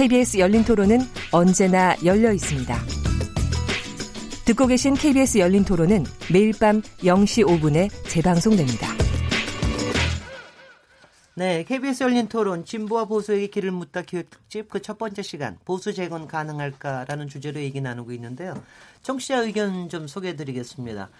KBS 0.00 0.38
열린 0.38 0.64
토론은 0.64 1.00
언제나 1.30 1.94
열려 2.06 2.32
있습니다. 2.32 2.74
듣고 4.46 4.66
계신 4.66 4.94
KBS 4.94 5.36
열린 5.36 5.62
토론은 5.62 6.04
매일 6.32 6.54
밤 6.58 6.80
0시 6.80 7.44
5분에 7.44 7.90
재방송됩니다. 8.08 8.88
네, 11.34 11.64
KBS 11.64 12.04
열린 12.04 12.28
토론 12.28 12.64
진보와 12.64 13.04
보수에게 13.04 13.48
길을 13.48 13.72
묻다 13.72 14.00
기획 14.00 14.30
특집 14.30 14.70
그 14.70 14.80
첫 14.80 14.96
번째 14.96 15.20
시간 15.20 15.58
보수 15.66 15.92
재건 15.92 16.26
가능할까라는 16.26 17.28
주제로 17.28 17.60
얘기 17.60 17.82
나누고 17.82 18.12
있는데요. 18.12 18.54
청취자 19.02 19.40
의견 19.40 19.90
좀 19.90 20.06
소개해 20.06 20.34
드리겠습니다. 20.34 21.10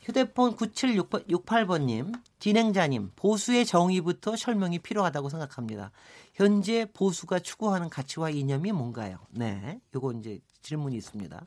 휴대폰 0.00 0.56
9768번님, 0.56 2.12
진행자님, 2.38 3.12
보수의 3.14 3.66
정의부터 3.66 4.36
설명이 4.36 4.78
필요하다고 4.78 5.28
생각합니다. 5.28 5.92
현재 6.32 6.86
보수가 6.92 7.40
추구하는 7.40 7.90
가치와 7.90 8.30
이념이 8.30 8.72
뭔가요? 8.72 9.18
네, 9.30 9.80
요거 9.94 10.12
이제 10.12 10.40
질문이 10.62 10.96
있습니다. 10.96 11.46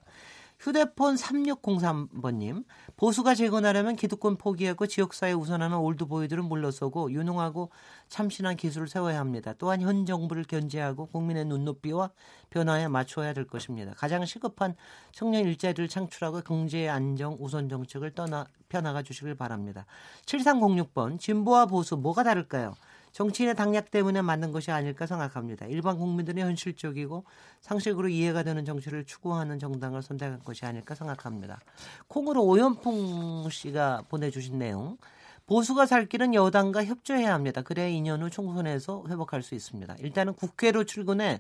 휴대폰 0.60 1.16
3603번님, 1.16 2.64
보수가 2.96 3.36
재건하려면 3.36 3.96
기득권 3.96 4.38
포기하고 4.38 4.88
지역사회 4.88 5.34
우선하는 5.34 5.78
올드보이들은 5.78 6.46
물러서고 6.46 7.12
유능하고 7.12 7.72
참신한 8.08 8.56
기술을 8.56 8.88
세워야 8.88 9.20
합니다. 9.20 9.54
또한 9.58 9.82
현 9.82 10.06
정부를 10.06 10.46
견제하고 10.46 11.08
국민의 11.08 11.46
눈높이와 11.46 12.10
변화에 12.50 12.88
맞춰야 12.88 13.34
될 13.34 13.46
것입니다. 13.46 13.94
가장 13.96 14.26
시급한 14.26 14.76
청년 15.12 15.44
일자리를 15.44 15.88
창출하고 15.88 16.42
경제 16.42 16.88
안정 16.88 17.38
우선 17.40 17.70
정책을 17.70 18.12
떠나 18.12 18.46
펴나가 18.70 19.04
주시길 19.04 19.36
바랍니다. 19.36 19.86
7306번, 20.26 21.20
진보와 21.20 21.66
보수 21.66 21.98
뭐가 21.98 22.24
다를까요? 22.24 22.76
정치인의 23.16 23.56
당략 23.56 23.92
때문에 23.92 24.22
만든 24.22 24.52
것이 24.52 24.72
아닐까 24.72 25.06
생각합니다. 25.06 25.66
일반 25.68 25.98
국민들의 25.98 26.44
현실적이고 26.44 27.24
상식으로 27.62 28.10
이해가 28.10 28.44
되는 28.44 28.66
정치를 28.66 29.06
추구하는 29.06 29.58
정당을 29.58 30.02
선택한 30.02 30.44
것이 30.44 30.66
아닐까 30.66 30.96
생각합니다. 30.96 31.62
콩으로 32.10 32.44
오연풍 32.44 33.48
씨가 33.50 34.04
보내주신 34.10 34.60
내용. 34.60 34.98
보수가 35.46 35.86
살 35.86 36.08
길은 36.08 36.34
여당과 36.34 36.84
협조해야 36.84 37.34
합니다. 37.34 37.62
그래야 37.62 37.88
2년 37.88 38.22
후 38.22 38.30
총선에서 38.30 39.06
회복할 39.08 39.44
수 39.44 39.56
있습니다. 39.56 39.96
일단은 40.00 40.34
국회로 40.34 40.84
출근해 40.84 41.40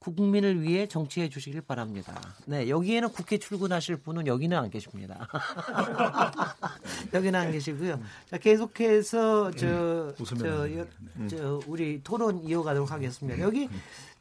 국민을 0.00 0.62
위해 0.62 0.88
정치해 0.88 1.28
주시길 1.28 1.60
바랍니다. 1.60 2.18
네, 2.46 2.70
여기에는 2.70 3.10
국회 3.10 3.36
출근하실 3.36 3.98
분은 3.98 4.26
여기는 4.26 4.56
안 4.56 4.70
계십니다. 4.70 5.28
여기는 7.12 7.38
안 7.38 7.52
계시고요. 7.52 8.00
자, 8.26 8.38
계속해서 8.38 9.50
저, 9.52 10.14
음, 10.18 10.24
저, 10.24 10.78
여, 10.78 10.86
저 11.28 11.60
우리 11.66 12.02
토론 12.02 12.42
이어가도록 12.42 12.90
하겠습니다. 12.90 13.38
여기 13.40 13.68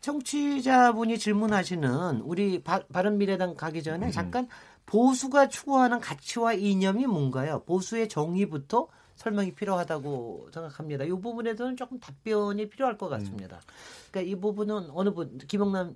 청취자분이 0.02 1.17
질문하시는 1.17 2.22
우리 2.22 2.61
바, 2.61 2.83
바른미래당 2.91 3.55
가기 3.55 3.81
전에 3.81 4.07
음. 4.07 4.11
잠깐 4.11 4.50
보수가 4.85 5.47
추구하는 5.47 6.01
가치와 6.01 6.53
이념이 6.56 7.06
뭔가요? 7.07 7.63
보수의 7.66 8.09
정의부터 8.09 8.88
설명이 9.19 9.52
필요하다고 9.52 10.50
생각합니다. 10.53 11.03
이 11.03 11.09
부분에 11.09 11.52
대해서는 11.52 11.75
조금 11.75 12.00
답변이 12.00 12.69
필요할 12.69 12.97
것 12.97 13.09
같습니다. 13.09 13.57
음. 13.57 14.09
그러니까 14.12 14.31
이 14.31 14.40
부분은 14.40 14.90
어느 14.91 15.13
분 15.13 15.38
김영남 15.40 15.94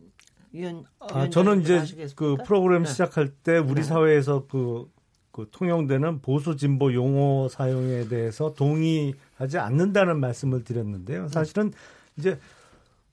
위원 0.52 0.84
아, 1.00 1.30
저는 1.30 1.62
이제 1.62 1.78
하시겠습니까? 1.78 2.16
그 2.16 2.44
프로그램 2.46 2.84
네. 2.84 2.90
시작할 2.90 3.30
때 3.30 3.58
우리 3.58 3.76
네. 3.76 3.84
사회에서 3.84 4.46
그, 4.50 4.92
그 5.32 5.48
통용되는 5.52 6.22
보수 6.22 6.58
진보 6.58 6.94
용어 6.94 7.48
사용에 7.48 8.10
대해서 8.10 8.54
동의하지 8.54 9.58
않는다는 9.58 10.20
말씀을 10.20 10.66
드렸는데요. 10.66 11.30
사실은 11.30 11.72
이제 12.18 12.38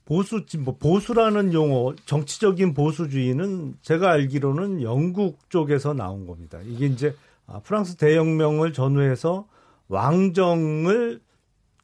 보수 0.04 0.44
진보 0.44 0.76
보수라는 0.76 1.52
용어 1.52 1.94
정치적인 2.04 2.74
보수주의는 2.74 3.76
제가 3.80 4.10
알기로는 4.10 4.82
영국 4.82 5.48
쪽에서 5.50 5.94
나온 5.94 6.26
겁니다. 6.26 6.58
이게 6.66 6.86
이제 6.86 7.14
아, 7.46 7.60
프랑스 7.60 7.94
대혁명을 7.94 8.72
전후해서 8.72 9.46
왕정을 9.90 11.20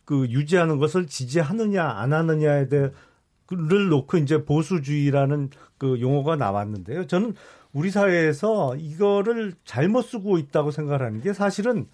그 0.04 0.26
유지하는 0.30 0.78
것을 0.78 1.06
지지하느냐 1.06 1.84
안 1.84 2.12
하느냐에 2.12 2.68
대해를 2.68 3.88
놓고 3.90 4.18
이제 4.18 4.44
보수주의라는 4.44 5.50
그 5.76 6.00
용어가 6.00 6.36
나왔는데요. 6.36 7.06
저는 7.08 7.34
우리 7.72 7.90
사회에서 7.90 8.76
이거를 8.76 9.54
잘못 9.64 10.02
쓰고 10.02 10.38
있다고 10.38 10.70
생각하는 10.70 11.20
게 11.20 11.32
사실은 11.32 11.88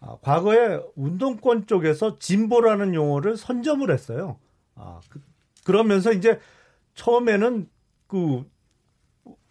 아, 0.00 0.16
과거에 0.22 0.80
운동권 0.96 1.66
쪽에서 1.66 2.18
진보라는 2.18 2.94
용어를 2.94 3.36
선점을 3.36 3.88
했어요. 3.90 4.38
아, 4.74 5.00
그, 5.10 5.20
그러면서 5.64 6.12
이제 6.12 6.40
처음에는 6.94 7.68
그 8.06 8.44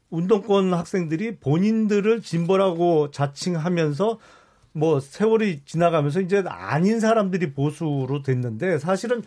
운동권 0.09 0.73
학생들이 0.73 1.37
본인들을 1.37 2.23
진보라고 2.23 3.11
자칭하면서 3.11 4.17
뭐 4.79 4.99
세월이 4.99 5.63
지나가면서 5.65 6.21
이제 6.21 6.43
아닌 6.47 6.99
사람들이 6.99 7.53
보수로 7.53 8.23
됐는데 8.23 8.79
사실은 8.79 9.21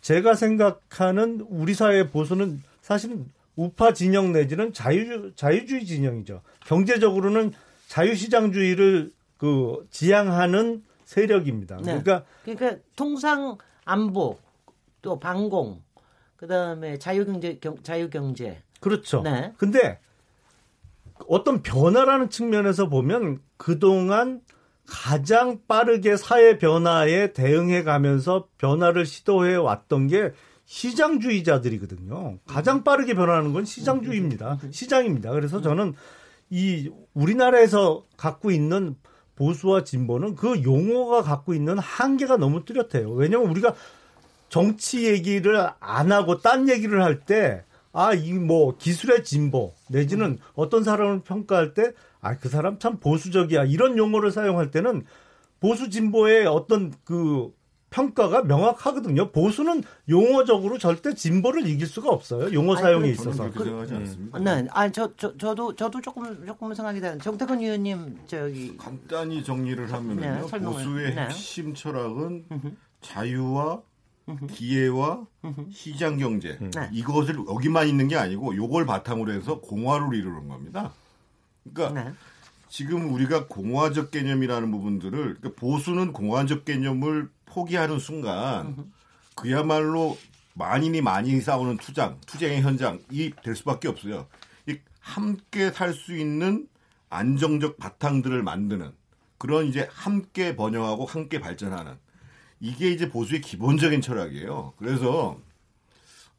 제가 0.00 0.34
생각하는 0.34 1.44
우리 1.48 1.74
사회의 1.74 2.08
보수는 2.10 2.62
사실은 2.82 3.26
우파 3.56 3.92
진영 3.92 4.32
내지는 4.32 4.72
자유 4.72 5.34
자유주의 5.34 5.84
진영이죠. 5.84 6.42
경제적으로는 6.66 7.52
자유시장주의를 7.88 9.12
그 9.36 9.86
지향하는 9.90 10.84
세력입니다. 11.04 11.76
네. 11.78 11.82
그러니까 11.82 12.24
그러니까 12.44 12.76
통상 12.94 13.56
안보 13.84 14.38
또 15.02 15.18
방공 15.18 15.82
그다음에 16.36 16.98
자유경제 16.98 17.58
경, 17.58 17.82
자유경제 17.82 18.62
그렇죠. 18.80 19.22
네. 19.22 19.52
근데 19.56 19.98
어떤 21.28 21.62
변화라는 21.62 22.30
측면에서 22.30 22.88
보면 22.88 23.40
그동안 23.56 24.40
가장 24.90 25.60
빠르게 25.68 26.16
사회 26.16 26.58
변화에 26.58 27.32
대응해 27.32 27.82
가면서 27.82 28.48
변화를 28.58 29.06
시도해 29.06 29.54
왔던 29.56 30.08
게 30.08 30.32
시장주의자들이거든요. 30.66 32.38
가장 32.46 32.84
빠르게 32.84 33.14
변하는 33.14 33.52
건 33.52 33.64
시장주의입니다. 33.64 34.58
시장입니다. 34.70 35.30
그래서 35.30 35.60
저는 35.60 35.94
이 36.50 36.90
우리나라에서 37.14 38.04
갖고 38.16 38.50
있는 38.50 38.96
보수와 39.36 39.84
진보는 39.84 40.34
그 40.34 40.62
용어가 40.62 41.22
갖고 41.22 41.54
있는 41.54 41.78
한계가 41.78 42.36
너무 42.36 42.64
뚜렷해요. 42.64 43.10
왜냐하면 43.12 43.50
우리가 43.50 43.74
정치 44.48 45.06
얘기를 45.06 45.68
안 45.78 46.12
하고 46.12 46.38
딴 46.40 46.68
얘기를 46.68 47.02
할 47.02 47.20
때, 47.20 47.64
아, 47.92 48.12
이 48.14 48.32
뭐 48.32 48.76
기술의 48.76 49.24
진보, 49.24 49.72
내지는 49.88 50.38
어떤 50.54 50.82
사람을 50.84 51.20
평가할 51.22 51.72
때, 51.74 51.92
아, 52.20 52.36
그 52.36 52.48
사람 52.48 52.78
참 52.78 52.98
보수적이야. 52.98 53.64
이런 53.64 53.96
용어를 53.96 54.30
사용할 54.30 54.70
때는 54.70 55.04
보수 55.60 55.90
진보의 55.90 56.46
어떤 56.46 56.92
그 57.04 57.52
평가가 57.90 58.44
명확하거든요. 58.44 59.32
보수는 59.32 59.82
용어적으로 60.08 60.78
절대 60.78 61.12
진보를 61.14 61.66
이길 61.66 61.86
수가 61.86 62.10
없어요. 62.10 62.52
용어 62.52 62.74
아니, 62.74 62.82
사용에 62.82 63.08
있어서. 63.10 63.50
그렇게 63.50 63.64
생각하지 63.64 63.94
않습니다. 63.94 64.38
네, 64.38 64.66
아니 64.70 64.92
저, 64.92 65.12
저 65.16 65.36
저도 65.36 65.74
저도 65.74 66.00
조금 66.00 66.46
조금 66.46 66.72
생각이 66.72 67.00
되는 67.00 67.18
정태근 67.18 67.60
의원님 67.60 68.20
저기 68.26 68.76
간단히 68.76 69.42
정리를 69.42 69.92
하면은요. 69.92 70.48
네, 70.48 70.58
보수의 70.60 71.14
네. 71.16 71.22
핵심 71.22 71.74
철학은 71.74 72.44
자유와 73.00 73.82
기회와 74.52 75.26
시장 75.72 76.16
경제 76.16 76.58
네. 76.60 76.90
이것을 76.92 77.36
여기만 77.48 77.88
있는 77.88 78.06
게 78.06 78.16
아니고 78.16 78.54
요걸 78.54 78.86
바탕으로 78.86 79.32
해서 79.32 79.60
공화를 79.60 80.16
이루는 80.16 80.46
겁니다. 80.46 80.92
그러니까 81.62 82.02
네. 82.04 82.12
지금 82.68 83.12
우리가 83.12 83.46
공화적 83.46 84.10
개념이라는 84.10 84.70
부분들을 84.70 85.10
그러니까 85.10 85.50
보수는 85.56 86.12
공화적 86.12 86.64
개념을 86.64 87.28
포기하는 87.46 87.98
순간 87.98 88.92
그야말로 89.34 90.16
만인이 90.54 91.00
많이 91.00 91.40
싸우는 91.40 91.78
투장, 91.78 92.18
투쟁의 92.26 92.62
현장이 92.62 93.32
될 93.42 93.56
수밖에 93.56 93.88
없어요. 93.88 94.26
이 94.68 94.78
함께 95.00 95.70
살 95.70 95.94
수 95.94 96.16
있는 96.16 96.68
안정적 97.08 97.78
바탕들을 97.78 98.42
만드는 98.42 98.92
그런 99.38 99.66
이제 99.66 99.88
함께 99.90 100.54
번영하고 100.54 101.06
함께 101.06 101.40
발전하는 101.40 101.94
이게 102.60 102.90
이제 102.90 103.08
보수의 103.08 103.40
기본적인 103.40 104.00
철학이에요. 104.00 104.74
그래서 104.76 105.40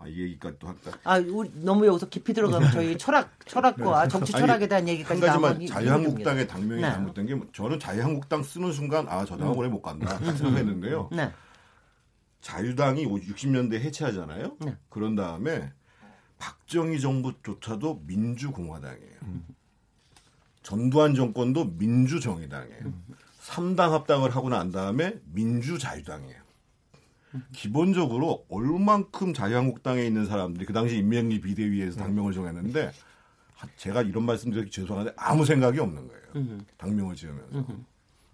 아, 0.02 0.08
이 0.08 0.20
얘기까지 0.20 0.58
또 0.60 0.68
할까? 0.68 0.92
아, 1.04 1.18
우리 1.18 1.52
너무 1.54 1.86
여기서 1.86 2.10
깊이 2.10 2.34
들어가면 2.34 2.72
저희 2.72 2.98
철학, 2.98 3.30
철학과 3.46 4.04
네. 4.04 4.10
정치 4.10 4.32
철학에 4.32 4.68
대한 4.68 4.88
얘기까지 4.88 5.22
한 5.22 5.42
가지만 5.42 5.68
자유한국당의 5.68 6.48
당명이 6.48 6.82
네. 6.82 6.92
잘못된 6.92 7.26
게 7.28 7.40
저는 7.54 7.80
자유한국당 7.80 8.42
쓰는 8.42 8.72
순간 8.72 9.08
아, 9.08 9.24
저 9.26 9.38
당은 9.38 9.54
음. 9.54 9.58
오래 9.58 9.70
못 9.70 9.82
간다 9.82 10.18
음. 10.18 10.36
생각했는데요. 10.36 11.10
네. 11.12 11.32
자유당이 12.42 13.06
60년대 13.06 13.74
해체하잖아요. 13.74 14.58
네. 14.62 14.76
그런 14.90 15.16
다음에 15.16 15.72
박정희 16.40 17.00
정부조차도 17.00 18.02
민주공화당이에요. 18.08 19.16
음. 19.24 19.46
전두환 20.64 21.14
정권도 21.14 21.66
민주정의당이에요. 21.78 22.86
음. 22.86 23.04
3당 23.42 23.92
합당을 23.92 24.36
하고 24.36 24.50
난 24.50 24.72
다음에 24.72 25.20
민주자유당이에요. 25.26 26.41
기본적으로 27.54 28.46
얼만큼 28.50 29.34
자유한국당에 29.34 30.04
있는 30.06 30.26
사람들이 30.26 30.66
그 30.66 30.74
당시 30.74 30.98
인명리 30.98 31.42
비대위에서 31.42 32.00
당명을 32.00 32.34
정했는데 32.34 32.92
제가 33.78 34.02
이런 34.02 34.26
말씀드리기 34.26 34.72
죄송한데 34.72 35.14
아무 35.16 35.46
생각이 35.46 35.80
없는 35.80 36.08
거예요. 36.08 36.58
당명을 36.78 37.16
지으면서. 37.16 37.66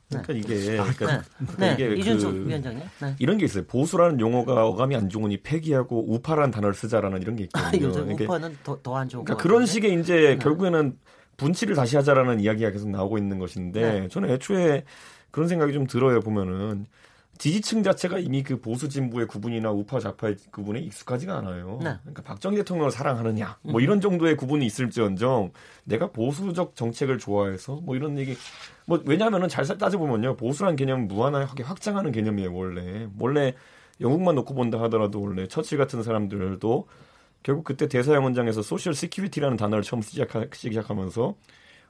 그러니까 0.10 0.34
이게 0.34 0.80
아, 0.80 0.84
그러니까, 0.84 1.18
네. 1.18 1.22
그러니까 1.56 1.86
이게 1.96 2.14
네. 2.14 2.18
그 2.18 2.48
위원장님 2.48 2.84
네. 3.02 3.16
이런 3.20 3.38
게 3.38 3.46
있어요. 3.46 3.66
보수라는 3.66 4.22
용어가 4.22 4.66
어감이 4.66 4.96
안 4.96 5.10
좋으니 5.10 5.38
폐기하고 5.42 6.14
우파라는 6.14 6.52
단어를 6.52 6.74
쓰자라는 6.76 7.22
이런 7.22 7.36
게 7.36 7.44
있거든요. 7.44 7.88
아, 7.88 7.90
요즘 7.90 8.02
그러니까, 8.04 8.24
우파는 8.24 8.58
더 8.64 8.96
안 8.96 9.10
좋은 9.10 9.26
그러니까 9.26 9.44
그런 9.44 9.66
식의 9.66 10.00
이제 10.00 10.16
네. 10.16 10.38
결국에는 10.38 10.98
분치를 11.36 11.76
다시 11.76 11.98
하자라는 11.98 12.40
이야기가 12.40 12.72
계속 12.72 12.90
나오고 12.90 13.18
있는 13.18 13.38
것인데 13.38 14.02
네. 14.02 14.08
저는 14.08 14.30
애초에 14.30 14.86
그런 15.30 15.50
생각이 15.50 15.74
좀 15.74 15.86
들어요 15.86 16.22
보면은 16.22 16.86
지지층 17.38 17.84
자체가 17.84 18.20
이미 18.20 18.44
그 18.44 18.60
보수 18.60 18.90
진보의 18.90 19.28
구분이나 19.28 19.72
우파 19.72 20.00
좌파의 20.00 20.38
구분에 20.52 20.80
익숙하지가 20.80 21.38
않아요. 21.38 21.80
네. 21.84 21.96
그러니까 22.02 22.24
박정희 22.24 22.58
대통령을 22.58 22.92
사랑하느냐 22.92 23.58
뭐 23.64 23.80
이런 23.82 24.02
정도의 24.02 24.36
구분이 24.38 24.66
있을지언정 24.66 25.52
내가 25.84 26.12
보수적 26.12 26.76
정책을 26.76 27.18
좋아해서 27.18 27.76
뭐 27.84 27.96
이런 27.96 28.18
얘기 28.18 28.36
뭐 28.86 29.02
왜냐하면은 29.06 29.48
잘 29.48 29.66
따져 29.66 29.98
보면요 29.98 30.36
보수란 30.36 30.76
개념 30.76 31.08
무한하게 31.08 31.64
확장하는 31.64 32.12
개념이에요 32.12 32.54
원래 32.54 33.08
원래 33.20 33.54
영국만 34.00 34.36
놓고 34.36 34.54
본다 34.54 34.82
하더라도 34.84 35.22
원래 35.22 35.48
처칠 35.48 35.78
같은 35.78 36.04
사람들도 36.04 36.88
결국 37.44 37.64
그때 37.64 37.88
대서양 37.88 38.24
헌장에서 38.24 38.62
social 38.62 38.94
security라는 38.94 39.58
단어를 39.58 39.84
처음 39.84 40.02
시작하, 40.02 40.46
시작하면서 40.52 41.36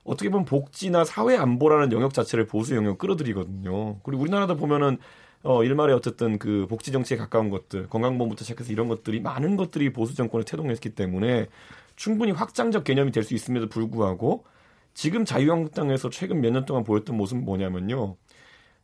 어떻게 0.04 0.30
보면 0.30 0.46
복지나 0.46 1.04
사회 1.04 1.36
안보라는 1.36 1.92
영역 1.92 2.14
자체를 2.14 2.48
보수 2.48 2.76
영역 2.76 2.98
끌어들이거든요. 2.98 4.00
그리고 4.04 4.22
우리나라도 4.22 4.56
보면은 4.56 4.98
어, 5.44 5.64
일말에 5.64 5.94
어쨌든 5.94 6.40
그 6.40 6.66
복지 6.70 6.92
정치에 6.92 7.18
가까운 7.18 7.50
것들, 7.50 7.88
건강보험부터 7.88 8.44
시작해서 8.44 8.72
이런 8.72 8.88
것들이 8.88 9.20
많은 9.22 9.56
것들이 9.56 9.94
보수 9.94 10.16
정권을 10.16 10.44
태동했기 10.46 10.90
때문에 10.90 11.48
충분히 11.96 12.32
확장적 12.32 12.84
개념이 12.84 13.12
될 13.12 13.24
수 13.24 13.34
있음에도 13.34 13.68
불구하고 13.70 14.46
지금 14.94 15.26
자유한국당에서 15.26 16.10
최근 16.10 16.42
몇 16.42 16.52
년 16.52 16.66
동안 16.66 16.84
보였던 16.84 17.16
모습은 17.16 17.46
뭐냐면요. 17.46 18.16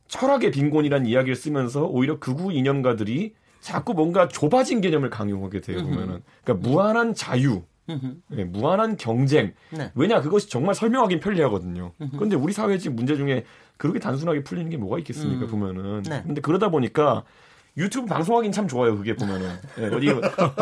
철학의 0.06 0.50
빈곤이란 0.52 1.06
이야기를 1.06 1.34
쓰면서 1.34 1.84
오히려 1.86 2.18
극우 2.18 2.52
이념가들이 2.52 3.34
자꾸 3.60 3.94
뭔가 3.94 4.28
좁아진 4.28 4.80
개념을 4.80 5.10
강요하게 5.10 5.60
돼요, 5.60 5.78
보면은. 5.82 6.22
그러니까 6.44 6.68
무한한 6.68 7.14
자유, 7.14 7.62
네, 8.28 8.44
무한한 8.44 8.96
경쟁. 8.96 9.52
네. 9.70 9.90
왜냐 9.94 10.20
그것이 10.20 10.48
정말 10.48 10.74
설명하기 10.74 11.20
편리하거든요. 11.20 11.92
그런데 12.12 12.36
우리 12.36 12.52
사회 12.52 12.78
지금 12.78 12.96
문제 12.96 13.16
중에 13.16 13.44
그렇게 13.76 13.98
단순하게 13.98 14.44
풀리는 14.44 14.70
게 14.70 14.76
뭐가 14.76 14.98
있겠습니까 14.98 15.46
음. 15.46 15.50
보면은. 15.50 16.02
네. 16.02 16.22
근데 16.26 16.40
그러다 16.40 16.68
보니까 16.70 17.24
유튜브 17.76 18.06
방송하긴 18.06 18.52
참 18.52 18.68
좋아요 18.68 18.96
그게 18.96 19.16
보면은 19.16 19.50
네, 19.76 19.86
어디 19.88 20.08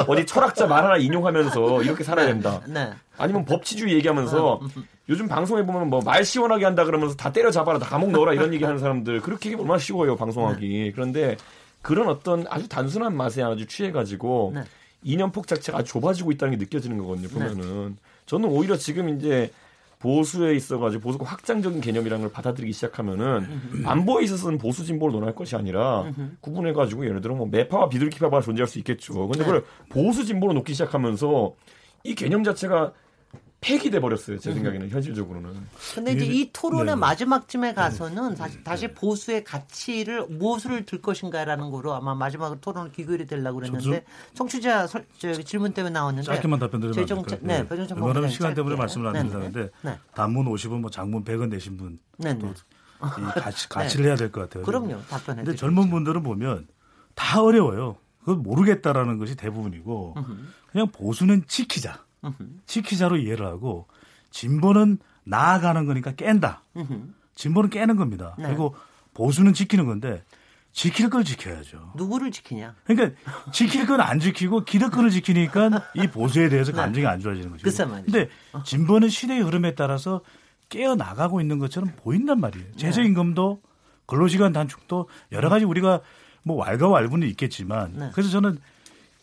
어디 0.08 0.24
철학자 0.24 0.66
말 0.66 0.82
하나 0.82 0.96
인용하면서 0.96 1.82
이렇게 1.82 2.02
살아야 2.04 2.26
된다. 2.26 2.62
네. 2.66 2.90
아니면 3.18 3.44
법치주의 3.44 3.92
얘기하면서 3.96 4.60
음. 4.62 4.84
요즘 5.10 5.28
방송에 5.28 5.62
보면 5.64 5.90
뭐 5.90 6.00
말 6.00 6.24
시원하게 6.24 6.64
한다 6.64 6.84
그러면서 6.84 7.14
다 7.14 7.30
때려 7.30 7.50
잡아라 7.50 7.78
다 7.78 7.84
감옥 7.86 8.10
넣어라 8.12 8.32
이런 8.32 8.54
얘기하는 8.54 8.78
사람들 8.78 9.20
그렇게 9.20 9.54
얼마나 9.54 9.78
쉬워요 9.78 10.16
방송하기. 10.16 10.66
네. 10.68 10.92
그런데 10.92 11.36
그런 11.82 12.08
어떤 12.08 12.46
아주 12.48 12.66
단순한 12.68 13.14
맛에 13.16 13.42
아주 13.42 13.66
취해가지고 13.66 14.52
네. 14.54 14.62
이념폭 15.02 15.46
자체가 15.46 15.78
아주 15.78 15.92
좁아지고 15.92 16.32
있다는 16.32 16.58
게 16.58 16.64
느껴지는 16.64 16.98
거거든요 16.98 17.28
보면은. 17.28 17.96
저는 18.26 18.48
오히려 18.48 18.76
지금 18.76 19.08
이제 19.08 19.50
보수에 19.98 20.54
있어가지고 20.56 21.00
보수가 21.00 21.24
확장적인 21.24 21.80
개념이라는 21.80 22.24
걸 22.24 22.32
받아들이기 22.32 22.72
시작하면은 22.72 23.46
안보에 23.84 24.24
있어서는 24.24 24.58
보수 24.58 24.84
진보를 24.84 25.12
논할 25.12 25.34
것이 25.34 25.54
아니라 25.54 26.12
구분해가지고 26.40 27.06
예를 27.06 27.20
들어 27.20 27.36
뭐 27.36 27.46
매파와 27.46 27.88
비둘기파가 27.88 28.40
존재할 28.40 28.66
수 28.66 28.78
있겠죠. 28.78 29.28
근데 29.28 29.44
그걸 29.44 29.64
보수 29.88 30.24
진보로 30.24 30.54
놓기 30.54 30.72
시작하면서 30.72 31.54
이 32.04 32.14
개념 32.16 32.42
자체가 32.42 32.92
폐기돼 33.62 34.00
버렸어요. 34.00 34.38
제 34.38 34.52
생각에는 34.52 34.90
현실적으로는. 34.90 35.54
근데 35.94 36.12
이제 36.12 36.24
이 36.26 36.50
토론의 36.52 36.86
네. 36.86 36.94
마지막쯤에 36.96 37.68
네. 37.68 37.74
가서는 37.74 38.34
다시, 38.34 38.56
네. 38.56 38.62
다시 38.64 38.88
보수의 38.88 39.44
가치를 39.44 40.26
무엇을 40.26 40.84
들 40.84 41.00
것인가라는 41.00 41.70
거로 41.70 41.94
아마 41.94 42.14
마지막으로 42.14 42.60
토론을 42.60 42.90
기결이 42.92 43.26
되려고 43.26 43.60
그랬는데 43.60 44.04
청취자 44.34 44.88
설, 44.88 45.06
저, 45.16 45.32
질문 45.32 45.72
때문에 45.72 45.92
나왔는데 45.92 46.26
짧게만 46.26 46.58
답변드리면 46.58 46.94
재정책 46.94 47.38
네, 47.44 47.66
배정책 47.68 47.96
네. 47.98 48.04
왜냐하면 48.04 48.28
시간 48.30 48.52
때문에 48.54 48.74
말씀을 48.76 49.06
안 49.16 49.28
드리는데 49.28 49.70
네. 49.82 49.98
단문 50.14 50.46
50원, 50.46 50.80
뭐 50.80 50.90
장문 50.90 51.24
100원 51.24 51.48
내신 51.48 51.76
분 51.76 52.00
네, 52.18 52.36
또이 52.36 52.52
가치, 53.36 53.68
가치를 53.68 54.06
해야 54.06 54.16
될 54.16 54.32
것 54.32 54.40
같아요. 54.42 54.64
그럼요, 54.64 55.00
답변해. 55.08 55.44
근데 55.44 55.56
젊은 55.56 55.88
분들은 55.88 56.22
보면 56.24 56.66
다 57.14 57.40
어려워요. 57.42 57.96
그걸 58.20 58.36
모르겠다라는 58.36 59.18
것이 59.18 59.36
대부분이고 59.36 60.16
그냥 60.72 60.88
보수는 60.90 61.44
지키자. 61.46 62.04
지키자로 62.66 63.16
이해를 63.16 63.46
하고 63.46 63.86
진보는 64.30 64.98
나아가는 65.24 65.84
거니까 65.86 66.12
깬다. 66.12 66.62
진보는 67.34 67.70
깨는 67.70 67.96
겁니다. 67.96 68.34
네. 68.38 68.46
그리고 68.46 68.74
보수는 69.14 69.52
지키는 69.54 69.86
건데 69.86 70.22
지킬 70.72 71.10
걸 71.10 71.22
지켜야죠. 71.24 71.92
누구를 71.96 72.30
지키냐? 72.30 72.74
그러니까 72.84 73.20
지킬 73.52 73.86
건 73.86 74.00
안 74.00 74.18
지키고 74.20 74.64
기득권을 74.64 75.10
지키니까 75.10 75.70
이 75.94 76.06
보수에 76.08 76.48
대해서 76.48 76.72
네. 76.72 76.76
감정이 76.78 77.06
안 77.06 77.20
좋아지는 77.20 77.50
거죠. 77.50 77.62
글쎄 77.62 77.84
근데 77.84 78.28
어. 78.52 78.62
진보는 78.62 79.08
시대의 79.10 79.42
흐름에 79.42 79.74
따라서 79.74 80.22
깨어 80.70 80.94
나가고 80.94 81.40
있는 81.42 81.58
것처럼 81.58 81.90
보인단 81.96 82.40
말이에요. 82.40 82.66
네. 82.66 82.76
최저임금도 82.76 83.60
근로시간 84.06 84.52
단축도 84.52 85.08
여러 85.32 85.48
가지 85.50 85.64
우리가 85.66 86.00
뭐 86.42 86.56
왈가왈부는 86.56 87.28
있겠지만 87.28 87.92
네. 87.94 88.10
그래서 88.14 88.30
저는 88.30 88.58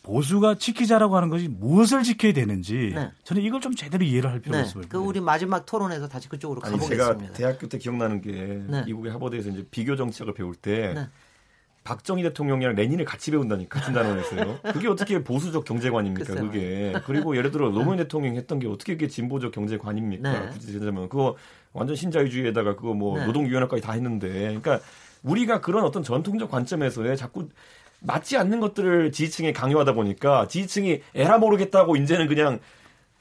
보수가 0.02 0.56
지키자라고 0.56 1.16
하는 1.16 1.28
것이 1.28 1.48
무엇을 1.48 2.02
지켜야 2.02 2.32
되는지 2.32 2.92
네. 2.94 3.10
저는 3.24 3.42
이걸 3.42 3.60
좀 3.60 3.74
제대로 3.74 4.04
이해를 4.04 4.30
할 4.30 4.40
필요가 4.40 4.58
네. 4.58 4.66
있습니다. 4.66 4.90
그 4.90 4.98
우리 4.98 5.20
마지막 5.20 5.66
토론에서 5.66 6.08
다시 6.08 6.28
그쪽으로 6.28 6.62
아니, 6.64 6.76
가보겠습니다. 6.76 7.18
제가 7.18 7.32
대학교 7.32 7.68
때 7.68 7.78
기억나는 7.78 8.20
게 8.22 8.62
네. 8.66 8.84
미국의 8.86 9.12
하버드에서 9.12 9.50
이제 9.50 9.66
비교 9.70 9.96
정책을 9.96 10.34
배울 10.34 10.54
때 10.54 10.94
네. 10.94 11.08
박정희 11.84 12.22
대통령이랑 12.22 12.74
레닌을 12.74 13.04
같이 13.04 13.30
배운다니까 13.30 13.80
같은 13.80 13.92
단원에서요. 13.94 14.60
그게 14.72 14.88
어떻게 14.88 15.22
보수적 15.22 15.64
경제관입니까? 15.64 16.34
그게 16.34 16.94
그리고 17.04 17.36
예를 17.36 17.50
들어 17.50 17.70
노무현 17.70 17.98
대통령이 17.98 18.36
했던 18.36 18.58
게 18.58 18.68
어떻게 18.68 18.94
그게 18.94 19.08
진보적 19.08 19.52
경제관입니까? 19.52 20.32
네. 20.32 20.48
굳이 20.50 20.72
되자면 20.72 21.08
그거 21.08 21.36
완전 21.72 21.96
신자유주의에다가 21.96 22.76
그거 22.76 22.94
뭐 22.94 23.18
네. 23.18 23.26
노동유연화까지 23.26 23.82
다 23.82 23.92
했는데, 23.92 24.28
그러니까 24.28 24.80
우리가 25.22 25.60
그런 25.60 25.84
어떤 25.84 26.02
전통적 26.02 26.50
관점에서의 26.50 27.16
자꾸 27.16 27.48
맞지 28.00 28.36
않는 28.36 28.60
것들을 28.60 29.12
지지층에 29.12 29.52
강요하다 29.52 29.92
보니까 29.92 30.48
지지층이 30.48 31.02
에라 31.14 31.38
모르겠다고 31.38 31.96
이제는 31.96 32.28
그냥 32.28 32.60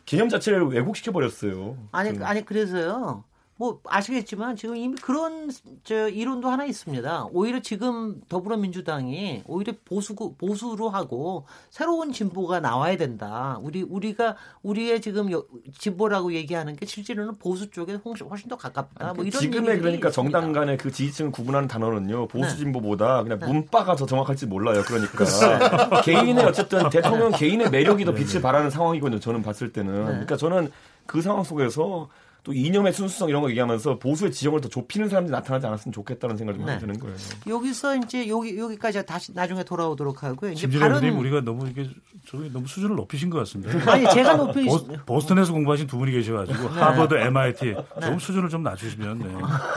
개념 0.05 0.29
자체를 0.29 0.67
왜곡시켜 0.67 1.11
버렸어요. 1.11 1.77
아니 1.91 2.17
아니 2.23 2.45
그래서요. 2.45 3.23
뭐 3.59 3.81
아시겠지만 3.89 4.55
지금 4.55 4.77
이미 4.77 4.95
그런 4.95 5.51
저 5.83 6.07
이론도 6.07 6.47
하나 6.47 6.63
있습니다. 6.63 7.27
오히려 7.33 7.61
지금 7.61 8.21
더불어민주당이 8.29 9.43
오히려 9.47 9.73
보수 9.83 10.15
보수로 10.15 10.87
하고 10.87 11.45
새로운 11.69 12.13
진보가 12.13 12.61
나와야 12.61 12.95
된다. 12.95 13.59
우리 13.61 13.81
우리가 13.81 14.37
우리의 14.63 15.01
지금 15.01 15.29
진보라고 15.77 16.31
얘기하는 16.31 16.77
게 16.77 16.85
실제로는 16.85 17.37
보수 17.37 17.69
쪽에 17.69 17.95
훨씬 17.95 18.47
더 18.47 18.55
가깝다. 18.55 19.13
뭐 19.13 19.25
이런 19.25 19.41
지금의 19.41 19.79
그러니까 19.79 20.09
정당 20.09 20.53
간의 20.53 20.77
그 20.77 20.89
지지층을 20.89 21.33
구분하는 21.33 21.67
단어는요 21.67 22.29
보수 22.29 22.51
네. 22.51 22.57
진보보다 22.59 23.23
그냥 23.23 23.39
네. 23.39 23.45
문바가 23.45 23.97
더 23.97 24.05
정확할지 24.05 24.45
몰라요. 24.45 24.83
그러니까 24.87 25.99
개인의 26.03 26.45
어쨌든 26.45 26.89
대통령 26.89 27.31
개인의 27.31 27.71
매력이 27.71 28.05
더 28.05 28.13
빛을 28.13 28.41
발하는 28.41 28.69
상황이거든요. 28.69 29.19
저는 29.19 29.43
봤을 29.43 29.73
때는 29.73 29.93
네. 29.93 30.05
그러니까 30.05 30.37
저는 30.37 30.71
그 31.05 31.21
상황 31.21 31.43
속에서 31.43 32.07
또 32.43 32.53
이념의 32.53 32.93
순수성 32.93 33.29
이런 33.29 33.41
거 33.41 33.49
얘기하면서 33.49 33.99
보수의 33.99 34.31
지형을 34.31 34.61
더 34.61 34.69
좁히는 34.69 35.09
사람들이 35.09 35.31
나타나지 35.31 35.67
않았으면 35.67 35.91
좋겠다는 35.91 36.37
생각이 36.37 36.57
좀 36.59 36.65
네. 36.65 36.77
드는 36.79 36.99
거예요. 36.99 37.15
여기서 37.47 37.97
이제 37.97 38.27
여기 38.29 38.57
여기까지 38.57 39.05
다시 39.05 39.33
나중에 39.33 39.63
돌아오도록 39.63 40.23
하고요. 40.23 40.51
이제 40.51 40.67
발언 40.79 41.03
우리가 41.03 41.41
너무 41.41 41.67
이게 41.67 41.89
저기 42.27 42.49
너무 42.51 42.65
수준을 42.67 42.95
높이신 42.95 43.29
것 43.29 43.39
같습니다. 43.39 43.73
아니 43.91 44.09
제가 44.09 44.35
높이 44.37 44.65
보 45.05 45.19
스턴에서 45.19 45.51
공부하신 45.51 45.87
두 45.87 45.97
분이 45.97 46.11
계셔가지고 46.11 46.73
네. 46.73 46.79
하버드, 46.79 47.15
MIT 47.15 47.65
네. 47.65 47.75
조금 48.01 48.19
수준을 48.19 48.49
좀 48.49 48.63
낮추시면 48.63 49.19
네. 49.19 49.27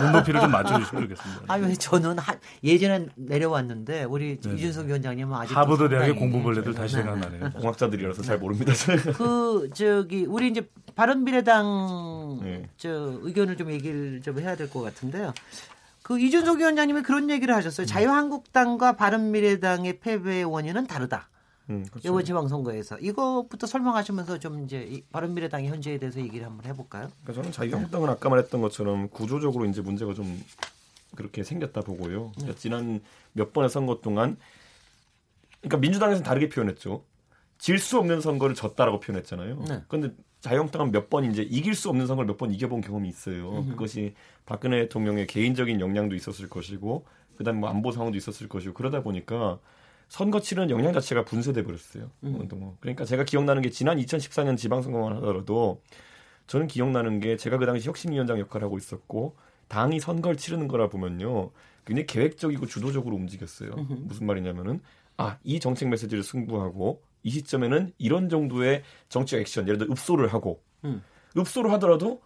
눈높이를 0.05 0.41
좀 0.41 0.51
맞춰주시면 0.51 1.09
좋겠습니다. 1.09 1.45
아유 1.49 1.77
저는 1.77 2.19
한, 2.19 2.39
예전에 2.63 3.07
내려왔는데 3.17 4.05
우리 4.05 4.39
네. 4.41 4.55
이준석 4.55 4.87
위원장님은 4.87 5.35
아직 5.37 5.57
하버드 5.57 5.89
대학의 5.89 6.15
공부벌레들 6.15 6.75
다시 6.75 6.95
생각나네요. 6.97 7.51
공학자들이라서 7.51 8.23
잘 8.23 8.39
모릅니다. 8.39 8.73
그 9.17 9.69
저기 9.75 10.27
우리 10.27 10.49
이제 10.49 10.69
바른미래당 10.95 12.41
네. 12.43 12.69
저 12.77 12.91
의견을 13.23 13.57
좀 13.57 13.71
얘기를 13.71 14.21
좀 14.23 14.39
해야 14.41 14.57
될 14.57 14.69
것 14.71 14.81
같은데요. 14.83 15.33
그 16.03 16.19
이준석 16.19 16.59
위원장님이 16.59 17.03
그런 17.03 17.31
얘기를 17.31 17.55
하셨어요. 17.55 17.85
음. 17.85 17.87
자유한국당과 17.87 18.97
바른미래당의 18.97 20.01
패배의 20.01 20.45
원인은 20.45 20.87
다르다. 20.87 21.29
음, 21.71 21.87
그렇죠. 21.91 22.09
이번 22.09 22.25
지방선거에서 22.25 22.99
이것부터 22.99 23.67
설명하시면서 23.69 24.39
좀 24.41 24.65
이제 24.65 25.03
바른미래당의 25.13 25.69
현재에 25.69 25.99
대해서 25.99 26.21
얘기를 26.21 26.45
한번 26.45 26.67
해볼까요? 26.67 27.09
그러니까 27.23 27.33
저는 27.35 27.53
자유한국당은 27.53 28.09
아까 28.09 28.29
말했던 28.29 28.61
것처럼 28.61 29.09
구조적으로 29.11 29.65
이제 29.67 29.81
문제가 29.81 30.13
좀 30.13 30.43
그렇게 31.15 31.45
생겼다 31.45 31.83
보고요. 31.83 32.33
그러니까 32.35 32.59
지난 32.59 33.01
몇 33.33 33.53
번의 33.53 33.71
선거 33.71 34.01
동안 34.01 34.37
그러니까 35.61 35.77
민주당에서는 35.79 36.25
다르게 36.25 36.49
표현했죠. 36.49 37.05
질 37.59 37.79
수 37.79 37.97
없는 37.99 38.21
선거를 38.21 38.57
졌다라고 38.57 38.99
표현했잖아요. 38.99 39.65
네. 39.69 39.83
그런데 39.87 40.17
자유한국당은 40.43 40.93
몇 40.93 41.09
번 41.09 41.25
이제 41.25 41.43
이길 41.43 41.75
수 41.75 41.89
없는 41.89 42.07
선거를 42.07 42.27
몇 42.27 42.37
번 42.37 42.53
이겨본 42.53 42.81
경험이 42.83 43.09
있어요. 43.09 43.65
그것이 43.71 44.15
박근혜 44.45 44.81
대통령의 44.83 45.27
개인적인 45.27 45.81
역량도 45.81 46.15
있었을 46.15 46.49
것이고 46.49 47.05
그다음 47.37 47.61
뭐 47.61 47.71
안보 47.71 47.91
상황도 47.93 48.17
있었을 48.19 48.49
것이고 48.49 48.75
그러다 48.75 49.03
보니까 49.03 49.59
선거 50.09 50.41
치르는 50.41 50.69
역량 50.69 50.93
자체가 50.93 51.25
분쇄돼 51.25 51.63
버렸어요. 51.65 52.11
음. 52.25 52.77
그러니까 52.81 53.05
제가 53.07 53.25
기억나는 53.25 53.63
게 53.63 53.71
지난 53.71 53.97
2014년 53.99 54.57
지방선거만 54.59 55.17
하더라도 55.17 55.81
저는 56.49 56.67
기억나는 56.67 57.21
게 57.21 57.37
제가 57.37 57.57
그 57.57 57.65
당시 57.65 57.89
혁신위원장 57.89 58.39
역할을 58.41 58.65
하고 58.67 58.77
있었고 58.77 59.37
당이 59.69 60.01
선거를 60.01 60.37
치르는 60.37 60.69
거라 60.69 60.89
보면요 60.89 61.51
굉장히 61.87 62.07
계획적이고 62.07 62.67
주도적으로 62.67 63.17
움직였어요. 63.17 63.71
무슨 64.09 64.27
말이냐면은 64.27 64.81
아 65.17 65.39
이 65.45 65.61
정책 65.61 65.89
메시지를 65.89 66.23
승부하고 66.25 67.01
이 67.23 67.31
시점에는 67.31 67.93
이런 67.99 68.29
정도의 68.29 68.83
정치 69.09 69.37
액션, 69.37 69.67
예를 69.69 69.79
들어 69.79 69.93
읍소를 69.93 70.29
하고 70.33 70.63
음. 70.85 71.03
읍소를 71.37 71.71
하더라도 71.73 72.21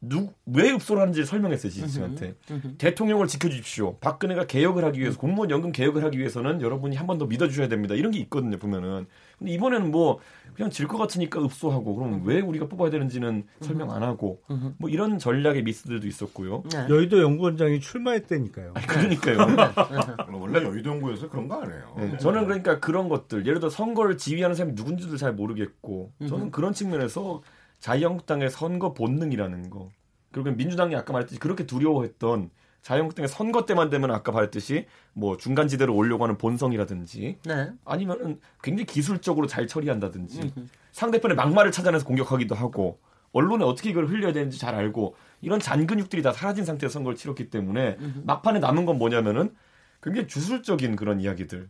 누, 0.00 0.28
왜 0.44 0.70
읍소를 0.72 1.00
하는지 1.02 1.24
설명했어요, 1.24 1.72
지지층한테. 1.72 2.34
대통령을 2.78 3.26
지켜주십시오. 3.28 3.96
박근혜가 3.98 4.46
개혁을 4.46 4.84
하기 4.84 5.00
위해서, 5.00 5.18
공무원 5.18 5.50
연금 5.50 5.72
개혁을 5.72 6.04
하기 6.04 6.18
위해서는 6.18 6.60
여러분이 6.60 6.94
한 6.96 7.06
번 7.06 7.18
더 7.18 7.26
믿어주셔야 7.26 7.68
됩니다. 7.68 7.94
이런 7.94 8.12
게 8.12 8.18
있거든요, 8.20 8.58
보면은. 8.58 9.06
근데 9.38 9.52
이번에는 9.52 9.90
뭐, 9.90 10.18
그냥 10.54 10.70
질 10.70 10.86
것 10.88 10.96
같으니까 10.96 11.42
읍소하고, 11.42 11.94
그럼 11.96 12.22
왜 12.24 12.40
우리가 12.40 12.66
뽑아야 12.68 12.88
되는지는 12.90 13.44
설명 13.60 13.90
안 13.90 14.02
하고, 14.02 14.40
뭐 14.78 14.88
이런 14.88 15.18
전략의 15.18 15.62
미스들도 15.64 16.06
있었고요. 16.06 16.62
네. 16.72 16.86
여의도 16.88 17.20
연구원장이 17.22 17.80
출마했다니까요. 17.80 18.72
아니, 18.74 18.86
그러니까요. 18.86 19.36
원래 20.32 20.62
여의도 20.64 20.90
연구에서 20.90 21.28
그런 21.28 21.48
거 21.48 21.60
아니에요. 21.60 21.94
네, 21.98 22.16
저는 22.18 22.44
그러니까 22.44 22.80
그런 22.80 23.08
것들, 23.10 23.46
예를 23.46 23.60
들어 23.60 23.68
선거를 23.68 24.16
지휘하는 24.16 24.54
사람이 24.56 24.74
누군지도 24.74 25.16
잘 25.18 25.34
모르겠고, 25.34 26.12
저는 26.28 26.50
그런 26.50 26.72
측면에서 26.72 27.42
자유한국당의 27.80 28.48
선거 28.50 28.94
본능이라는 28.94 29.68
거. 29.68 29.90
그리고 30.32 30.50
민주당이 30.52 30.94
아까 30.96 31.12
말했듯이 31.12 31.38
그렇게 31.38 31.66
두려워했던 31.66 32.50
자유한국당의 32.86 33.28
선거 33.28 33.66
때만 33.66 33.90
되면 33.90 34.12
아까 34.12 34.30
말했듯이 34.30 34.86
뭐 35.12 35.36
중간 35.36 35.66
지대로 35.66 35.92
오려고 35.92 36.22
하는 36.22 36.38
본성이라든지 36.38 37.38
네. 37.44 37.72
아니면은 37.84 38.38
굉장히 38.62 38.86
기술적으로 38.86 39.48
잘 39.48 39.66
처리한다든지 39.66 40.40
음흠. 40.40 40.66
상대편의 40.92 41.36
막말을 41.36 41.72
찾아내서 41.72 42.04
공격하기도 42.04 42.54
하고 42.54 43.00
언론에 43.32 43.64
어떻게 43.64 43.90
이걸 43.90 44.06
흘려야 44.06 44.32
되는지 44.32 44.60
잘 44.60 44.76
알고 44.76 45.16
이런 45.40 45.58
잔근육들이 45.58 46.22
다 46.22 46.32
사라진 46.32 46.64
상태에서 46.64 46.92
선거를 46.92 47.16
치렀기 47.16 47.50
때문에 47.50 47.96
음흠. 47.98 48.20
막판에 48.24 48.60
남은 48.60 48.86
건 48.86 48.98
뭐냐면은 48.98 49.52
굉장히 50.00 50.28
주술적인 50.28 50.94
그런 50.94 51.20
이야기들. 51.20 51.68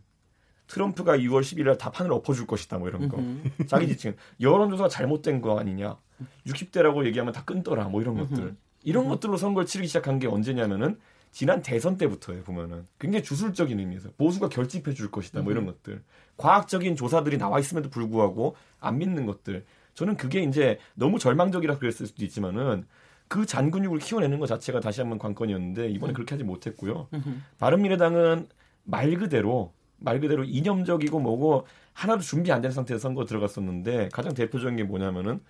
트럼프가 0.67 1.17
2월 1.17 1.41
11일 1.41 1.79
다 1.79 1.89
판을 1.89 2.11
엎어줄 2.11 2.45
것이다 2.45 2.77
뭐 2.77 2.89
이런 2.89 3.09
거. 3.09 3.17
자기 3.65 3.87
지칭. 3.87 4.15
여론조사가 4.39 4.89
잘못된 4.89 5.41
거 5.41 5.57
아니냐. 5.57 5.97
60대라고 6.45 7.07
얘기하면 7.07 7.33
다 7.33 7.43
끊더라 7.43 7.85
뭐 7.85 8.01
이런 8.01 8.17
것들 8.17 8.55
이런 8.87 9.09
것들로 9.09 9.35
선거를 9.35 9.67
치르기 9.67 9.87
시작한 9.87 10.17
게 10.17 10.27
언제냐면은 10.27 10.97
지난 11.31 11.61
대선 11.61 11.97
때부터예요 11.97 12.43
보면은. 12.43 12.85
굉장히 12.99 13.21
주술적인 13.23 13.77
의미에서. 13.77 14.09
보수가 14.17 14.47
결집해 14.49 14.93
줄 14.93 15.11
것이다 15.11 15.41
뭐 15.41 15.51
이런 15.51 15.65
것들. 15.65 16.01
과학적인 16.37 16.95
조사들이 16.95 17.37
나와 17.37 17.59
있음에도 17.59 17.89
불구하고 17.89 18.55
안 18.79 18.97
믿는 18.97 19.25
것들. 19.25 19.65
저는 19.93 20.15
그게 20.15 20.41
이제 20.41 20.79
너무 20.95 21.19
절망적이라 21.19 21.79
그랬을 21.79 22.07
수도 22.07 22.23
있지만은 22.23 22.85
그 23.27 23.45
잔근육을 23.45 23.99
키워내는 23.99 24.39
것 24.39 24.47
자체가 24.47 24.79
다시 24.79 25.01
한번 25.01 25.19
관건이었는데 25.19 25.89
이번에 25.89 26.13
그렇게 26.13 26.35
하지 26.35 26.45
못했고요. 26.45 27.09
바른미래당은 27.59 28.47
말 28.85 29.13
그대로 29.15 29.73
말 29.97 30.21
그대로 30.21 30.45
이념적이고 30.45 31.19
뭐고 31.19 31.67
하나도 31.91 32.21
준비 32.21 32.53
안 32.53 32.61
된 32.61 32.71
상태에서 32.71 33.01
선거 33.01 33.25
들어갔었는데 33.25 34.09
가장 34.13 34.33
대표적인 34.33 34.77
게 34.77 34.83
뭐냐면은 34.83 35.41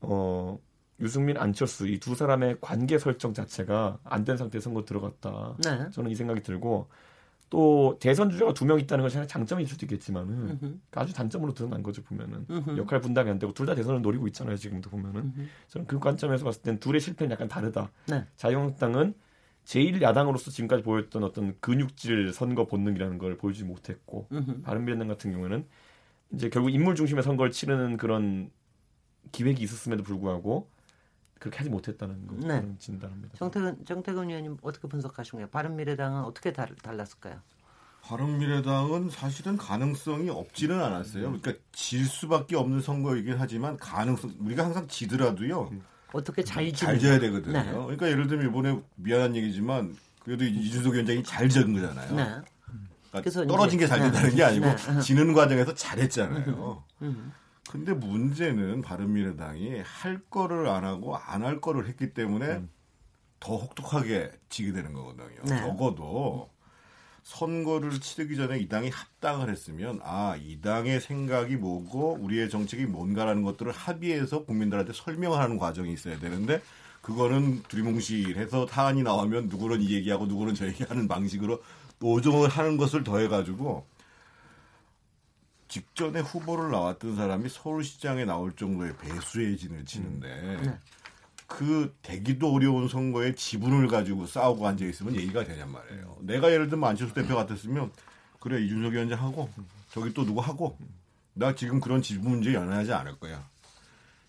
어 0.00 0.58
유승민 1.04 1.36
안철수 1.36 1.86
이 1.86 1.98
두 2.00 2.14
사람의 2.14 2.56
관계 2.60 2.98
설정 2.98 3.32
자체가 3.34 3.98
안 4.04 4.24
된 4.24 4.36
상태에서 4.36 4.64
선거 4.64 4.84
들어갔다. 4.84 5.56
네. 5.62 5.90
저는 5.90 6.10
이 6.10 6.14
생각이 6.14 6.42
들고 6.42 6.88
또 7.50 7.96
대선 8.00 8.30
주자가 8.30 8.52
두 8.54 8.64
명 8.64 8.80
있다는 8.80 9.04
것이 9.04 9.24
장점일 9.28 9.66
수도 9.68 9.86
있겠지만은 9.86 10.50
으흠. 10.62 10.80
아주 10.92 11.12
단점으로 11.14 11.52
드러난 11.54 11.82
거죠 11.82 12.02
보면은 12.02 12.46
으흠. 12.50 12.78
역할 12.78 13.00
분담이 13.00 13.30
안 13.30 13.38
되고 13.38 13.52
둘 13.52 13.66
다 13.66 13.74
대선을 13.74 14.00
노리고 14.02 14.26
있잖아요 14.28 14.56
지금도 14.56 14.90
보면은 14.90 15.20
으흠. 15.36 15.48
저는 15.68 15.86
그 15.86 15.98
관점에서 16.00 16.44
봤을 16.44 16.62
땐 16.62 16.80
둘의 16.80 17.00
실패는 17.00 17.30
약간 17.32 17.46
다르다. 17.48 17.90
네. 18.08 18.24
자유한국당은 18.36 19.14
제1야당으로서 19.66 20.50
지금까지 20.50 20.82
보였던 20.82 21.22
어떤 21.24 21.54
근육질 21.60 22.32
선거 22.32 22.66
본능이라는 22.66 23.18
걸 23.18 23.36
보여주지 23.38 23.64
못했고 23.64 24.26
바른미래당 24.62 25.06
같은 25.08 25.32
경우에는 25.32 25.64
이제 26.32 26.48
결국 26.50 26.70
인물 26.70 26.94
중심의 26.96 27.22
선거를 27.22 27.52
치르는 27.52 27.96
그런 27.96 28.50
기획이 29.32 29.62
있었음에도 29.62 30.02
불구하고 30.02 30.68
그렇게 31.44 31.58
하지 31.58 31.68
못했다는 31.68 32.26
거 32.26 32.34
네. 32.48 32.66
진단합니다. 32.78 33.36
정태근 33.36 33.84
정태근 33.84 34.30
의원님 34.30 34.56
어떻게 34.62 34.88
분석하시나요? 34.88 35.48
바른 35.48 35.76
미래당은 35.76 36.22
어떻게 36.22 36.54
달, 36.54 36.74
달랐을까요? 36.76 37.36
바른 38.00 38.38
미래당은 38.38 39.10
사실은 39.10 39.58
가능성이 39.58 40.30
없지는 40.30 40.80
않았어요. 40.82 41.38
그러니까 41.38 41.52
질 41.72 42.06
수밖에 42.06 42.56
없는 42.56 42.80
선거이긴 42.80 43.34
하지만 43.38 43.76
가능성 43.76 44.36
우리가 44.40 44.64
항상 44.64 44.88
지더라도요. 44.88 45.68
음. 45.70 45.82
어떻게 46.14 46.42
잘, 46.42 46.72
잘 46.72 46.98
져야 46.98 47.18
되거든요. 47.18 47.52
네. 47.60 47.70
그러니까 47.72 48.08
예를 48.08 48.26
들면 48.26 48.48
이번에 48.48 48.80
미안한 48.94 49.36
얘기지만 49.36 49.94
그래도 50.20 50.44
이준석 50.46 50.94
위원장이 50.94 51.22
잘 51.24 51.46
적은 51.50 51.74
거잖아요. 51.74 52.14
네. 52.14 52.40
그러니까 53.10 53.46
떨어진 53.46 53.78
게 53.78 53.86
잘 53.86 54.00
된다는 54.00 54.34
게 54.34 54.42
아니고 54.44 54.64
네. 54.64 55.00
지는 55.02 55.34
과정에서 55.34 55.74
잘했잖아요. 55.74 56.82
음. 57.68 57.70
근데 57.70 57.92
문제는 57.94 58.82
바른미래당이 58.82 59.80
할 59.84 60.20
거를 60.30 60.68
안 60.68 60.84
하고 60.84 61.16
안 61.16 61.42
할 61.44 61.60
거를 61.60 61.86
했기 61.88 62.12
때문에 62.14 62.46
음. 62.46 62.68
더 63.40 63.56
혹독하게 63.56 64.30
지게 64.48 64.72
되는 64.72 64.92
거거든요. 64.92 65.28
네. 65.44 65.58
적어도 65.60 66.50
선거를 67.22 68.00
치르기 68.00 68.36
전에 68.36 68.58
이 68.58 68.68
당이 68.68 68.90
합당을 68.90 69.50
했으면 69.50 69.98
아, 70.02 70.36
이 70.38 70.60
당의 70.60 71.00
생각이 71.00 71.56
뭐고 71.56 72.18
우리의 72.20 72.50
정책이 72.50 72.86
뭔가라는 72.86 73.42
것들을 73.42 73.72
합의해서 73.72 74.44
국민들한테 74.44 74.92
설명하는 74.92 75.56
과정이 75.58 75.92
있어야 75.92 76.18
되는데 76.18 76.60
그거는 77.00 77.62
두리뭉실해서 77.64 78.66
사안이 78.66 79.02
나오면 79.02 79.48
누구는 79.48 79.80
이 79.80 79.94
얘기하고 79.94 80.26
누구는 80.26 80.54
저 80.54 80.66
얘기하는 80.66 81.08
방식으로 81.08 81.62
노정을 81.98 82.48
하는 82.48 82.76
것을 82.76 83.04
더해가지고 83.04 83.86
직전에 85.74 86.20
후보를 86.20 86.70
나왔던 86.70 87.16
사람이 87.16 87.48
서울시장에 87.48 88.24
나올 88.24 88.52
정도의 88.54 88.96
배수의 88.96 89.56
진을 89.56 89.84
치는데 89.84 90.28
음. 90.28 90.62
네. 90.62 90.78
그 91.48 91.92
되기도 92.00 92.54
어려운 92.54 92.86
선거에 92.86 93.34
지분을 93.34 93.88
가지고 93.88 94.24
싸우고 94.24 94.68
앉아 94.68 94.84
있으면 94.84 95.16
얘기가 95.16 95.42
되냔 95.42 95.72
말이에요. 95.72 96.18
내가 96.20 96.52
예를 96.52 96.68
들면 96.68 96.90
안철수 96.90 97.12
대표 97.12 97.34
같았으면 97.34 97.90
그래 98.38 98.62
이준석 98.62 98.92
위원장 98.92 99.20
하고 99.20 99.50
저기 99.90 100.14
또 100.14 100.24
누구 100.24 100.40
하고 100.40 100.78
나 101.32 101.56
지금 101.56 101.80
그런 101.80 102.00
지분 102.02 102.30
문제 102.30 102.54
연연하지 102.54 102.92
않을 102.92 103.18
거야. 103.18 103.44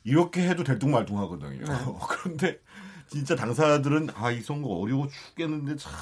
이렇게 0.04 0.50
해도 0.50 0.64
될뚱말뚱 0.64 1.20
하거든요. 1.20 1.64
네. 1.64 1.74
그런데 2.10 2.60
진짜 3.08 3.36
당사자들은 3.36 4.10
아 4.16 4.32
이 4.32 4.42
선거 4.42 4.70
어려워 4.70 5.08
죽겠는데 5.08 5.76
참 5.76 5.94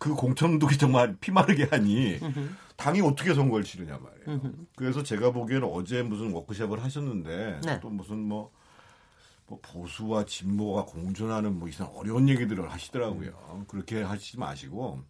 그 0.00 0.14
공천독이 0.14 0.76
정말 0.78 1.14
피마르게 1.20 1.68
하니 1.70 2.18
당이 2.80 3.00
어떻게 3.02 3.34
선거를 3.34 3.64
치르냐 3.64 3.98
말이에요. 3.98 4.52
그래서 4.74 5.02
제가 5.02 5.30
보기에는 5.32 5.68
어제 5.68 6.02
무슨 6.02 6.32
워크숍을 6.32 6.82
하셨는데 6.82 7.60
네. 7.64 7.80
또 7.80 7.90
무슨 7.90 8.18
뭐 8.18 8.50
뭐 9.50 9.58
보수와 9.60 10.24
진보가 10.24 10.84
공존하는 10.84 11.58
뭐 11.58 11.68
이상 11.68 11.90
어려운 11.96 12.28
얘기들을 12.28 12.70
하시더라고요. 12.70 13.64
그렇게 13.66 14.00
하시지 14.00 14.38
마시고 14.38 15.00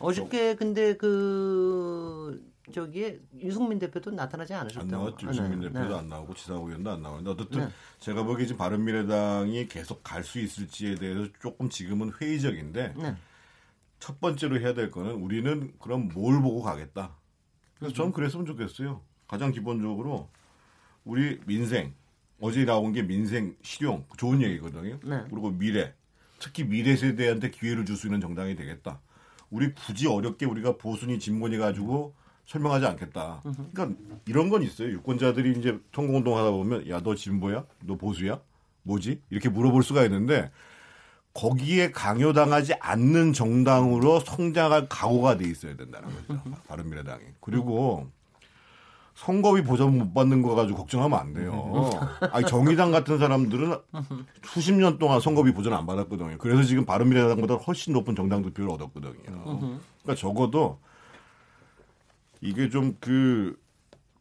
어저께 0.00 0.56
근데 0.56 0.96
그 0.96 2.44
저기 2.72 3.20
유승민 3.40 3.78
대표도 3.78 4.10
나타나지 4.10 4.52
않으셨다고. 4.52 4.82
안 4.82 4.88
나왔죠. 4.90 5.28
유승민 5.28 5.60
네. 5.60 5.68
대표도 5.68 5.88
네. 5.90 5.94
안 5.94 6.08
나오고 6.08 6.34
지상호 6.34 6.66
의원도 6.66 6.90
안 6.90 7.02
나오는데 7.02 7.30
어쨌든 7.30 7.60
네. 7.60 7.68
제가 8.00 8.24
보기에 8.24 8.46
지금 8.46 8.58
바른미래당이 8.58 9.68
계속 9.68 10.02
갈 10.02 10.24
수 10.24 10.40
있을지에 10.40 10.96
대해서 10.96 11.28
조금 11.40 11.68
지금은 11.68 12.10
회의적인데 12.20 12.94
네. 12.96 13.16
첫 14.04 14.20
번째로 14.20 14.60
해야 14.60 14.74
될 14.74 14.90
거는 14.90 15.12
우리는 15.12 15.72
그럼 15.78 16.08
뭘 16.12 16.42
보고 16.42 16.60
가겠다. 16.60 17.16
그래서 17.78 17.94
저는 17.94 18.12
그랬으면 18.12 18.44
좋겠어요. 18.44 19.00
가장 19.26 19.50
기본적으로 19.50 20.28
우리 21.06 21.40
민생 21.46 21.94
어제 22.38 22.66
나온 22.66 22.92
게 22.92 23.00
민생 23.02 23.56
실용 23.62 24.04
좋은 24.18 24.42
얘기거든요. 24.42 25.00
네. 25.02 25.24
그리고 25.30 25.50
미래 25.50 25.94
특히 26.38 26.64
미래 26.64 26.96
세대한테 26.96 27.48
기회를 27.50 27.86
줄 27.86 27.96
수 27.96 28.08
있는 28.08 28.20
정당이 28.20 28.56
되겠다. 28.56 29.00
우리 29.48 29.72
굳이 29.72 30.06
어렵게 30.06 30.44
우리가 30.44 30.76
보수니 30.76 31.18
진보니 31.18 31.56
가지고 31.56 32.14
설명하지 32.44 32.84
않겠다. 32.84 33.40
그러니까 33.72 33.98
이런 34.26 34.50
건 34.50 34.62
있어요. 34.62 34.90
유권자들이 34.90 35.58
이제 35.58 35.80
통공동 35.92 36.36
하다 36.36 36.50
보면 36.50 36.90
야 36.90 37.00
너 37.00 37.14
진보야? 37.14 37.64
너 37.84 37.96
보수야? 37.96 38.38
뭐지? 38.82 39.22
이렇게 39.30 39.48
물어볼 39.48 39.82
수가 39.82 40.04
있는데 40.04 40.50
거기에 41.34 41.90
강요당하지 41.90 42.74
않는 42.74 43.32
정당으로 43.32 44.20
성장할 44.20 44.88
각오가 44.88 45.36
돼 45.36 45.48
있어야 45.48 45.76
된다는 45.76 46.08
거죠. 46.08 46.40
바른미래당이. 46.68 47.22
그리고 47.40 48.08
선거비 49.14 49.62
보전 49.62 49.98
못 49.98 50.14
받는 50.14 50.42
거 50.42 50.54
가지고 50.54 50.78
걱정하면 50.78 51.18
안 51.18 51.34
돼요. 51.34 51.90
아니 52.32 52.46
정의당 52.46 52.92
같은 52.92 53.18
사람들은 53.18 53.76
수십 54.44 54.72
년 54.74 54.98
동안 54.98 55.20
선거비 55.20 55.52
보전 55.52 55.72
안 55.72 55.86
받았거든요. 55.86 56.38
그래서 56.38 56.62
지금 56.62 56.84
바른미래당보다 56.84 57.54
훨씬 57.54 57.92
높은 57.92 58.14
정당 58.14 58.42
득표를 58.42 58.70
얻었거든요. 58.70 59.12
그러니까 60.02 60.14
적어도 60.16 60.78
이게 62.40 62.68
좀 62.68 62.96
그 63.00 63.58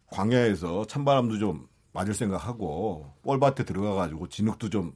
광야에서 0.10 0.86
찬바람도 0.86 1.40
좀 1.40 1.68
맞을 1.92 2.14
생각하고 2.14 3.14
뻘밭에 3.24 3.66
들어가 3.66 3.96
가지고 3.96 4.30
진흙도 4.30 4.70
좀 4.70 4.94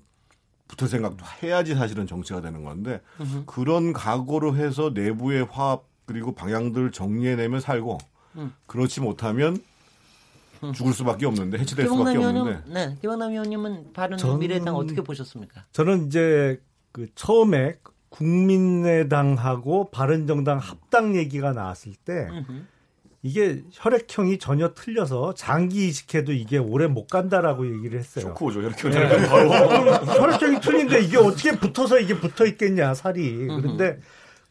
붙을 0.67 0.89
생각도 0.89 1.25
해야지 1.41 1.75
사실은 1.75 2.07
정치가 2.07 2.41
되는 2.41 2.63
건데 2.63 3.01
으흠. 3.19 3.43
그런 3.45 3.93
각오로 3.93 4.55
해서 4.55 4.91
내부의 4.93 5.47
화합 5.49 5.83
그리고 6.05 6.33
방향들을 6.33 6.91
정리해내면 6.91 7.59
살고 7.59 7.97
음. 8.35 8.53
그렇지 8.65 9.01
못하면 9.01 9.61
죽을 10.73 10.93
수밖에 10.93 11.25
없는데 11.25 11.57
해체될 11.59 11.87
수밖에 11.87 12.17
없는데. 12.17 12.63
네, 12.67 12.97
김영남 13.01 13.31
의원님은 13.31 13.93
바른 13.93 14.17
미래당 14.39 14.75
어떻게 14.75 15.01
보셨습니까? 15.01 15.65
저는 15.71 16.07
이제 16.07 16.61
그 16.91 17.07
처음에 17.15 17.77
국민의당하고 18.09 19.91
바른정당 19.91 20.57
합당 20.57 21.15
얘기가 21.15 21.53
나왔을 21.53 21.93
때 21.93 22.27
으흠. 22.31 22.67
이게 23.23 23.63
혈액형이 23.71 24.37
전혀 24.37 24.73
틀려서 24.73 25.33
장기 25.33 25.87
이식해도 25.87 26.31
이게 26.33 26.57
오래 26.57 26.87
못 26.87 27.07
간다라고 27.07 27.65
얘기를 27.65 27.99
했어요. 27.99 28.33
쇼크죠 28.37 28.61
혈액형이 28.61 28.95
네. 28.95 29.27
바로 29.27 29.49
혈액형이 30.05 30.61
틀린데 30.61 31.01
이게 31.01 31.17
어떻게 31.17 31.57
붙어서 31.57 31.99
이게 31.99 32.19
붙어 32.19 32.45
있겠냐 32.45 32.93
살이. 32.93 33.47
그런데 33.47 33.99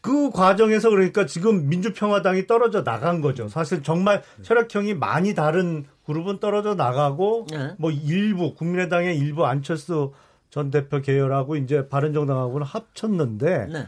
그 0.01 0.31
과정에서 0.31 0.91
그러니까 0.91 1.27
지금 1.27 1.69
민주평화당이 1.69 2.47
떨어져 2.47 2.85
나간 2.85 3.21
거죠. 3.21 3.49
사실 3.49 3.83
정말 3.83 4.23
혈액형이 4.45 4.95
많이 4.95 5.35
다른 5.35 5.85
그룹은 6.07 6.39
떨어져 6.39 6.75
나가고 6.75 7.47
네. 7.51 7.75
뭐 7.79 7.91
일부 7.91 8.55
국민의당의 8.55 9.17
일부 9.19 9.47
안철수 9.47 10.13
전 10.51 10.71
대표 10.71 11.01
계열하고 11.03 11.57
이제 11.57 11.89
바른정당하고는 11.89 12.67
합쳤는데 12.67 13.67
네. 13.67 13.87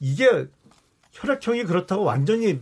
이게 0.00 0.46
혈액형이 1.12 1.64
그렇다고 1.64 2.04
완전히 2.04 2.60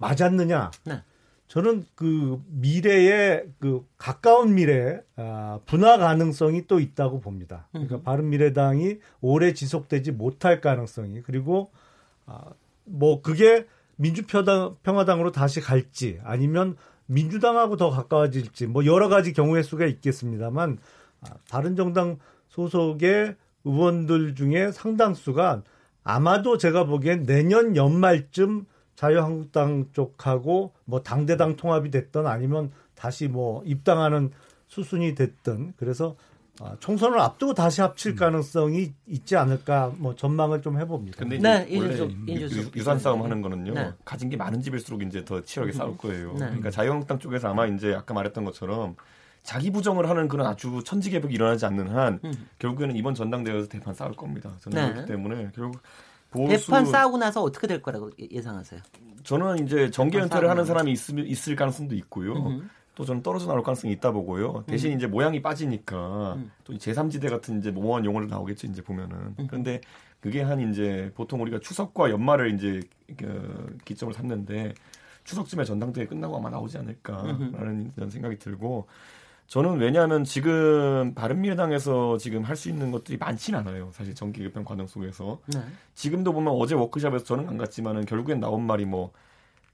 맞았느냐? 0.00 0.70
네. 0.84 1.02
저는 1.46 1.84
그 1.96 2.40
미래에 2.46 3.44
그 3.58 3.84
가까운 3.98 4.54
미래 4.54 5.00
아, 5.16 5.58
분화 5.66 5.98
가능성이 5.98 6.66
또 6.68 6.78
있다고 6.78 7.20
봅니다. 7.20 7.66
그러니까 7.72 7.96
음. 7.96 8.02
바른 8.02 8.28
미래당이 8.30 8.98
오래 9.20 9.52
지속되지 9.52 10.12
못할 10.12 10.60
가능성이 10.60 11.22
그리고 11.22 11.72
아, 12.26 12.52
뭐 12.84 13.20
그게 13.20 13.66
민주평화당으로 13.96 15.32
다시 15.32 15.60
갈지 15.60 16.20
아니면 16.22 16.76
민주당하고 17.06 17.76
더 17.76 17.90
가까워질지 17.90 18.68
뭐 18.68 18.86
여러 18.86 19.08
가지 19.08 19.32
경우의 19.32 19.64
수가 19.64 19.86
있겠습니다만 19.86 20.78
아, 21.22 21.30
바른 21.50 21.74
정당 21.74 22.18
소속의 22.48 23.34
의원들 23.64 24.36
중에 24.36 24.70
상당수가 24.70 25.62
아마도 26.04 26.58
제가 26.58 26.84
보기엔 26.84 27.24
내년 27.24 27.74
연말쯤 27.74 28.66
자유한국당 29.00 29.86
쪽하고 29.94 30.74
뭐 30.84 31.02
당대당 31.02 31.56
통합이 31.56 31.90
됐던 31.90 32.26
아니면 32.26 32.70
다시 32.94 33.28
뭐 33.28 33.62
입당하는 33.64 34.30
수순이 34.68 35.14
됐든 35.14 35.72
그래서 35.78 36.16
아, 36.60 36.76
총선을 36.80 37.18
앞두고 37.18 37.54
다시 37.54 37.80
합칠 37.80 38.12
음. 38.12 38.16
가능성이 38.16 38.92
있지 39.06 39.36
않을까 39.36 39.94
뭐 39.96 40.14
전망을 40.14 40.60
좀 40.60 40.78
해봅니다. 40.78 41.16
근데 41.18 41.38
네, 41.38 41.66
원래 41.78 41.96
인주수, 42.26 42.70
유, 42.76 42.82
산 42.82 42.98
싸움 42.98 43.22
하는 43.22 43.40
거는요. 43.40 43.72
네. 43.72 43.90
가진 44.04 44.28
게 44.28 44.36
많은 44.36 44.60
집일수록 44.60 45.02
이제 45.02 45.24
더 45.24 45.40
치열하게 45.40 45.74
음. 45.74 45.78
싸울 45.78 45.96
거예요. 45.96 46.32
네. 46.32 46.40
그러니까 46.40 46.70
자유한국당 46.70 47.18
쪽에서 47.18 47.48
아마 47.48 47.66
이제 47.66 47.94
아까 47.94 48.12
말했던 48.12 48.44
것처럼 48.44 48.96
자기 49.42 49.70
부정을 49.70 50.10
하는 50.10 50.28
그런 50.28 50.46
아주 50.46 50.82
천지개벽이 50.84 51.32
일어나지 51.32 51.64
않는 51.64 51.88
한 51.88 52.20
음. 52.22 52.34
결국에는 52.58 52.94
이번 52.94 53.14
전당대회에서 53.14 53.68
대판 53.68 53.94
싸울 53.94 54.12
겁니다. 54.12 54.52
저는 54.60 54.76
네. 54.76 54.92
그렇기 54.92 55.08
때문에 55.10 55.52
결국 55.54 55.80
보수... 56.30 56.66
대판 56.66 56.86
싸우고 56.86 57.18
나서 57.18 57.42
어떻게 57.42 57.66
될 57.66 57.82
거라고 57.82 58.10
예상하세요? 58.18 58.80
저는 59.22 59.66
이제 59.66 59.90
정계 59.90 60.18
은퇴를 60.20 60.48
하는 60.48 60.64
사람이 60.64 60.92
있, 60.92 61.10
있을 61.10 61.56
가능성도 61.56 61.94
있고요. 61.96 62.32
음흠. 62.34 62.62
또 62.94 63.04
저는 63.04 63.22
떨어져 63.22 63.46
나올 63.46 63.62
가능성이 63.62 63.94
있다 63.94 64.10
보고요. 64.12 64.64
대신 64.66 64.92
음. 64.92 64.96
이제 64.96 65.06
모양이 65.06 65.40
빠지니까 65.40 66.34
음. 66.34 66.50
또 66.64 66.74
제3지대 66.74 67.30
같은 67.30 67.58
이제 67.58 67.70
모호한 67.70 68.04
용어를 68.04 68.28
나오겠죠. 68.28 68.66
이제 68.66 68.82
보면은. 68.82 69.34
음. 69.38 69.46
그런데 69.46 69.80
그게 70.20 70.42
한 70.42 70.60
이제 70.70 71.10
보통 71.14 71.40
우리가 71.40 71.60
추석과 71.60 72.10
연말을 72.10 72.54
이제 72.54 72.80
그 73.16 73.78
기점을 73.84 74.12
삼는데 74.12 74.74
추석쯤에 75.24 75.64
전당대회 75.64 76.06
끝나고 76.06 76.36
아마 76.36 76.50
나오지 76.50 76.78
않을까라는 76.78 77.92
이런 77.96 78.10
생각이 78.10 78.38
들고 78.38 78.86
저는 79.50 79.78
왜냐하면 79.80 80.22
지금 80.22 81.12
바른미래당에서 81.16 82.18
지금 82.18 82.44
할 82.44 82.54
수 82.54 82.68
있는 82.68 82.92
것들이 82.92 83.18
많지는 83.18 83.58
않아요. 83.58 83.90
사실 83.92 84.14
정기 84.14 84.42
개편 84.42 84.64
과정 84.64 84.86
속에서 84.86 85.40
네. 85.46 85.58
지금도 85.94 86.32
보면 86.32 86.52
어제 86.56 86.76
워크숍에서 86.76 87.24
저는 87.24 87.48
안 87.48 87.56
갔지만은 87.58 88.04
결국엔 88.06 88.38
나온 88.38 88.64
말이 88.64 88.84
뭐 88.84 89.10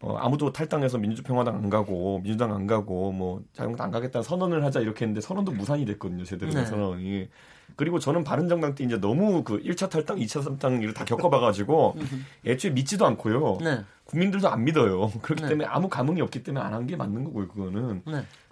어, 0.01 0.17
아무도 0.17 0.51
탈당해서 0.51 0.97
민주평화당 0.97 1.57
안 1.57 1.69
가고 1.69 2.21
민주당 2.23 2.55
안 2.55 2.67
가고 2.67 3.13
뭐 3.13 3.43
자유한국당 3.53 3.87
안 3.87 3.91
가겠다는 3.91 4.23
선언을 4.23 4.65
하자 4.65 4.81
이렇게 4.81 5.05
했는데 5.05 5.21
선언도 5.21 5.53
무산이 5.53 5.85
됐거든요. 5.85 6.25
제대로 6.25 6.51
된 6.53 6.65
네. 6.65 6.71
선언이. 6.71 7.29
그리고 7.77 7.99
저는 7.99 8.25
바른정당 8.25 8.77
때 8.77 8.85
이제 8.85 8.99
너무 8.99 9.43
그 9.45 9.61
1차 9.63 9.91
탈당, 9.91 10.17
2차 10.19 10.43
탈당을 10.43 10.95
다 10.95 11.05
겪어봐가지고 11.05 11.97
애초에 12.47 12.71
믿지도 12.71 13.05
않고요. 13.05 13.59
네. 13.61 13.85
국민들도 14.05 14.49
안 14.49 14.65
믿어요. 14.65 15.11
그렇기 15.21 15.43
네. 15.43 15.49
때문에 15.49 15.69
아무 15.69 15.91
감흥이 15.91 16.23
없기 16.23 16.45
때문에 16.45 16.65
안 16.65 16.73
한 16.73 16.87
게 16.87 16.97
맞는 16.97 17.25
거고요. 17.25 17.49
그거는. 17.49 18.03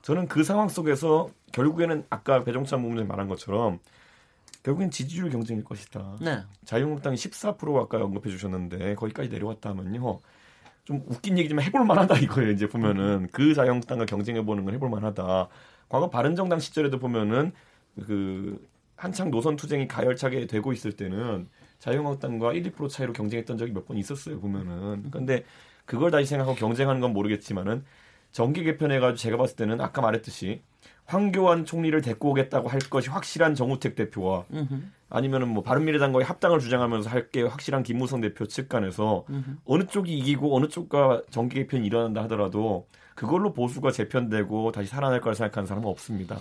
네. 0.05 0.07
저는 0.07 0.29
그 0.29 0.45
상황 0.45 0.69
속에서 0.69 1.29
결국에는 1.53 2.05
아까 2.11 2.45
배종찬 2.45 2.83
부문장이 2.83 3.09
말한 3.09 3.29
것처럼 3.29 3.79
결국엔 4.63 4.91
지지율 4.91 5.31
경쟁일 5.31 5.65
것이다. 5.65 6.17
네. 6.21 6.43
자유한국당이 6.65 7.17
14% 7.17 7.83
아까 7.83 7.99
언급해 7.99 8.31
주셨는데 8.31 8.95
거기까지 8.97 9.29
내려왔다면요. 9.31 10.21
좀 10.85 11.03
웃긴 11.07 11.39
얘기지만 11.39 11.65
해볼 11.65 11.85
만하다 11.87 12.19
이거예요. 12.19 12.51
이제 12.51 12.67
보면은 12.69 13.29
그 13.33 13.55
자유한국당과 13.55 14.05
경쟁해 14.07 14.45
보는 14.45 14.65
건 14.65 14.75
해볼 14.75 14.91
만하다. 14.91 15.49
과거 15.89 16.11
바른정당 16.11 16.59
시절에도 16.61 16.99
보면은 16.99 17.53
그 18.07 18.67
한창 18.97 19.31
노선 19.31 19.57
투쟁이 19.57 19.89
가열차게 19.89 20.47
되고 20.47 20.73
있을 20.73 20.93
때는 20.93 21.49
자유한국당과 21.79 22.53
1, 22.53 22.63
2% 22.73 22.89
차이로 22.91 23.13
경쟁했던 23.15 23.57
적이 23.57 23.73
몇 23.73 23.87
번 23.87 23.97
있었어요. 23.97 24.41
보면은. 24.41 25.05
그런데 25.11 25.45
그걸 25.87 26.11
다시 26.11 26.27
생각하고 26.27 26.57
경쟁하는 26.57 27.01
건 27.01 27.13
모르겠지만은 27.13 27.85
정기 28.35 28.65
개편해가지고 28.65 29.17
제가 29.17 29.37
봤을 29.37 29.55
때는 29.55 29.81
아까 29.81 30.03
말했듯이 30.03 30.61
황교안 31.07 31.65
총리를 31.65 31.99
데리고 32.03 32.31
오겠다고 32.31 32.69
할 32.69 32.81
것이 32.81 33.09
확실한 33.09 33.55
정우택 33.55 33.95
대표와 33.95 34.45
아니면은 35.09 35.49
뭐 35.49 35.63
바른미래당과의 35.63 36.25
합당을 36.27 36.59
주장하면서 36.59 37.09
할 37.11 37.31
게 37.31 37.43
확실한 37.43 37.85
김무성 37.85 38.21
대표 38.21 38.47
측 38.47 38.69
간에서 38.69 39.25
어느 39.65 39.87
쪽이 39.87 40.19
이기고 40.19 40.57
어느 40.57 40.67
쪽과 40.67 41.23
정기 41.31 41.55
개편이 41.61 41.87
일어난다 41.87 42.25
하더라도 42.25 42.89
그걸로 43.15 43.53
보수가 43.53 43.93
재편되고 43.93 44.73
다시 44.73 44.89
살아날 44.89 45.21
거라 45.21 45.35
생각하는 45.37 45.69
사람은 45.69 45.89
없습니다. 45.89 46.41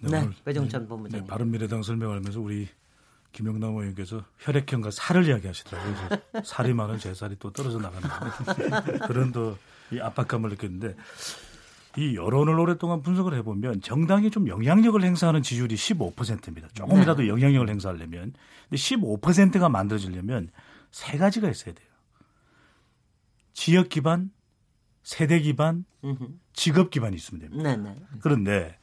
네, 0.00 0.28
배정찬 0.44 0.88
본부장. 0.88 1.20
네, 1.20 1.26
바른미래당 1.26 1.82
설명하면서 1.84 2.40
우리 2.40 2.68
김영남 3.34 3.76
의원께서 3.76 4.24
혈액형과 4.38 4.90
살을 4.90 5.26
이야기하시더라고요. 5.28 6.08
살이 6.44 6.72
많은 6.72 6.98
제 6.98 7.12
살이 7.12 7.36
또 7.38 7.52
떨어져 7.52 7.78
나가는 7.78 8.08
그런 9.06 9.30
또 9.30 9.58
이 9.90 10.00
압박감을 10.00 10.50
느꼈는데 10.50 10.96
이 11.96 12.16
여론을 12.16 12.58
오랫동안 12.58 13.02
분석을 13.02 13.34
해보면 13.34 13.80
정당이 13.80 14.30
좀 14.30 14.48
영향력을 14.48 15.00
행사하는 15.02 15.42
지지율이 15.42 15.76
15%입니다. 15.76 16.68
조금이라도 16.74 17.22
네. 17.22 17.28
영향력을 17.28 17.68
행사하려면. 17.68 18.32
근데 18.68 18.76
15%가 18.76 19.68
만들어지려면 19.68 20.50
세 20.90 21.18
가지가 21.18 21.48
있어야 21.48 21.74
돼요. 21.74 21.86
지역 23.52 23.88
기반, 23.88 24.32
세대 25.04 25.38
기반, 25.38 25.84
직업 26.52 26.90
기반이 26.90 27.14
있으면 27.14 27.42
됩니다. 27.42 27.62
네네. 27.62 27.96
그런데 28.20 28.76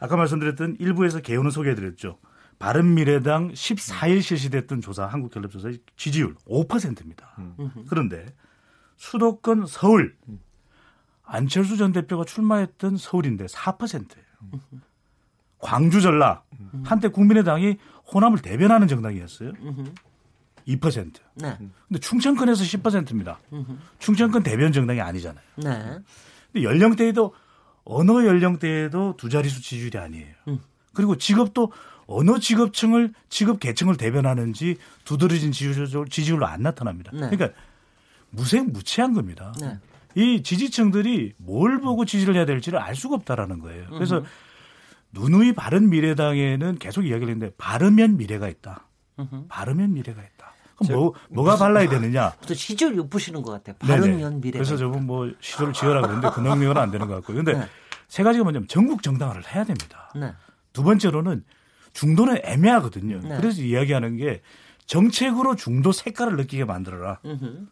아까 0.00 0.16
말씀드렸던 0.16 0.76
일부에서 0.80 1.20
개요는 1.20 1.52
소개해드렸죠. 1.52 2.18
바른미래당 2.58 3.52
14일 3.52 4.22
실시됐던 4.22 4.80
조사, 4.80 5.06
한국갤럽조사의 5.06 5.78
지지율 5.96 6.34
5%입니다. 6.48 7.34
음. 7.38 7.70
그런데 7.88 8.26
수도권 8.96 9.66
서울 9.66 10.16
안철수 11.24 11.76
전 11.76 11.92
대표가 11.92 12.24
출마했던 12.24 12.96
서울인데 12.96 13.46
4%예요. 13.46 14.60
광주 15.58 16.00
전라 16.00 16.42
한때 16.84 17.08
국민의당이 17.08 17.76
호남을 18.12 18.38
대변하는 18.38 18.88
정당이었어요. 18.88 19.52
2%. 20.66 21.14
네. 21.34 21.58
근데 21.88 22.00
충청권에서 22.00 22.64
10%입니다. 22.64 23.38
충청권 23.98 24.42
대변 24.42 24.72
정당이 24.72 25.00
아니잖아요. 25.00 25.44
네. 25.56 25.98
근데 26.52 26.64
연령대에도 26.64 27.34
어느 27.84 28.26
연령대에도 28.26 29.16
두 29.16 29.28
자릿수 29.28 29.62
지지율이 29.62 29.98
아니에요. 29.98 30.34
음. 30.48 30.60
그리고 30.92 31.16
직업도 31.16 31.72
어느 32.06 32.38
직업층을 32.38 33.12
직업 33.28 33.60
계층을 33.60 33.96
대변하는지 33.96 34.76
두드러진 35.04 35.52
지지율, 35.52 36.06
지지율로 36.08 36.46
안 36.46 36.62
나타납니다. 36.62 37.10
네. 37.12 37.28
그러니까 37.30 37.50
무색무취한 38.30 39.14
겁니다. 39.14 39.52
네. 39.60 39.78
이 40.14 40.42
지지층들이 40.42 41.34
뭘 41.36 41.80
보고 41.80 42.04
지지를 42.04 42.36
해야 42.36 42.46
될지를 42.46 42.78
알 42.78 42.94
수가 42.94 43.16
없다라는 43.16 43.58
거예요. 43.58 43.86
그래서 43.90 44.18
음흠. 44.18 44.26
누누이 45.12 45.52
바른 45.54 45.90
미래당에는 45.90 46.78
계속 46.78 47.06
이야기를 47.06 47.34
했는데 47.34 47.54
바르면 47.58 48.16
미래가 48.16 48.48
있다. 48.48 48.86
음흠. 49.18 49.46
바르면 49.48 49.92
미래가 49.92 50.22
있다. 50.22 50.54
그럼 50.76 51.00
뭐, 51.00 51.14
뭐가 51.30 51.56
발라야 51.56 51.88
되느냐? 51.88 52.32
또 52.46 52.54
시절 52.54 52.96
엿부시는 52.96 53.42
것 53.42 53.52
같아요. 53.52 53.76
바르면 53.78 54.40
미래. 54.40 54.58
그래서 54.58 54.76
저분 54.76 55.06
뭐 55.06 55.30
시도를 55.40 55.72
지어라 55.72 56.02
그러는데 56.02 56.28
그 56.34 56.40
능력은 56.40 56.76
안 56.76 56.90
되는 56.90 57.06
것 57.08 57.14
같고요. 57.16 57.36
근데 57.38 57.54
네. 57.54 57.66
세 58.08 58.22
가지가 58.22 58.44
뭐냐면 58.44 58.68
전국 58.68 59.02
정당화를 59.02 59.42
해야 59.54 59.64
됩니다. 59.64 60.12
네. 60.14 60.32
두 60.72 60.82
번째로는 60.82 61.44
중도는 61.96 62.40
애매하거든요. 62.44 63.20
네. 63.20 63.36
그래서 63.38 63.62
이야기하는 63.62 64.16
게 64.16 64.42
정책으로 64.84 65.56
중도 65.56 65.92
색깔을 65.92 66.36
느끼게 66.36 66.66
만들어라. 66.66 67.20
음흠. 67.24 67.66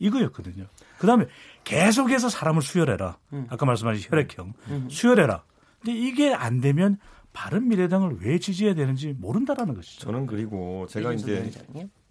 이거였거든요. 0.00 0.66
그 0.98 1.06
다음에 1.06 1.26
계속해서 1.62 2.28
사람을 2.28 2.60
수혈해라. 2.60 3.18
음. 3.32 3.46
아까 3.48 3.66
말씀하신 3.66 4.10
혈액형. 4.10 4.52
음. 4.68 4.88
수혈해라. 4.90 5.44
근데 5.80 5.96
이게 5.96 6.34
안 6.34 6.60
되면 6.60 6.98
바른 7.32 7.68
미래당을 7.68 8.16
왜 8.20 8.38
지지해야 8.40 8.74
되는지 8.74 9.14
모른다라는 9.16 9.74
것이죠. 9.74 10.00
저는 10.00 10.26
그리고 10.26 10.86
제가 10.88 11.12
이제 11.12 11.48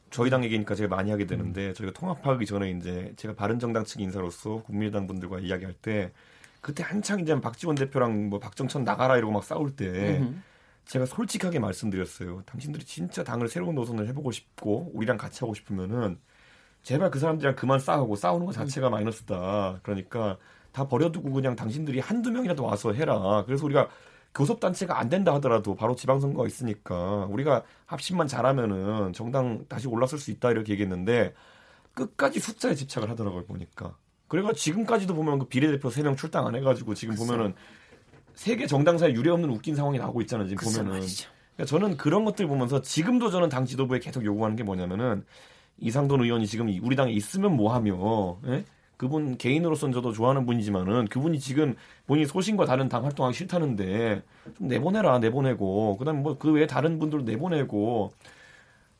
저희 0.09 0.29
당 0.29 0.45
얘기니까 0.45 0.73
제가 0.73 0.95
많이 0.95 1.11
하게 1.11 1.25
되는데 1.25 1.69
음. 1.69 1.73
저희가 1.73 1.99
통합하기 1.99 2.45
전에 2.45 2.71
이제 2.71 3.13
제가 3.17 3.35
바른 3.35 3.59
정당 3.59 3.83
측 3.83 3.99
인사로서 3.99 4.63
국민의당 4.63 5.05
분들과 5.05 5.39
이야기할 5.39 5.73
때 5.73 6.13
그때 6.61 6.81
한창 6.81 7.19
이제 7.19 7.39
박지원 7.39 7.75
대표랑 7.75 8.29
뭐 8.29 8.39
박정천 8.39 8.85
나가라 8.85 9.17
이러고 9.17 9.33
막 9.33 9.43
싸울 9.43 9.75
때 9.75 10.19
음흠. 10.19 10.35
제가 10.87 11.05
솔직하게 11.05 11.59
말씀드렸어요. 11.59 12.43
당신들이 12.45 12.85
진짜 12.85 13.23
당을 13.23 13.49
새로운 13.49 13.75
노선을 13.75 14.07
해보고 14.07 14.31
싶고 14.31 14.91
우리랑 14.93 15.17
같이 15.17 15.39
하고 15.41 15.53
싶으면은 15.53 16.19
제발 16.81 17.11
그 17.11 17.19
사람들이랑 17.19 17.55
그만 17.55 17.79
싸우고 17.79 18.15
싸우는 18.15 18.45
것 18.45 18.53
자체가 18.53 18.89
마이너스다. 18.89 19.81
그러니까 19.83 20.37
다 20.71 20.87
버려두고 20.87 21.31
그냥 21.31 21.55
당신들이 21.55 21.99
한두 21.99 22.31
명이라도 22.31 22.63
와서 22.63 22.93
해라. 22.93 23.43
그래서 23.45 23.65
우리가 23.65 23.89
교섭단체가 24.33 24.97
안 24.97 25.09
된다 25.09 25.33
하더라도 25.35 25.75
바로 25.75 25.95
지방선거가 25.95 26.47
있으니까 26.47 27.25
우리가 27.25 27.63
합심만 27.85 28.27
잘하면은 28.27 29.11
정당 29.11 29.65
다시 29.67 29.87
올랐을 29.87 30.19
수 30.19 30.31
있다 30.31 30.51
이렇게 30.51 30.71
얘기했는데 30.73 31.33
끝까지 31.95 32.39
숫자에 32.39 32.75
집착을 32.75 33.09
하더라고요 33.09 33.45
보니까. 33.45 33.97
그래가 34.29 34.53
지금까지도 34.53 35.15
보면 35.15 35.39
그 35.39 35.45
비례대표 35.47 35.89
3명 35.89 36.17
출당 36.17 36.47
안 36.47 36.55
해가지고 36.55 36.93
지금 36.93 37.15
보면은 37.15 37.55
세계 38.37 38.67
정당 38.67 38.97
사에 38.99 39.13
유례 39.13 39.31
없는 39.31 39.49
웃긴 39.49 39.75
상황이 39.75 39.97
나오고 39.97 40.21
있잖아요. 40.21 40.47
지금 40.47 40.63
보면은. 40.71 41.01
그러니까 41.55 41.65
저는 41.65 41.97
그런 41.97 42.23
것들 42.23 42.45
보면서 42.47 42.81
지금도 42.81 43.31
저는 43.31 43.49
당 43.49 43.65
지도부에 43.65 43.99
계속 43.99 44.23
요구하는 44.23 44.55
게 44.55 44.63
뭐냐면은 44.63 45.25
이상돈 45.79 46.21
의원이 46.21 46.45
지금 46.47 46.67
우리 46.83 46.95
당에 46.95 47.11
있으면 47.11 47.55
뭐하며 47.55 48.37
예? 48.47 48.63
그분 48.95 49.37
개인으로서는 49.37 49.91
저도 49.93 50.11
좋아하는 50.11 50.45
분이지만은 50.45 51.07
그분이 51.07 51.39
지금 51.39 51.75
본인 52.05 52.25
소신과 52.27 52.65
다른 52.65 52.89
당 52.89 53.05
활동하기 53.05 53.35
싫다는데 53.35 54.21
좀 54.57 54.67
내보내라 54.67 55.17
내보내고 55.19 55.97
그다음에 55.97 56.19
뭐 56.21 56.37
그 56.37 56.51
외에 56.51 56.67
다른 56.67 56.99
분들도 56.99 57.25
내보내고 57.25 58.13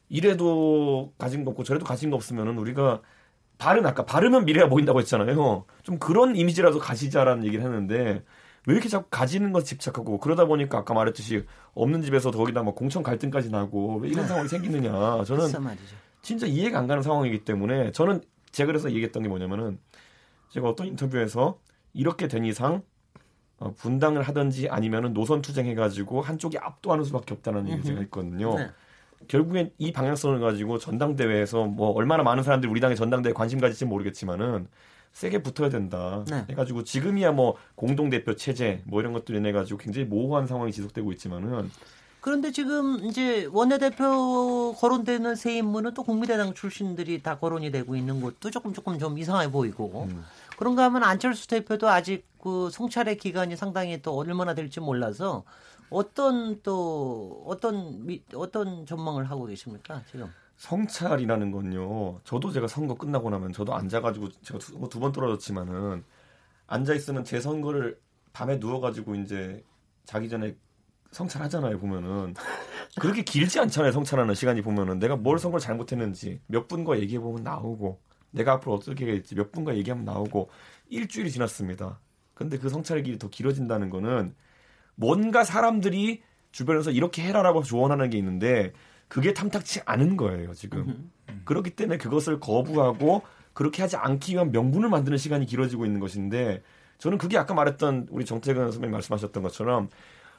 이래도 0.10 1.14
가진 1.18 1.44
거 1.44 1.52
없고 1.52 1.64
저래도 1.64 1.86
가진 1.86 2.10
거 2.10 2.16
없으면은 2.16 2.58
우리가 2.58 3.02
바른 3.60 3.86
아까 3.86 4.06
바르면 4.06 4.46
미래가 4.46 4.70
보인다고 4.70 5.00
했잖아요. 5.00 5.66
좀 5.84 6.00
그런 6.00 6.36
이미지라도 6.36 6.80
가시자라는 6.80 7.46
얘기를 7.46 7.64
했는데 7.66 8.24
왜 8.68 8.74
이렇게 8.74 8.90
자꾸 8.90 9.08
가지는 9.10 9.54
것 9.54 9.66
집착하고 9.66 10.20
그러다 10.20 10.46
보니까 10.46 10.80
아까 10.80 10.94
말했듯이 10.94 11.46
없는 11.74 12.02
집에서 12.02 12.32
거기다 12.32 12.64
뭐 12.64 12.76
공천 12.76 13.02
갈등까지 13.02 13.50
나고 13.50 14.00
왜 14.00 14.10
이런 14.10 14.24
네. 14.24 14.28
상황이 14.28 14.50
생기느냐 14.50 15.24
저는 15.24 15.50
진짜 16.22 16.46
이해가 16.46 16.78
안 16.78 16.86
가는 16.86 17.02
상황이기 17.02 17.46
때문에 17.46 17.92
저는 17.94 18.22
제가 18.52 18.68
그래서 18.68 18.90
얘기했던 18.90 19.24
게 19.24 19.30
뭐냐면은 19.30 19.80
제가 20.50 20.68
어떤 20.68 20.88
인터뷰에서 20.88 21.60
이렇게 21.94 22.28
된 22.28 22.44
이상 22.44 22.84
어, 23.60 23.74
분당을 23.74 24.22
하든지 24.22 24.68
아니면은 24.68 25.14
노선 25.14 25.42
투쟁해 25.42 25.74
가지고 25.74 26.22
한쪽이 26.22 26.58
압도하는 26.58 27.06
수밖에 27.06 27.34
없다는 27.34 27.70
얘기 27.70 27.84
제가 27.84 28.02
했거든요. 28.02 28.56
네. 28.56 28.70
결국엔 29.30 29.72
이 29.78 29.94
방향성을 29.94 30.40
가지고 30.42 30.78
전당대회에서 30.78 31.66
뭐 31.66 31.90
얼마나 31.92 32.22
많은 32.22 32.44
사람들이 32.44 32.70
우리 32.70 32.82
당의 32.82 32.96
전당대회 32.98 33.34
관심 33.34 33.60
가질지 33.60 33.86
모르겠지만은 33.86 34.68
세게 35.14 35.42
붙어야 35.44 35.70
된다. 35.70 36.24
네. 36.30 36.46
해가지고 36.50 36.84
지금이야 36.84 37.32
뭐 37.32 37.56
공동 37.76 38.10
대표 38.10 38.36
체제 38.36 38.82
뭐 38.86 39.02
이런 39.02 39.14
것들 39.14 39.36
인해 39.36 39.52
가지고 39.52 39.80
굉장히 39.80 40.06
모호한 40.08 40.48
상황이 40.48 40.72
지속되고 40.72 41.12
있지만은 41.14 41.70
그런데 42.20 42.52
지금 42.52 43.06
이제 43.06 43.48
원내대표 43.52 44.76
거론되는 44.78 45.36
새 45.36 45.58
인물은 45.58 45.94
또 45.94 46.04
국민의당 46.04 46.54
출신들이 46.54 47.22
다 47.24 47.38
거론이 47.38 47.72
되고 47.72 47.96
있는 47.96 48.20
것도 48.20 48.52
조금 48.52 48.74
조금 48.74 49.00
좀 49.00 49.18
이상해 49.18 49.50
보이고 49.50 50.08
음. 50.10 50.26
그런가 50.58 50.84
하면 50.86 51.04
안철수 51.04 51.48
대표도 51.48 51.88
아직 51.88 52.26
그 52.42 52.70
송찰의 52.72 53.18
기간이 53.18 53.56
상당히 53.56 54.02
또 54.02 54.16
얼마나 54.18 54.54
될지 54.54 54.80
몰라서 54.80 55.44
어떤 55.90 56.62
또 56.64 57.44
어떤 57.48 58.06
미, 58.06 58.22
어떤 58.36 58.86
전망을 58.86 59.30
하고 59.30 59.46
계십니까 59.46 60.04
지금? 60.12 60.28
성찰이라는 60.58 61.52
건요. 61.52 62.20
저도 62.24 62.52
제가 62.52 62.68
선거 62.68 62.96
끝나고 62.96 63.30
나면 63.30 63.54
저도 63.54 63.76
앉아가지고 63.76 64.30
제가 64.42 64.60
두번 64.60 64.90
두 64.90 65.12
떨어졌지만은 65.12 66.04
앉아 66.66 66.94
있으면 66.96 67.24
제 67.24 67.40
선거를 67.40 68.00
밤에 68.34 68.58
누워가지고 68.58 69.16
이제 69.16 69.64
자기 70.06 70.28
전에 70.28 70.56
성찰하잖아요 71.12 71.80
보면은 71.80 72.34
그렇게 73.00 73.22
길지 73.22 73.60
않잖아요 73.60 73.92
성찰하는 73.92 74.34
시간이 74.36 74.62
보면은 74.62 75.00
내가 75.00 75.16
뭘 75.16 75.40
선거를 75.40 75.62
잘못했는지 75.62 76.42
몇 76.48 76.68
분과 76.68 77.00
얘기해 77.00 77.20
보면 77.20 77.44
나오고 77.44 78.00
내가 78.32 78.54
앞으로 78.54 78.74
어떻게 78.74 79.06
할지 79.06 79.36
몇 79.36 79.52
분과 79.52 79.76
얘기하면 79.78 80.06
나오고 80.06 80.50
일주일이 80.90 81.32
지났습니다. 81.32 82.00
근데 82.34 82.58
그 82.58 82.70
성찰의 82.70 83.04
길이 83.04 83.18
더 83.18 83.30
길어진다는 83.30 83.90
거는 83.90 84.36
뭔가 84.96 85.44
사람들이 85.44 86.24
주변에서 86.52 86.92
이렇게 86.92 87.24
해라라고 87.24 87.64
조언하는 87.64 88.10
게 88.10 88.18
있는데 88.18 88.74
그게 89.08 89.34
탐탁치 89.34 89.82
않은 89.86 90.18
거예요, 90.18 90.54
지금. 90.54 90.80
음. 91.30 91.42
그렇기 91.46 91.72
때문에 91.72 91.98
그것을 91.98 92.40
거부하고 92.40 93.22
그렇게 93.54 93.82
하지 93.82 93.96
않기 93.96 94.34
위한 94.34 94.52
명분을 94.52 94.90
만드는 94.90 95.18
시간이 95.18 95.46
길어지고 95.46 95.86
있는 95.86 96.00
것인데 96.00 96.62
저는 97.00 97.18
그게 97.18 97.38
아까 97.38 97.54
말했던 97.54 98.08
우리 98.12 98.26
정태근 98.26 98.72
선배님 98.72 98.92
말씀하셨던 98.92 99.44
것처럼 99.44 99.90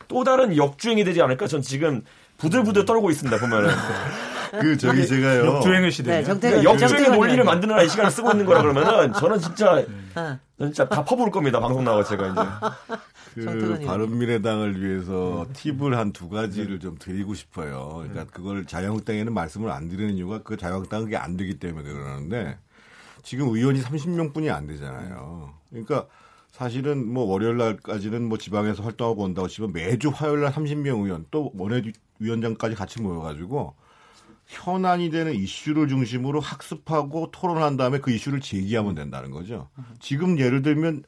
또 0.06 0.24
다른 0.24 0.56
역주행이 0.56 1.04
되지 1.04 1.20
않을까? 1.22 1.46
전 1.46 1.60
지금 1.60 2.02
부들부들 2.38 2.84
떨고 2.84 3.10
있습니다, 3.10 3.38
보면은. 3.38 3.70
그 4.60 4.78
저기 4.78 5.06
제가요. 5.06 5.44
역주행의 5.44 5.90
시대. 5.90 6.10
네, 6.10 6.22
그러니까 6.22 6.64
역주행의 6.64 7.10
논리를 7.10 7.44
만드느라 7.44 7.82
이 7.82 7.88
시간을 7.88 8.10
쓰고 8.10 8.30
있는 8.30 8.46
거라 8.46 8.62
그러면은 8.62 9.12
저는 9.12 9.38
진짜 9.40 9.84
어. 10.14 10.38
진짜 10.58 10.88
다 10.88 11.04
퍼부을 11.04 11.30
겁니다. 11.30 11.60
방송 11.60 11.84
나와 11.84 12.02
제가 12.02 12.28
이제. 12.28 12.40
그 13.44 13.80
바른미래당을 13.84 14.82
위해서 14.82 15.46
팁을 15.52 15.96
한 15.96 16.12
두 16.12 16.28
가지를 16.28 16.80
좀 16.80 16.96
드리고 16.98 17.34
싶어요. 17.34 18.04
그러니까 18.08 18.24
그걸 18.26 18.64
자유한국당에는 18.66 19.32
말씀을 19.32 19.70
안 19.70 19.88
드리는 19.88 20.14
이유가 20.14 20.42
그 20.42 20.56
자유한국당은 20.56 21.04
그게 21.04 21.16
안 21.16 21.36
되기 21.36 21.58
때문에 21.58 21.92
그러는데 21.92 22.58
지금 23.22 23.48
의원이 23.48 23.80
30명뿐이 23.82 24.52
안 24.52 24.66
되잖아요. 24.66 25.52
그러니까 25.70 26.06
사실은 26.50 27.06
뭐 27.06 27.24
월요일 27.24 27.56
날까지는 27.58 28.24
뭐 28.24 28.38
지방에서 28.38 28.82
활동하고 28.82 29.22
온다고 29.22 29.48
치면 29.48 29.72
매주 29.72 30.08
화요일 30.08 30.40
날 30.40 30.52
30명 30.52 31.04
의원 31.04 31.26
또 31.30 31.52
원외위원장까지 31.54 32.74
같이 32.74 33.00
모여가지고 33.02 33.74
현안이 34.46 35.10
되는 35.10 35.34
이슈를 35.34 35.88
중심으로 35.88 36.40
학습하고 36.40 37.30
토론한 37.30 37.76
다음에 37.76 37.98
그 37.98 38.10
이슈를 38.10 38.40
제기하면 38.40 38.94
된다는 38.94 39.30
거죠. 39.30 39.68
지금 40.00 40.38
예를 40.38 40.62
들면 40.62 41.04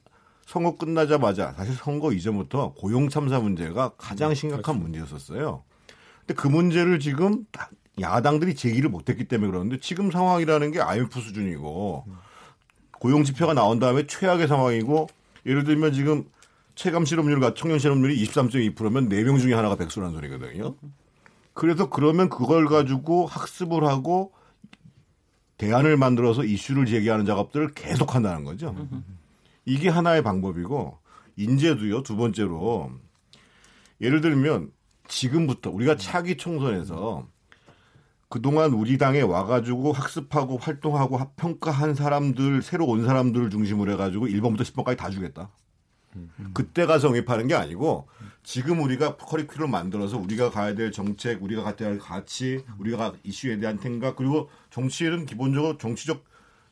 선거 0.51 0.75
끝나자마자 0.75 1.53
사실 1.53 1.77
선거 1.77 2.13
이전부터 2.13 2.73
고용 2.73 3.09
참사 3.09 3.39
문제가 3.39 3.91
가장 3.97 4.35
심각한 4.35 4.63
그렇죠. 4.63 4.81
문제였었어요. 4.81 5.63
근데 6.27 6.35
그 6.35 6.49
문제를 6.49 6.99
지금 6.99 7.47
야당들이 8.01 8.57
제기를 8.57 8.91
못했기 8.91 9.27
때문에 9.27 9.49
그러는데 9.49 9.79
지금 9.79 10.11
상황이라는 10.11 10.73
게 10.73 10.81
IMF 10.81 11.21
수준이고 11.21 12.05
고용 12.99 13.23
지표가 13.23 13.55
나온 13.55 13.79
다음에 13.79 14.09
최악의 14.09 14.49
상황이고 14.49 15.07
예를 15.47 15.63
들면 15.63 15.93
지금 15.93 16.25
체감 16.75 17.05
실업률과 17.05 17.55
청년 17.55 17.79
실업률이 17.79 18.21
23.2%면 18.25 19.09
4명 19.09 19.39
중에 19.39 19.55
하나가 19.55 19.77
백수라는 19.77 20.17
소리거든요. 20.17 20.75
그래서 21.55 21.89
그러면 21.89 22.29
그걸 22.29 22.67
가지고 22.67 23.27
학습을 23.27 23.85
하고 23.85 24.33
대안을 25.59 25.97
만들어서 25.97 26.43
이슈를 26.43 26.87
제기하는 26.87 27.25
작업들을 27.25 27.75
계속 27.75 28.17
한다는 28.17 28.43
거죠. 28.43 28.75
이게 29.65 29.89
하나의 29.89 30.23
방법이고 30.23 30.99
인재도요. 31.37 32.03
두 32.03 32.17
번째로 32.17 32.91
예를 34.01 34.21
들면 34.21 34.73
지금부터 35.09 35.71
우리가 35.71 35.97
차기 35.97 36.37
총선에서 36.37 37.27
그동안 38.29 38.73
우리 38.73 38.97
당에 38.97 39.21
와가지고 39.23 39.93
학습하고 39.93 40.57
활동하고 40.57 41.19
평가한 41.37 41.95
사람들 41.95 42.63
새로 42.63 42.87
온 42.87 43.05
사람들을 43.05 43.51
중심으로 43.51 43.93
해가지고 43.93 44.27
1번부터 44.27 44.61
10번까지 44.61 44.97
다 44.97 45.11
주겠다. 45.11 45.51
그때 46.55 46.87
가서 46.87 47.09
영입하는 47.09 47.49
게 47.49 47.55
아니고 47.55 48.09
지금 48.43 48.81
우리가 48.83 49.17
커리큘럼 49.17 49.69
만들어서 49.69 50.17
우리가 50.17 50.51
가야 50.51 50.75
될 50.75 50.93
정책, 50.93 51.43
우리가 51.43 51.63
가야 51.63 51.77
될 51.77 51.99
가치, 51.99 52.65
우리가 52.79 53.15
이슈에 53.23 53.59
대한 53.59 53.79
생각 53.79 54.17
그리고 54.17 54.49
정치는 54.71 55.27
기본적으로 55.27 55.77
정치적 55.79 56.25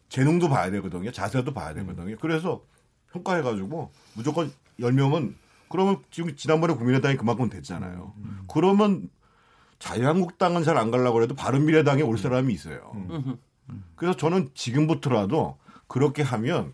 재능도 0.09 0.49
봐야 0.49 0.71
되거든요. 0.71 1.11
자세도 1.11 1.55
봐야 1.55 1.75
되거든요. 1.75 2.17
그래서 2.21 2.65
평가해가지고 3.13 3.91
무조건 4.15 4.53
10명은 4.81 5.35
그러면 5.69 5.99
지금 6.11 6.35
지난번에 6.35 6.75
국민의당이 6.75 7.17
그만큼 7.17 7.49
됐잖아요. 7.51 8.15
그러면 8.53 9.11
자유한국당은 9.79 10.65
잘안 10.65 10.91
가려고 10.91 11.23
해도 11.23 11.35
바른미래당에 11.35 12.03
올 12.03 12.19
사람이 12.19 12.53
있어요. 12.53 12.93
그래서 13.97 14.17
저는 14.17 14.51
지금부터라도 14.55 15.59
그렇게 15.87 16.23
하면 16.23 16.73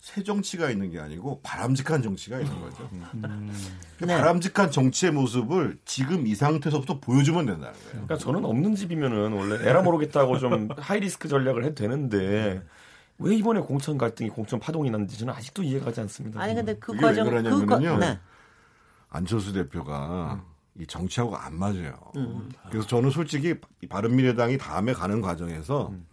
새 0.00 0.22
정치가 0.22 0.70
있는 0.70 0.90
게 0.90 0.98
아니고 1.00 1.40
바람직한 1.42 2.00
정치가 2.00 2.40
있는 2.40 2.58
거죠. 2.62 2.88
음. 2.92 3.52
네. 4.00 4.06
바람직한 4.06 4.70
정치의 4.70 5.12
모습을 5.12 5.76
지금 5.84 6.26
이 6.26 6.34
상태에서부터 6.34 6.98
보여주면 6.98 7.44
된다는 7.44 7.74
거예요. 7.74 7.90
그러니까 7.90 8.16
저는 8.16 8.44
없는 8.46 8.74
집이면은 8.74 9.32
원래 9.32 9.68
에라 9.68 9.82
모르겠다고 9.82 10.38
좀 10.38 10.68
하이리스크 10.78 11.28
전략을 11.28 11.64
해도 11.64 11.74
되는데 11.74 12.62
왜 13.18 13.36
이번에 13.36 13.60
공천 13.60 13.98
갈등이 13.98 14.30
공천 14.30 14.60
파동이 14.60 14.90
났는지 14.90 15.18
저는 15.18 15.34
아직도 15.34 15.62
이해가 15.62 15.86
가지 15.86 16.00
않습니다. 16.00 16.40
아니 16.40 16.54
근데 16.54 16.76
그 16.76 16.94
과정 16.96 17.26
왜 17.26 17.42
그러냐면요. 17.42 17.98
그 17.98 18.04
네. 18.04 18.18
안철수 19.10 19.52
대표가 19.52 20.42
이 20.78 20.86
정치하고 20.86 21.36
안 21.36 21.56
맞아요. 21.56 21.98
음. 22.16 22.48
그래서 22.70 22.86
저는 22.86 23.10
솔직히 23.10 23.56
바른미래당이 23.88 24.58
다음에 24.58 24.92
가는 24.92 25.20
과정에서 25.20 25.88
음. 25.88 26.06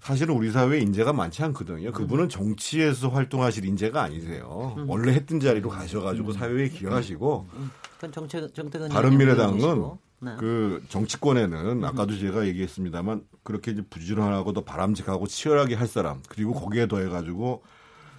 사실은 0.00 0.34
우리 0.34 0.50
사회에 0.50 0.80
인재가 0.80 1.12
많지 1.12 1.42
않거든요. 1.44 1.92
그분은 1.92 2.28
정치에서 2.28 3.08
활동하실 3.08 3.64
인재가 3.64 4.02
아니세요. 4.02 4.74
음. 4.78 4.88
원래 4.88 5.12
했던 5.12 5.40
자리로 5.40 5.68
가셔가지고 5.68 6.28
음. 6.28 6.32
사회에 6.32 6.68
기여하시고. 6.68 7.48
음. 7.54 7.70
정책 8.12 8.54
정책은 8.54 8.88
바른미래당은 8.90 9.98
네. 10.20 10.34
그 10.38 10.82
정치권에는 10.88 11.84
아까도 11.84 12.16
제가 12.16 12.46
얘기했습니다만 12.46 13.24
그렇게 13.42 13.72
이제 13.72 13.82
부지런하고 13.88 14.52
도 14.52 14.64
바람직하고 14.64 15.26
치열하게 15.26 15.74
할 15.74 15.86
사람 15.86 16.22
그리고 16.28 16.52
거기에 16.54 16.88
더해가지고 16.88 17.62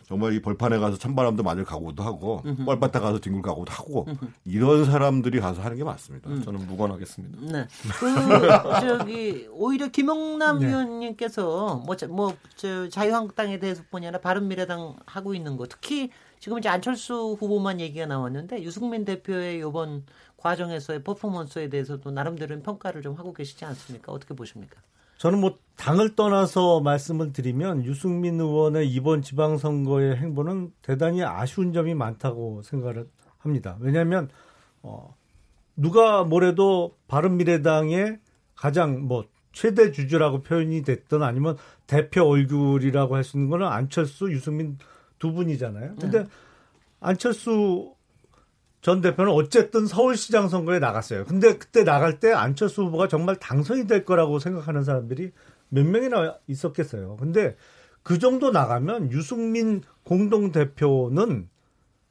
정말 0.07 0.33
이 0.33 0.41
벌판에 0.41 0.77
가서 0.77 0.97
찬바람도 0.97 1.43
맞을 1.43 1.65
각오도 1.65 2.01
하고 2.01 2.41
뻘밭에 2.65 2.99
가서 2.99 3.19
뒹굴 3.19 3.41
각오도 3.41 3.73
하고 3.73 4.07
이런 4.45 4.85
사람들이 4.85 5.41
가서 5.41 5.61
하는 5.61 5.75
게 5.75 5.83
맞습니다. 5.83 6.29
음. 6.29 6.41
저는 6.43 6.65
무관하겠습니다. 6.65 7.39
네. 7.51 7.67
그 7.99 8.87
저기 8.87 9.49
오히려 9.51 9.89
김영남 9.89 10.59
네. 10.59 10.67
의원님께서 10.67 11.83
뭐뭐 11.85 12.07
뭐, 12.09 12.33
자유한국당에 12.89 13.59
대해서 13.59 13.83
보냐 13.91 14.11
바른미래당 14.11 14.95
하고 15.05 15.35
있는 15.35 15.57
거 15.57 15.65
특히 15.67 16.09
지금 16.39 16.57
이제 16.59 16.69
안철수 16.69 17.35
후보만 17.37 17.81
얘기가 17.81 18.05
나왔는데 18.05 18.63
유승민 18.63 19.03
대표의 19.03 19.59
이번 19.59 20.05
과정에서의 20.37 21.03
퍼포먼스에 21.03 21.69
대해서도 21.69 22.11
나름대로 22.11 22.59
평가를 22.61 23.01
좀 23.01 23.15
하고 23.15 23.33
계시지 23.33 23.65
않습니까? 23.65 24.11
어떻게 24.11 24.33
보십니까? 24.33 24.81
저는 25.17 25.39
뭐 25.41 25.57
당을 25.77 26.15
떠나서 26.15 26.79
말씀을 26.81 27.33
드리면 27.33 27.85
유승민 27.85 28.39
의원의 28.39 28.87
이번 28.89 29.23
지방선거의 29.23 30.15
행보는 30.17 30.71
대단히 30.83 31.23
아쉬운 31.23 31.73
점이 31.73 31.95
많다고 31.95 32.61
생각을 32.61 33.07
합니다. 33.39 33.77
왜냐하면 33.79 34.29
어, 34.83 35.15
누가 35.75 36.23
뭐래도 36.23 36.95
바른미래당의 37.07 38.19
가장 38.55 39.07
뭐 39.07 39.25
최대 39.53 39.91
주주라고 39.91 40.43
표현이 40.43 40.83
됐던 40.83 41.23
아니면 41.23 41.57
대표 41.87 42.23
얼굴이라고 42.23 43.15
할 43.15 43.23
수 43.23 43.37
있는 43.37 43.49
거는 43.49 43.65
안철수, 43.65 44.31
유승민 44.31 44.77
두 45.17 45.33
분이잖아요. 45.33 45.95
근데 45.99 46.23
네. 46.23 46.29
안철수 46.99 47.95
전 48.87 49.01
대표는 49.01 49.33
어쨌든 49.33 49.85
서울시장 49.85 50.47
선거에 50.47 50.79
나갔어요. 50.79 51.25
근데 51.25 51.57
그때 51.57 51.83
나갈 51.83 52.21
때 52.21 52.31
안철수 52.31 52.83
후보가 52.83 53.09
정말 53.09 53.35
당선이 53.35 53.85
될 53.85 54.05
거라고 54.05 54.39
생각하는 54.39 54.85
사람들이 54.85 55.33
몇 55.67 55.85
명이나 55.85 56.37
있었겠어요. 56.47 57.17
근데 57.17 57.57
그 58.01 58.17
정도 58.17 58.51
나가면 58.51 59.11
유승민 59.11 59.81
공동대표는 60.03 61.49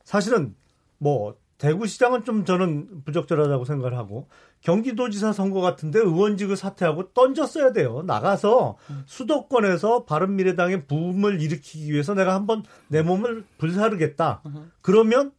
사실은 0.05 0.55
뭐 0.99 1.39
대구시장은 1.57 2.27
좀 2.27 2.45
저는 2.45 3.05
부적절하다고 3.07 3.65
생각을 3.65 3.97
하고 3.97 4.29
경기도지사 4.61 5.33
선거 5.33 5.63
같은데 5.63 5.99
의원직을 6.01 6.57
사퇴하고 6.57 7.15
던졌어야 7.15 7.73
돼요. 7.73 8.03
나가서 8.07 8.77
수도권에서 9.07 10.05
바른미래당의 10.05 10.85
부음을 10.85 11.41
일으키기 11.41 11.91
위해서 11.91 12.13
내가 12.13 12.35
한번 12.35 12.65
내 12.89 13.01
몸을 13.01 13.47
불사르겠다. 13.57 14.43
그러면 14.83 15.33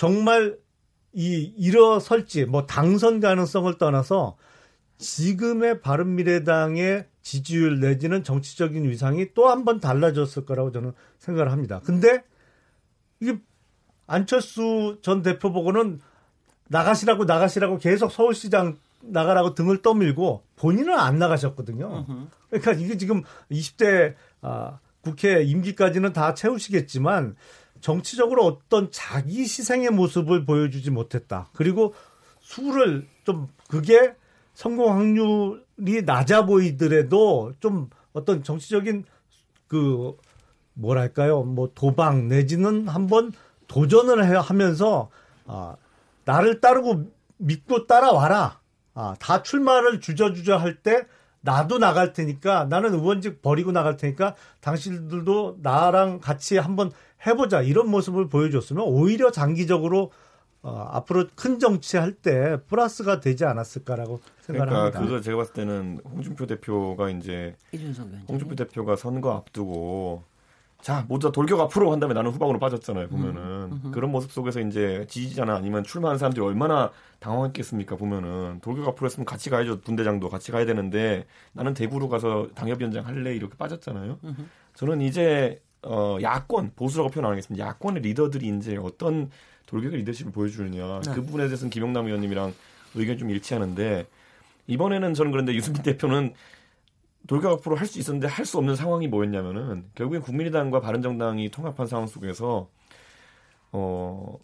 정말 0.00 0.56
이 1.12 1.52
일어설지 1.58 2.46
뭐 2.46 2.64
당선 2.64 3.20
가능성을 3.20 3.76
떠나서 3.76 4.38
지금의 4.96 5.82
바른미래당의 5.82 7.06
지지율 7.20 7.80
내지는 7.80 8.24
정치적인 8.24 8.88
위상이 8.88 9.34
또 9.34 9.50
한 9.50 9.66
번 9.66 9.78
달라졌을 9.78 10.46
거라고 10.46 10.72
저는 10.72 10.92
생각을 11.18 11.52
합니다. 11.52 11.82
근데 11.84 12.22
이게 13.20 13.38
안철수 14.06 14.96
전 15.02 15.20
대표 15.20 15.52
보고는 15.52 16.00
나가시라고 16.68 17.26
나가시라고 17.26 17.76
계속 17.76 18.10
서울시장 18.10 18.78
나가라고 19.02 19.54
등을 19.54 19.82
떠밀고 19.82 20.44
본인은 20.56 20.98
안 20.98 21.18
나가셨거든요. 21.18 22.06
그러니까 22.48 22.72
이게 22.72 22.96
지금 22.96 23.22
20대 23.50 24.14
아, 24.40 24.78
국회 25.02 25.42
임기까지는 25.42 26.14
다 26.14 26.32
채우시겠지만 26.32 27.36
정치적으로 27.80 28.44
어떤 28.44 28.90
자기 28.90 29.40
희생의 29.40 29.90
모습을 29.90 30.44
보여주지 30.44 30.90
못했다. 30.90 31.48
그리고 31.52 31.94
수를 32.40 33.06
좀 33.24 33.48
그게 33.68 34.14
성공 34.54 34.92
확률이 34.92 36.02
낮아 36.04 36.46
보이더라도 36.46 37.52
좀 37.60 37.88
어떤 38.12 38.42
정치적인 38.42 39.04
그 39.68 40.16
뭐랄까요 40.74 41.42
뭐 41.42 41.70
도방 41.74 42.28
내지는 42.28 42.88
한번 42.88 43.32
도전을 43.68 44.24
해 44.24 44.34
하면서 44.36 45.10
아 45.46 45.76
나를 46.24 46.60
따르고 46.60 47.10
믿고 47.36 47.86
따라와라 47.86 48.60
아다 48.94 49.42
출마를 49.42 50.00
주저주저 50.00 50.56
할 50.56 50.82
때 50.82 51.06
나도 51.42 51.78
나갈 51.78 52.12
테니까 52.12 52.64
나는 52.64 52.94
의원직 52.94 53.42
버리고 53.42 53.72
나갈 53.72 53.96
테니까 53.96 54.34
당신들도 54.60 55.58
나랑 55.62 56.20
같이 56.20 56.58
한번 56.58 56.90
해보자 57.26 57.62
이런 57.62 57.88
모습을 57.88 58.28
보여줬으면 58.28 58.84
오히려 58.84 59.30
장기적으로 59.30 60.10
어, 60.62 60.88
앞으로 60.92 61.24
큰 61.34 61.58
정치할 61.58 62.12
때 62.12 62.58
플러스가 62.66 63.20
되지 63.20 63.46
않았을까라고 63.46 64.20
생각합니다. 64.42 64.90
그러니까 64.90 65.00
그거 65.00 65.20
제가 65.22 65.38
봤을 65.38 65.54
때는 65.54 66.00
홍준표 66.04 66.46
대표가 66.46 67.08
이제 67.08 67.56
홍준표 68.28 68.56
대표가 68.56 68.96
선거 68.96 69.32
앞두고 69.32 70.22
자 70.82 71.04
모두 71.08 71.28
다 71.28 71.32
돌격 71.32 71.60
앞으로 71.60 71.92
한 71.92 72.00
다음에 72.00 72.14
나는 72.14 72.30
후방으로 72.30 72.58
빠졌잖아요 72.58 73.08
보면은 73.08 73.42
음. 73.84 73.90
그런 73.92 74.10
모습 74.10 74.32
속에서 74.32 74.60
이제 74.60 75.06
지지자나 75.08 75.54
아니면 75.54 75.84
출마한 75.84 76.18
사람들이 76.18 76.44
얼마나 76.44 76.90
당황했겠습니까 77.18 77.96
보면은 77.96 78.60
돌격 78.62 78.88
앞으로 78.88 79.06
했으면 79.06 79.24
같이 79.26 79.50
가야죠 79.50 79.80
분대장도 79.80 80.28
같이 80.28 80.52
가야 80.52 80.64
되는데 80.64 81.26
나는 81.52 81.74
대구로 81.74 82.08
가서 82.08 82.48
당협위원장 82.54 83.06
할래 83.06 83.34
이렇게 83.34 83.56
빠졌잖아요 83.56 84.18
음. 84.24 84.50
저는 84.74 85.00
이제 85.02 85.60
어, 85.82 86.18
야권 86.20 86.72
보수라고 86.76 87.10
표현 87.10 87.26
안 87.26 87.32
하겠습니다. 87.32 87.66
야권의 87.66 88.02
리더들이 88.02 88.48
이제 88.48 88.76
어떤 88.76 89.30
돌격의 89.66 90.00
리더십을 90.00 90.32
보여주느냐 90.32 91.00
네. 91.00 91.12
그 91.14 91.22
부분에 91.22 91.44
대해서는 91.46 91.70
김영남 91.70 92.06
의원님이랑 92.06 92.52
의견 92.94 93.18
좀 93.18 93.30
일치하는데 93.30 94.06
이번에는 94.66 95.14
저는 95.14 95.30
그런데 95.30 95.54
유승민 95.54 95.82
대표는 95.82 96.34
돌격 97.26 97.52
앞으로 97.52 97.76
할 97.76 97.86
수 97.86 97.98
있었는데 97.98 98.26
할 98.26 98.44
수 98.44 98.58
없는 98.58 98.76
상황이 98.76 99.08
뭐였냐면은 99.08 99.84
결국엔 99.94 100.22
국민의당과 100.22 100.80
바른정당이 100.80 101.50
통합한 101.50 101.86
상황 101.86 102.06
속에서 102.06 102.68
어 103.72 104.38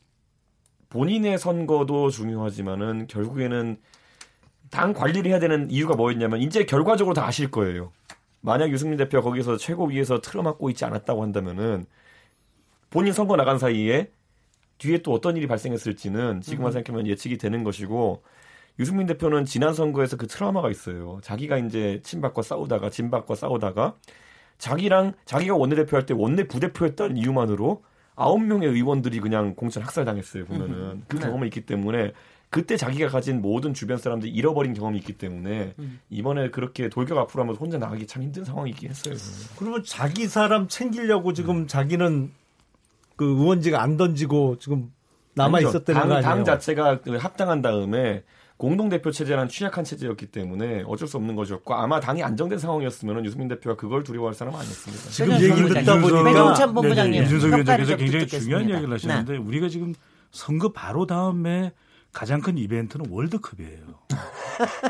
본인의 0.88 1.38
선거도 1.38 2.10
중요하지만은 2.10 3.06
결국에는 3.08 3.76
당 4.70 4.92
관리를 4.92 5.30
해야 5.30 5.38
되는 5.40 5.70
이유가 5.70 5.94
뭐였냐면 5.94 6.40
이제 6.40 6.64
결과적으로 6.64 7.14
다 7.14 7.26
아실 7.26 7.50
거예요. 7.50 7.92
만약 8.40 8.70
유승민 8.70 8.96
대표가 8.98 9.22
거기서 9.24 9.56
최고 9.56 9.86
위에서 9.86 10.20
틀어막고 10.20 10.70
있지 10.70 10.84
않았다고 10.84 11.22
한다면은 11.22 11.86
본인 12.90 13.12
선거 13.12 13.36
나간 13.36 13.58
사이에 13.58 14.10
뒤에 14.78 14.98
또 14.98 15.12
어떤 15.12 15.36
일이 15.36 15.46
발생했을지는 15.46 16.42
지금만 16.42 16.70
음. 16.70 16.72
생각하면 16.72 17.06
예측이 17.06 17.38
되는 17.38 17.64
것이고 17.64 18.22
유승민 18.78 19.06
대표는 19.06 19.44
지난 19.44 19.72
선거에서 19.74 20.16
그 20.16 20.26
트라우마가 20.26 20.70
있어요. 20.70 21.18
자기가 21.22 21.58
이제 21.58 22.00
친박과 22.04 22.42
싸우다가 22.42 22.90
진박과 22.90 23.34
싸우다가 23.34 23.94
자기랑 24.58 25.12
자기가 25.24 25.54
원내대표 25.56 25.96
할 25.96 26.06
때 26.06 26.14
원내 26.14 26.46
부대표였다는 26.48 27.16
이유만으로 27.16 27.82
아홉 28.14 28.42
명의 28.42 28.68
의원들이 28.68 29.20
그냥 29.20 29.54
공천 29.54 29.82
학살당했어요. 29.82 30.46
보면은 30.46 31.04
그 31.08 31.16
네. 31.16 31.26
경험이 31.26 31.48
있기 31.48 31.62
때문에 31.66 32.12
그때 32.48 32.76
자기가 32.76 33.08
가진 33.08 33.42
모든 33.42 33.74
주변 33.74 33.98
사람들이 33.98 34.30
잃어버린 34.32 34.72
경험이 34.72 34.98
있기 34.98 35.14
때문에 35.14 35.74
음. 35.78 36.00
이번에 36.10 36.50
그렇게 36.50 36.88
돌격 36.88 37.18
앞으로 37.18 37.42
하면서 37.42 37.58
혼자 37.58 37.76
나가기 37.76 38.06
참 38.06 38.22
힘든 38.22 38.44
상황이 38.44 38.70
있긴 38.70 38.90
했어요. 38.90 39.14
그러면 39.58 39.82
자기 39.84 40.26
사람 40.28 40.68
챙기려고 40.68 41.32
지금 41.32 41.56
음. 41.62 41.66
자기는 41.66 42.30
그 43.16 43.24
의원직을 43.24 43.78
안 43.78 43.96
던지고 43.96 44.58
지금 44.58 44.92
남아 45.34 45.60
있었다는 45.60 46.00
거 46.00 46.06
아니에요? 46.14 46.22
당 46.22 46.44
자체가 46.44 47.00
합당한 47.18 47.60
다음에 47.60 48.22
공동 48.56 48.88
대표 48.88 49.10
체제라는 49.10 49.48
취약한 49.48 49.84
체제였기 49.84 50.26
때문에 50.26 50.82
어쩔 50.86 51.06
수 51.06 51.18
없는 51.18 51.36
것이었고 51.36 51.74
아마 51.74 52.00
당이 52.00 52.22
안정된 52.22 52.58
상황이었으면 52.58 53.24
유승민 53.24 53.48
대표가 53.48 53.76
그걸 53.76 54.02
두려워할 54.02 54.34
사람은 54.34 54.58
아니었습니다. 54.58 55.10
지금 55.10 55.32
얘기 55.34 55.74
듣다 55.74 56.00
보니까 56.00 56.72
본부장님 56.72 57.22
이준석 57.24 57.50
위원장께서 57.50 57.96
굉장히 57.96 58.26
중요한 58.26 58.68
이야기를 58.68 58.94
하시는데 58.94 59.32
네. 59.32 59.38
우리가 59.38 59.68
지금 59.68 59.94
선거 60.30 60.72
바로 60.72 61.06
다음에 61.06 61.72
가장 62.12 62.40
큰 62.40 62.56
이벤트는 62.56 63.06
월드컵이에요. 63.10 63.82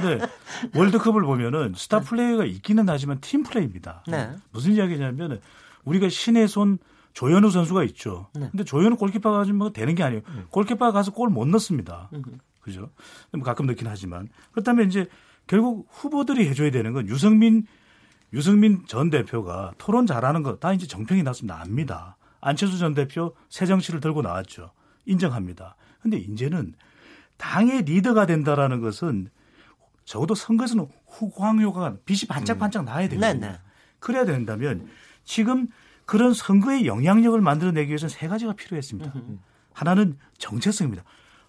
네. 0.01 0.79
월드컵을 0.79 1.23
보면은 1.23 1.73
스타 1.77 1.99
플레이가 1.99 2.45
있기는 2.45 2.89
하지만 2.89 3.21
팀 3.21 3.43
플레이입니다. 3.43 4.05
네. 4.07 4.31
무슨 4.53 4.73
이야기냐면 4.75 5.41
우리가 5.85 6.09
신의 6.09 6.47
손 6.47 6.79
조현우 7.15 7.51
선수가 7.51 7.83
있죠. 7.85 8.29
네. 8.35 8.49
근데 8.53 8.63
조현우 8.63 8.97
골키퍼가 8.97 9.39
가지고 9.39 9.73
되는 9.73 9.95
게 9.97 10.03
아니에요. 10.05 10.23
음. 10.29 10.45
골키퍼가 10.51 10.93
가서 10.93 11.11
골 11.11 11.31
못 11.31 11.49
넣습니다. 11.49 12.11
음. 12.67 12.73
그죠? 12.73 12.91
뭐 13.33 13.43
가끔 13.43 13.67
넣긴 13.67 13.87
하지만 13.87 14.29
그렇다면 14.53 14.89
이제 14.89 15.07
결국 15.47 15.87
후보들이 15.91 16.49
해줘야 16.49 16.71
되는 16.71 16.93
건 16.93 17.09
유승민 17.09 17.67
유승민 18.33 18.85
전 18.87 19.09
대표가 19.11 19.73
토론 19.79 20.07
잘하는 20.07 20.43
거 20.43 20.59
다 20.59 20.73
이제 20.73 20.87
정평이 20.87 21.23
났으면 21.23 21.57
압니다. 21.57 22.17
안철수 22.41 22.79
전 22.79 22.93
대표 22.95 23.35
새 23.49 23.67
정치를 23.67 24.01
들고 24.01 24.23
나왔죠. 24.23 24.73
인정합니다. 25.07 25.77
근데 26.01 26.19
이제는 26.19 26.75
당의 27.37 27.83
리더가 27.83 28.27
된다라는 28.27 28.81
것은 28.81 29.29
적어도 30.05 30.35
선거에서는 30.35 30.89
후광 31.09 31.61
효과가 31.61 31.97
빛이 32.05 32.23
반짝반짝 32.29 32.83
음. 32.83 32.87
나야 32.87 33.09
되거든요. 33.09 33.41
네, 33.41 33.53
네. 33.53 33.59
그래야 33.99 34.25
된다면 34.25 34.89
지금 35.25 35.69
그런 36.05 36.33
선거의 36.35 36.87
영향력을 36.87 37.41
만들어내기 37.41 37.89
위해서는 37.91 38.11
세 38.11 38.29
가지가 38.29 38.55
필요했습니다. 38.55 39.13
음. 39.17 39.41
하나는 39.73 40.17
정체성입니다. 40.39 41.05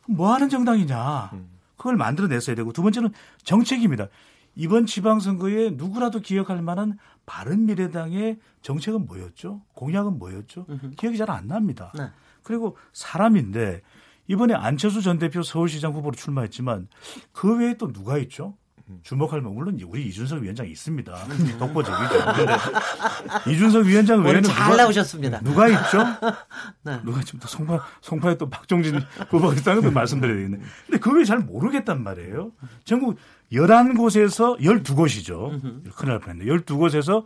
뭐 0.08 0.34
하는 0.34 0.50
정당이냐. 0.50 1.32
그걸 1.76 1.96
만들어냈어야 1.96 2.56
되고 2.56 2.74
두 2.74 2.82
번째는 2.82 3.12
정책입니다. 3.44 4.08
이번 4.56 4.88
지방선거에 4.88 5.72
누구라도 5.72 6.20
기억할 6.20 6.62
만한 6.64 6.98
바른미래당의 7.28 8.40
정책은 8.64 9.06
뭐였죠? 9.06 9.62
공약은 9.76 10.18
뭐였죠? 10.18 10.66
기억이 10.98 11.18
잘 11.18 11.30
안 11.30 11.48
납니다. 11.48 11.92
네. 11.96 12.10
그리고 12.42 12.78
사람인데 12.94 13.82
이번에 14.28 14.54
안철수 14.56 15.02
전 15.02 15.20
대표 15.20 15.44
서울시장 15.44 15.94
후보로 15.94 16.16
출마했지만 16.16 16.88
그 17.32 17.58
외에 17.58 17.76
또 17.76 17.92
누가 17.94 18.18
있죠? 18.18 18.56
주목할 19.04 19.42
만 19.42 19.54
물론 19.54 19.80
우리 19.86 20.08
이준석 20.08 20.42
위원장이 20.42 20.72
있습니다. 20.72 21.14
독보적이죠. 21.60 22.26
근데 22.36 23.52
이준석 23.52 23.86
위원장 23.86 24.24
외에는 24.24 24.44
잘 24.44 24.72
누가, 24.72 24.84
나오셨습니다. 24.84 25.40
누가 25.42 25.68
있죠? 25.68 25.98
네. 26.84 27.02
누가 27.04 27.22
지금 27.22 27.40
또 27.40 27.48
송파 27.48 27.84
송파에 28.02 28.38
또 28.38 28.50
박종진 28.50 29.00
후보가 29.30 29.56
있다는 29.56 29.82
걸 29.82 29.92
말씀드려야 29.92 30.36
되겠네. 30.38 30.60
근데 30.86 31.00
그 31.00 31.14
외에 31.14 31.26
잘 31.26 31.40
모르겠단 31.40 32.02
말이에요. 32.04 32.52
전국 32.86 33.18
11곳에서 33.52 34.60
12곳이죠. 34.60 35.62
큰일 35.96 36.12
날 36.12 36.20
뻔했네. 36.20 36.46
12곳에서 36.46 37.24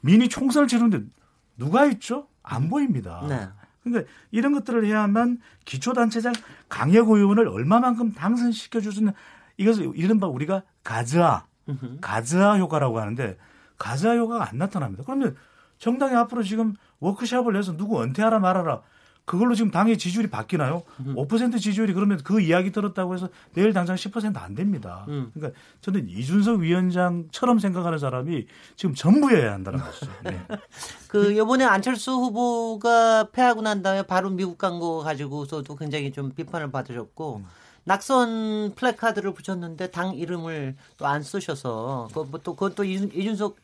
미니 0.00 0.28
총선을 0.28 0.68
치르는데 0.68 1.00
누가 1.56 1.86
있죠? 1.86 2.28
안 2.42 2.68
보입니다. 2.68 3.24
네. 3.28 3.48
그러니까 3.82 4.10
이런 4.30 4.52
것들을 4.52 4.84
해야만 4.84 5.38
기초단체장 5.64 6.34
강력 6.68 7.08
의원을 7.08 7.48
얼마만큼 7.48 8.12
당선시켜 8.12 8.80
줄 8.80 8.92
수 8.92 9.00
있는 9.00 9.12
이것을 9.58 9.92
이른바 9.94 10.26
우리가 10.26 10.62
가즈아, 10.84 11.44
가즈아 12.00 12.56
효과라고 12.58 12.98
하는데 13.00 13.36
가즈아 13.78 14.14
효과가 14.16 14.48
안 14.48 14.56
나타납니다. 14.58 15.02
그러면 15.04 15.36
정당이 15.78 16.14
앞으로 16.16 16.42
지금 16.42 16.74
워크샵을 17.00 17.56
해서 17.56 17.76
누구 17.76 18.02
은퇴하라 18.02 18.38
말아라. 18.38 18.80
그걸로 19.24 19.54
지금 19.54 19.70
당의 19.70 19.98
지지율이 19.98 20.30
바뀌나요? 20.30 20.84
음. 21.00 21.14
5% 21.14 21.60
지지율이 21.60 21.92
그러면 21.92 22.18
그 22.24 22.40
이야기 22.40 22.72
들었다고 22.72 23.12
해서 23.12 23.28
내일 23.52 23.74
당장 23.74 23.94
10%안 23.94 24.54
됩니다. 24.54 25.04
음. 25.08 25.30
그러니까 25.34 25.60
저는 25.82 26.08
이준석 26.08 26.60
위원장처럼 26.60 27.58
생각하는 27.58 27.98
사람이 27.98 28.46
지금 28.76 28.94
전부여야 28.94 29.52
한다는 29.52 29.80
것이죠. 29.80 30.10
네. 30.24 30.40
그 31.08 31.30
이번에 31.32 31.66
안철수 31.66 32.12
후보가 32.12 33.28
패하고 33.32 33.60
난 33.60 33.82
다음에 33.82 34.02
바로 34.02 34.30
미국 34.30 34.56
간 34.56 34.78
거 34.80 35.00
가지고서도 35.00 35.76
굉장히 35.76 36.10
좀 36.10 36.30
비판을 36.32 36.70
받으셨고 36.70 37.36
음. 37.36 37.46
낙선 37.88 38.74
플래카드를 38.74 39.32
붙였는데 39.34 39.90
당 39.90 40.14
이름을 40.14 40.76
또 40.98 41.06
안 41.06 41.22
쓰셔서 41.22 42.08
그것도 42.12 42.54
그것도 42.54 42.84
이준석 42.84 43.56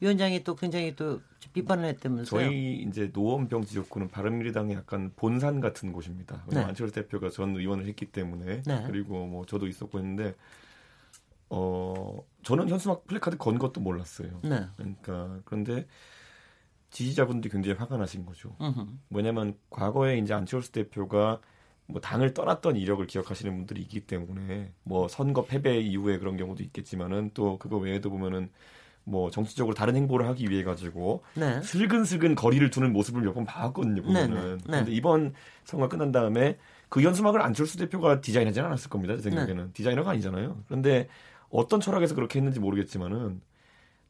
위원장이 0.00 0.42
또 0.42 0.56
굉장히 0.56 0.96
또 0.96 1.20
비판을 1.52 1.84
했다면서요. 1.84 2.40
저희 2.40 2.82
이제 2.82 3.10
노원병 3.12 3.64
지역구는 3.64 4.08
바른미래당의 4.08 4.76
약간 4.76 5.12
본산 5.14 5.60
같은 5.60 5.92
곳입니다. 5.92 6.44
네. 6.48 6.60
안철수 6.60 6.94
대표가 6.94 7.30
전 7.30 7.56
의원을 7.56 7.86
했기 7.86 8.06
때문에 8.06 8.62
네. 8.62 8.84
그리고 8.86 9.26
뭐 9.26 9.46
저도 9.46 9.66
있었고 9.68 9.98
했는데 9.98 10.34
어 11.48 12.22
저는 12.42 12.68
현수막 12.68 13.06
플래카드 13.06 13.36
건 13.36 13.58
것도 13.58 13.80
몰랐어요. 13.80 14.40
네. 14.42 14.66
그러니까 14.76 15.38
그런데 15.44 15.86
지지자분들이 16.90 17.52
굉장히 17.52 17.78
화가 17.78 17.96
나신 17.96 18.26
거죠. 18.26 18.56
으흠. 18.60 19.00
뭐냐면 19.08 19.56
과거에 19.70 20.18
이제 20.18 20.34
안철수 20.34 20.72
대표가 20.72 21.40
뭐 21.90 22.00
당을 22.00 22.34
떠났던 22.34 22.76
이력을 22.76 23.06
기억하시는 23.06 23.54
분들이 23.56 23.80
있기 23.82 24.00
때문에 24.00 24.72
뭐 24.84 25.08
선거 25.08 25.44
패배 25.44 25.78
이후에 25.78 26.18
그런 26.18 26.36
경우도 26.36 26.62
있겠지만은 26.62 27.30
또 27.34 27.58
그거 27.58 27.76
외에도 27.78 28.10
보면은 28.10 28.50
뭐 29.04 29.30
정치적으로 29.30 29.74
다른 29.74 29.96
행보를 29.96 30.26
하기 30.28 30.48
위해 30.50 30.62
가지고 30.62 31.22
네. 31.34 31.60
슬근슬근 31.62 32.34
거리를 32.34 32.68
두는 32.70 32.92
모습을 32.92 33.22
몇 33.22 33.32
번 33.34 33.44
봐왔거든요 33.44 34.02
보면은 34.02 34.34
네, 34.34 34.42
네, 34.42 34.56
네. 34.66 34.78
근데 34.78 34.92
이번 34.92 35.32
선거 35.64 35.88
끝난 35.88 36.12
다음에 36.12 36.58
그 36.88 37.00
현수막을 37.02 37.40
안철수 37.40 37.78
대표가 37.78 38.20
디자인하지는 38.20 38.66
않았을 38.66 38.90
겁니다 38.90 39.16
제 39.16 39.22
생각에는 39.22 39.64
네. 39.66 39.70
디자이너가 39.72 40.10
아니잖아요 40.10 40.58
그런데 40.66 41.08
어떤 41.48 41.80
철학에서 41.80 42.14
그렇게 42.14 42.38
했는지 42.38 42.60
모르겠지만은 42.60 43.40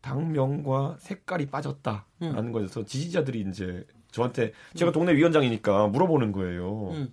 당명과 0.01 0.97
색깔이 0.99 1.47
빠졌다라는 1.47 2.05
음. 2.23 2.53
거에서 2.53 2.85
지지자들이 2.85 3.47
이제 3.49 3.87
저한테 4.11 4.53
제가 4.75 4.93
동네 4.93 5.15
위원장이니까 5.15 5.89
물어보는 5.89 6.33
거예요. 6.33 6.91
음. 6.91 7.13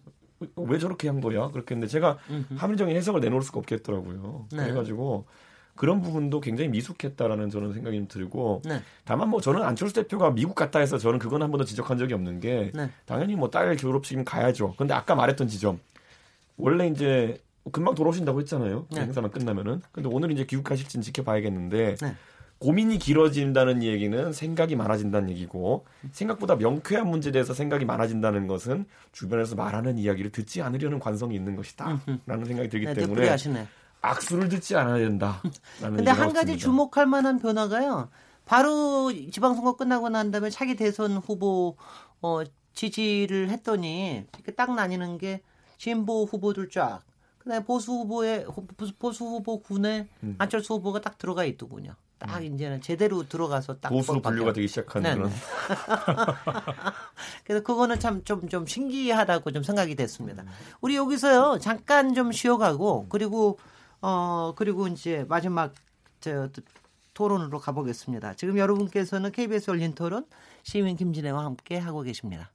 왜 0.55 0.77
저렇게 0.79 1.07
한 1.07 1.19
거야? 1.21 1.49
그렇게 1.49 1.75
했는데 1.75 1.91
제가 1.91 2.17
합리적인 2.57 2.95
해석을 2.95 3.21
내놓을 3.21 3.41
수가 3.41 3.59
없겠더라고요. 3.59 4.47
네. 4.51 4.63
그래가지고 4.63 5.25
그런 5.75 6.01
부분도 6.01 6.41
굉장히 6.41 6.69
미숙했다라는 6.69 7.49
저는 7.49 7.73
생각이 7.73 7.97
좀 7.97 8.07
들고 8.07 8.61
네. 8.65 8.81
다만 9.05 9.29
뭐 9.29 9.41
저는 9.41 9.61
안철수 9.63 9.93
대표가 9.93 10.31
미국 10.31 10.55
갔다 10.55 10.79
해서 10.79 10.97
저는 10.97 11.19
그건 11.19 11.43
한 11.43 11.51
번도 11.51 11.65
지적한 11.65 11.97
적이 11.97 12.13
없는 12.15 12.39
게 12.39 12.71
네. 12.73 12.89
당연히 13.05 13.35
뭐 13.35 13.49
딸 13.49 13.77
졸업식이면 13.77 14.25
가야죠. 14.25 14.73
근데 14.77 14.93
아까 14.93 15.13
말했던 15.15 15.47
지점 15.47 15.79
원래 16.57 16.87
이제 16.87 17.39
금방 17.71 17.95
돌아오신다고 17.95 18.39
했잖아요. 18.41 18.87
네. 18.91 19.01
행사만 19.01 19.29
끝나면은. 19.29 19.81
근데 19.91 20.09
오늘 20.11 20.31
이제 20.31 20.45
귀국하실지는 20.45 21.03
지켜봐야겠는데 21.03 21.95
네. 22.01 22.15
고민이 22.59 22.97
길어진다는 22.97 23.83
얘기는 23.83 24.33
생각이 24.33 24.75
많아진다는 24.75 25.29
얘기고 25.29 25.85
생각보다 26.11 26.55
명쾌한 26.55 27.07
문제에 27.07 27.31
대해서 27.31 27.53
생각이 27.53 27.85
많아진다는 27.85 28.47
것은 28.47 28.85
주변에서 29.11 29.55
말하는 29.55 29.97
이야기를 29.97 30.31
듣지 30.31 30.61
않으려는 30.61 30.99
관성이 30.99 31.35
있는 31.35 31.55
것이다 31.55 32.01
라는 32.25 32.45
생각이 32.45 32.69
들기 32.69 32.85
네, 32.87 32.93
때문에 32.93 33.37
악수를 34.01 34.49
듣지 34.49 34.75
않아야 34.75 34.97
된다. 34.97 35.41
근데 35.79 36.11
한 36.11 36.33
가지. 36.33 36.57
주목할 36.57 37.05
만한 37.05 37.39
변화가요. 37.39 38.09
바로 38.45 39.11
지방선거 39.11 39.75
끝나고 39.75 40.09
난 40.09 40.31
다음에 40.31 40.49
차기 40.49 40.75
대선 40.75 41.17
후보 41.17 41.75
어, 42.21 42.41
지지를 42.73 43.49
했더니 43.49 44.25
이렇게 44.33 44.51
딱 44.53 44.73
나뉘는 44.73 45.17
게 45.17 45.41
진보 45.77 46.23
후보들 46.23 46.69
쫙 46.69 47.01
그다음에 47.39 47.65
보수 47.65 47.91
후보의 47.91 48.45
보수 48.99 49.25
후보 49.25 49.61
군에 49.61 50.07
음. 50.23 50.35
안철수 50.37 50.75
후보가 50.75 51.01
딱 51.01 51.17
들어가 51.17 51.43
있더군요. 51.43 51.95
딱 52.19 52.37
음. 52.37 52.55
이제는 52.55 52.81
제대로 52.81 53.27
들어가서 53.27 53.79
딱 53.79 53.89
보수로 53.89 54.21
분류가 54.21 54.53
되기 54.53 54.67
시작한 54.67 55.03
네. 55.03 55.15
그런. 55.15 55.31
그래서 57.43 57.63
그거는 57.63 57.99
참 57.99 58.23
좀좀 58.23 58.49
좀 58.49 58.65
신기하다고 58.65 59.51
좀 59.51 59.63
생각이 59.63 59.95
됐습니다. 59.95 60.43
우리 60.81 60.95
여기서요 60.95 61.59
잠깐 61.59 62.13
좀 62.13 62.31
쉬어가고 62.31 63.07
그리고 63.09 63.59
어 64.01 64.53
그리고 64.55 64.87
이제 64.87 65.25
마지막 65.27 65.73
저 66.19 66.49
토론으로 67.13 67.59
가보겠습니다. 67.59 68.35
지금 68.35 68.57
여러분께서는 68.57 69.31
KBS 69.31 69.71
열린 69.71 69.93
토론 69.93 70.25
시민 70.63 70.95
김진애와 70.95 71.45
함께 71.45 71.77
하고 71.77 72.01
계십니다. 72.01 72.51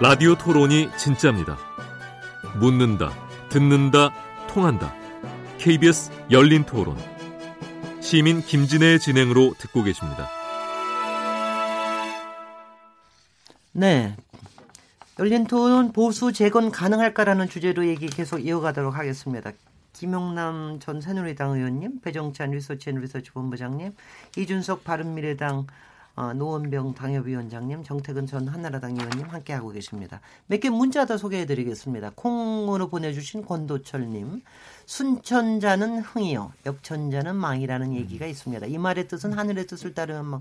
라디오 0.00 0.34
토론이 0.34 0.90
진짜입니다. 0.98 1.56
묻는다, 2.58 3.10
듣는다, 3.54 4.12
통한다. 4.48 4.92
KBS 5.58 6.10
열린 6.32 6.64
토론. 6.64 6.98
시민 8.00 8.42
김진애의 8.42 8.98
진행으로 8.98 9.54
듣고 9.56 9.84
계십니다. 9.84 10.28
네. 13.70 14.16
열린 15.20 15.46
토론 15.46 15.92
보수 15.92 16.32
재건 16.32 16.72
가능할까라는 16.72 17.48
주제로 17.48 17.86
얘기 17.86 18.08
계속 18.08 18.40
이어가도록 18.40 18.98
하겠습니다. 18.98 19.52
김용남 19.92 20.80
전 20.80 21.00
새누리당 21.00 21.52
의원님, 21.52 22.00
배종찬 22.00 22.50
리서치 22.50 22.90
앤 22.90 22.96
리서치 22.96 23.30
본부장님, 23.30 23.94
이준석 24.36 24.82
바른미래당 24.82 25.68
어, 26.16 26.32
노원병 26.32 26.94
당협위원장님, 26.94 27.82
정태근 27.82 28.26
전 28.26 28.46
한나라당 28.48 28.92
의원님 28.92 29.26
함께하고 29.28 29.70
계십니다. 29.70 30.20
몇 30.46 30.60
개 30.60 30.70
문자 30.70 31.06
더 31.06 31.16
소개해드리겠습니다. 31.16 32.12
콩으로 32.14 32.88
보내주신 32.88 33.44
권도철님, 33.44 34.42
순천자는 34.86 36.00
흥이요, 36.00 36.52
역천자는 36.66 37.34
망이라는 37.34 37.94
얘기가 37.94 38.26
있습니다. 38.26 38.66
이 38.66 38.78
말의 38.78 39.08
뜻은 39.08 39.32
하늘의 39.32 39.66
뜻을 39.66 39.94
따르면 39.94 40.40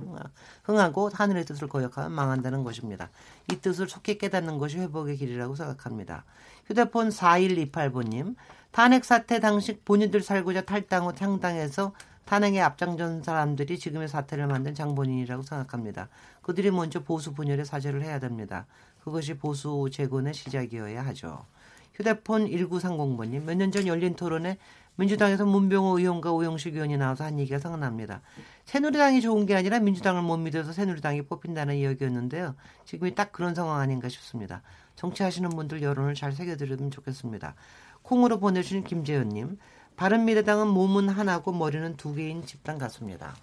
흥하고 0.63 1.09
하늘의 1.11 1.45
뜻을 1.45 1.67
거역하면 1.67 2.11
망한다는 2.11 2.63
것입니다. 2.63 3.09
이 3.51 3.55
뜻을 3.55 3.89
속히 3.89 4.17
깨닫는 4.19 4.59
것이 4.59 4.77
회복의 4.77 5.17
길이라고 5.17 5.55
생각합니다. 5.55 6.23
휴대폰 6.67 7.09
4128번님, 7.09 8.35
탄핵 8.71 9.05
사태 9.05 9.39
당시 9.39 9.79
본인들 9.85 10.21
살고자 10.21 10.61
탈당 10.61 11.05
후 11.07 11.13
창당해서 11.15 11.93
탄핵에 12.25 12.61
앞장전 12.61 13.23
사람들이 13.23 13.77
지금의 13.77 14.07
사태를 14.07 14.47
만든 14.47 14.73
장본인이라고 14.73 15.43
생각합니다. 15.43 16.09
그들이 16.41 16.71
먼저 16.71 17.03
보수 17.03 17.33
분열의 17.33 17.65
사죄를 17.65 18.03
해야 18.03 18.19
됩니다. 18.19 18.65
그것이 19.03 19.33
보수 19.35 19.89
재건의 19.91 20.33
시작이어야 20.33 21.05
하죠. 21.07 21.45
휴대폰 21.93 22.45
1930번님, 22.47 23.43
몇 23.43 23.55
년 23.57 23.71
전 23.71 23.85
열린 23.87 24.15
토론에 24.15 24.57
민주당에서 24.95 25.45
문병호 25.45 25.99
의원과 25.99 26.31
오영식 26.31 26.75
의원이 26.75 26.97
나와서 26.97 27.23
한 27.23 27.39
얘기가 27.39 27.59
생각납니다. 27.59 28.21
새누리당이 28.65 29.21
좋은 29.21 29.45
게 29.45 29.55
아니라 29.55 29.79
민주당을 29.79 30.21
못 30.21 30.37
믿어서 30.37 30.71
새누리당이 30.71 31.23
뽑힌다는 31.23 31.75
이야기였는데요. 31.75 32.55
지금이 32.85 33.15
딱 33.15 33.31
그런 33.31 33.55
상황 33.55 33.79
아닌가 33.79 34.07
싶습니다. 34.09 34.61
정치하시는 34.95 35.49
분들 35.49 35.81
여론을 35.81 36.13
잘 36.13 36.31
새겨드리면 36.31 36.91
좋겠습니다. 36.91 37.55
콩으로 38.03 38.39
보내주신 38.39 38.83
김재현님, 38.83 39.57
바른미래당은 39.95 40.67
몸은 40.67 41.09
하나고 41.09 41.51
머리는 41.51 41.95
두 41.97 42.13
개인 42.15 42.45
집단 42.45 42.77
같습니다. 42.77 43.35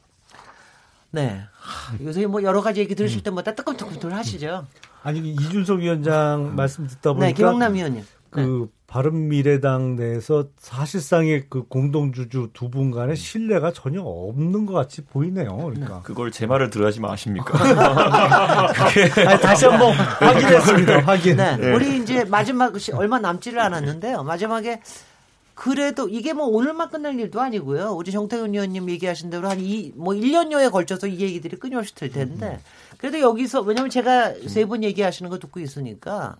네. 1.12 1.40
요새 2.04 2.26
뭐 2.26 2.42
여러 2.42 2.60
가지 2.60 2.80
얘기 2.80 2.94
들으실 2.94 3.20
음. 3.20 3.22
때마다 3.24 3.54
뜨끔뜨끔들 3.54 4.14
하시죠. 4.14 4.66
아니 5.02 5.32
이준석 5.32 5.80
위원장 5.80 6.54
말씀 6.54 6.86
듣다 6.86 7.10
네, 7.10 7.14
보니까 7.14 7.26
네, 7.26 7.32
김영남 7.32 7.74
위원님. 7.74 8.04
그 8.30 8.40
네. 8.40 8.72
바른미래당 8.86 9.96
내에서 9.96 10.46
사실상의 10.58 11.46
그 11.48 11.64
공동주주 11.66 12.50
두 12.52 12.68
분 12.70 12.90
간의 12.92 13.16
신뢰가 13.16 13.72
전혀 13.72 14.02
없는 14.02 14.66
것 14.66 14.72
같이 14.74 15.04
보이네요. 15.04 15.56
그러니까 15.56 15.94
네. 15.96 16.00
그걸 16.04 16.30
제 16.30 16.46
말을 16.46 16.70
들어야지만 16.70 17.10
아십니까? 17.10 17.58
아니, 19.28 19.40
다시 19.40 19.66
한번 19.66 19.92
확인했습니다. 19.94 21.00
확인. 21.06 21.36
네. 21.36 21.56
네. 21.56 21.72
우리 21.72 21.98
이제 21.98 22.24
마지막 22.24 22.72
얼마 22.94 23.18
남지를 23.18 23.58
않았는데요. 23.60 24.22
마지막에 24.22 24.80
그래도 25.60 26.08
이게 26.08 26.32
뭐 26.32 26.46
오늘만 26.46 26.88
끝날 26.88 27.20
일도 27.20 27.38
아니고요. 27.38 27.90
우리 27.92 28.10
정태근 28.12 28.54
의원님 28.54 28.88
얘기하신 28.88 29.28
대로 29.28 29.46
한 29.50 29.58
이 29.60 29.92
뭐 29.94 30.14
1년여에 30.14 30.72
걸쳐서 30.72 31.06
이 31.06 31.20
얘기들이 31.20 31.58
끊임없이 31.58 31.94
될 31.94 32.08
텐데. 32.10 32.60
그래도 32.96 33.20
여기서 33.20 33.60
왜냐면 33.60 33.90
제가 33.90 34.34
세 34.48 34.64
분 34.64 34.82
얘기하시는 34.82 35.28
거 35.30 35.38
듣고 35.38 35.60
있으니까 35.60 36.36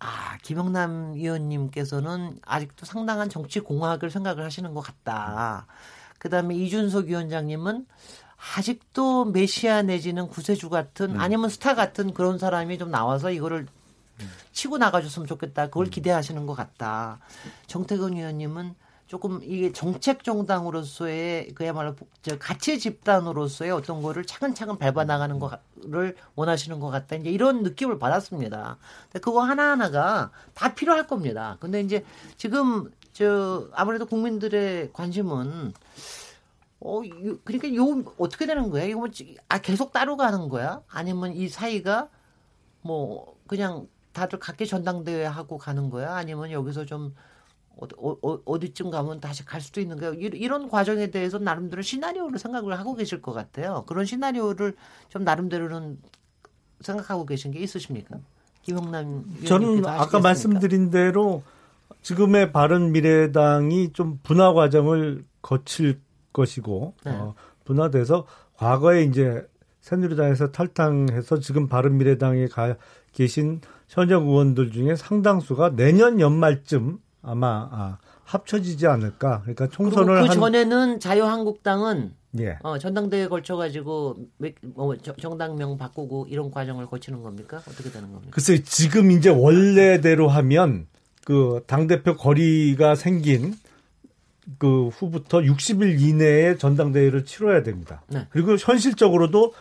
아, 0.00 0.36
김영남 0.42 1.12
의원님께서는 1.14 2.40
아직도 2.44 2.86
상당한 2.86 3.28
정치 3.30 3.60
공학을 3.60 4.10
생각을 4.10 4.42
하시는 4.44 4.74
것 4.74 4.80
같다. 4.80 5.66
그 6.18 6.28
다음에 6.28 6.56
이준석 6.56 7.06
위원장님은 7.06 7.86
아직도 8.56 9.26
메시아 9.26 9.82
내지는 9.82 10.26
구세주 10.26 10.70
같은 10.70 11.20
아니면 11.20 11.48
스타 11.50 11.76
같은 11.76 12.12
그런 12.12 12.38
사람이 12.38 12.78
좀 12.78 12.90
나와서 12.90 13.30
이거를 13.30 13.66
치고 14.52 14.78
나가줬으면 14.78 15.26
좋겠다. 15.26 15.66
그걸 15.66 15.86
음. 15.86 15.90
기대하시는 15.90 16.46
것 16.46 16.54
같다. 16.54 17.18
정태근 17.66 18.16
의원님은 18.16 18.74
조금 19.06 19.40
이게 19.42 19.70
정책 19.72 20.24
정당으로서의 20.24 21.48
그야말로 21.54 21.94
저 22.22 22.38
가치 22.38 22.78
집단으로서의 22.78 23.70
어떤 23.70 24.02
거를 24.02 24.24
차근차근 24.24 24.78
밟아 24.78 25.04
나가는 25.04 25.38
거를 25.38 26.16
원하시는 26.34 26.80
것 26.80 26.90
같다. 26.90 27.16
이제 27.16 27.30
이런 27.30 27.62
느낌을 27.62 27.98
받았습니다. 27.98 28.78
그거 29.12 29.42
하나하나가 29.42 30.30
다 30.54 30.74
필요할 30.74 31.06
겁니다. 31.06 31.58
근데 31.60 31.80
이제 31.80 32.04
지금 32.38 32.90
저 33.12 33.68
아무래도 33.72 34.06
국민들의 34.06 34.92
관심은 34.92 35.74
어, 36.80 37.00
그러니까 37.44 37.74
요 37.74 38.04
어떻게 38.18 38.46
되는 38.46 38.70
거야? 38.70 38.84
이거 38.84 39.00
뭐, 39.00 39.08
아, 39.48 39.58
계속 39.58 39.92
따로 39.92 40.16
가는 40.16 40.48
거야? 40.48 40.82
아니면 40.88 41.32
이 41.32 41.48
사이가 41.48 42.08
뭐, 42.82 43.38
그냥 43.46 43.86
다들 44.14 44.38
각기 44.38 44.66
전당대회 44.66 45.26
하고 45.26 45.58
가는 45.58 45.90
거야? 45.90 46.14
아니면 46.14 46.50
여기서 46.50 46.86
좀 46.86 47.14
어, 47.76 47.86
어, 47.98 48.38
어디 48.44 48.72
쯤 48.72 48.90
가면 48.90 49.20
다시 49.20 49.44
갈 49.44 49.60
수도 49.60 49.80
있는 49.80 49.98
거예요. 49.98 50.14
이런 50.14 50.68
과정에 50.68 51.08
대해서 51.10 51.38
나름대로 51.38 51.82
시나리오를 51.82 52.38
생각을 52.38 52.78
하고 52.78 52.94
계실 52.94 53.20
것 53.20 53.32
같아요. 53.32 53.84
그런 53.86 54.04
시나리오를 54.04 54.74
좀 55.08 55.24
나름대로는 55.24 55.98
생각하고 56.80 57.26
계신 57.26 57.50
게 57.50 57.58
있으십니까? 57.58 58.18
김용남 58.62 59.24
저는 59.44 59.84
아까 59.84 60.20
말씀드린 60.20 60.90
대로 60.90 61.42
지금의 62.02 62.52
바른 62.52 62.92
미래당이 62.92 63.92
좀 63.92 64.20
분화 64.22 64.52
과정을 64.52 65.24
거칠 65.42 66.00
것이고 66.32 66.94
네. 67.04 67.12
어, 67.12 67.34
분화돼서 67.64 68.26
과거에 68.56 69.02
이제 69.02 69.46
새누리당에서 69.80 70.52
탈당해서 70.52 71.40
지금 71.40 71.68
바른 71.68 71.98
미래당에 71.98 72.46
가 72.46 72.76
계신 73.12 73.60
현역 73.94 74.26
의원들 74.26 74.72
중에 74.72 74.96
상당수가 74.96 75.76
내년 75.76 76.20
연말쯤 76.20 76.98
아마 77.22 77.68
아, 77.70 77.98
합쳐지지 78.24 78.88
않을까. 78.88 79.42
그러니까 79.42 79.68
총선을 79.68 80.26
그 80.26 80.34
전에는 80.34 80.98
자유한국당은 80.98 82.12
예. 82.40 82.58
어, 82.64 82.76
전당대회 82.78 83.22
에 83.22 83.28
걸쳐 83.28 83.54
가지고 83.54 84.16
뭐 84.74 84.96
정당명 84.96 85.78
바꾸고 85.78 86.26
이런 86.28 86.50
과정을 86.50 86.86
거치는 86.86 87.22
겁니까? 87.22 87.58
어떻게 87.58 87.90
되는 87.90 88.10
겁니까? 88.10 88.32
글쎄 88.32 88.64
지금 88.64 89.12
이제 89.12 89.30
원래대로 89.30 90.26
하면 90.26 90.88
그당 91.24 91.86
대표 91.86 92.16
거리가 92.16 92.96
생긴 92.96 93.54
그 94.58 94.88
후부터 94.88 95.38
60일 95.38 96.00
이내에 96.00 96.56
전당대회를 96.56 97.24
치러야 97.24 97.62
됩니다. 97.62 98.02
네. 98.08 98.26
그리고 98.30 98.56
현실적으로도 98.56 99.54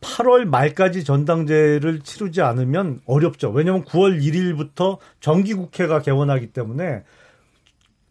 8월 0.00 0.44
말까지 0.44 1.04
전당대회를 1.04 2.00
치르지 2.00 2.40
않으면 2.42 3.00
어렵죠. 3.06 3.50
왜냐하면 3.50 3.84
9월 3.84 4.22
1일부터 4.22 4.98
정기국회가 5.20 6.00
개원하기 6.00 6.52
때문에 6.52 7.04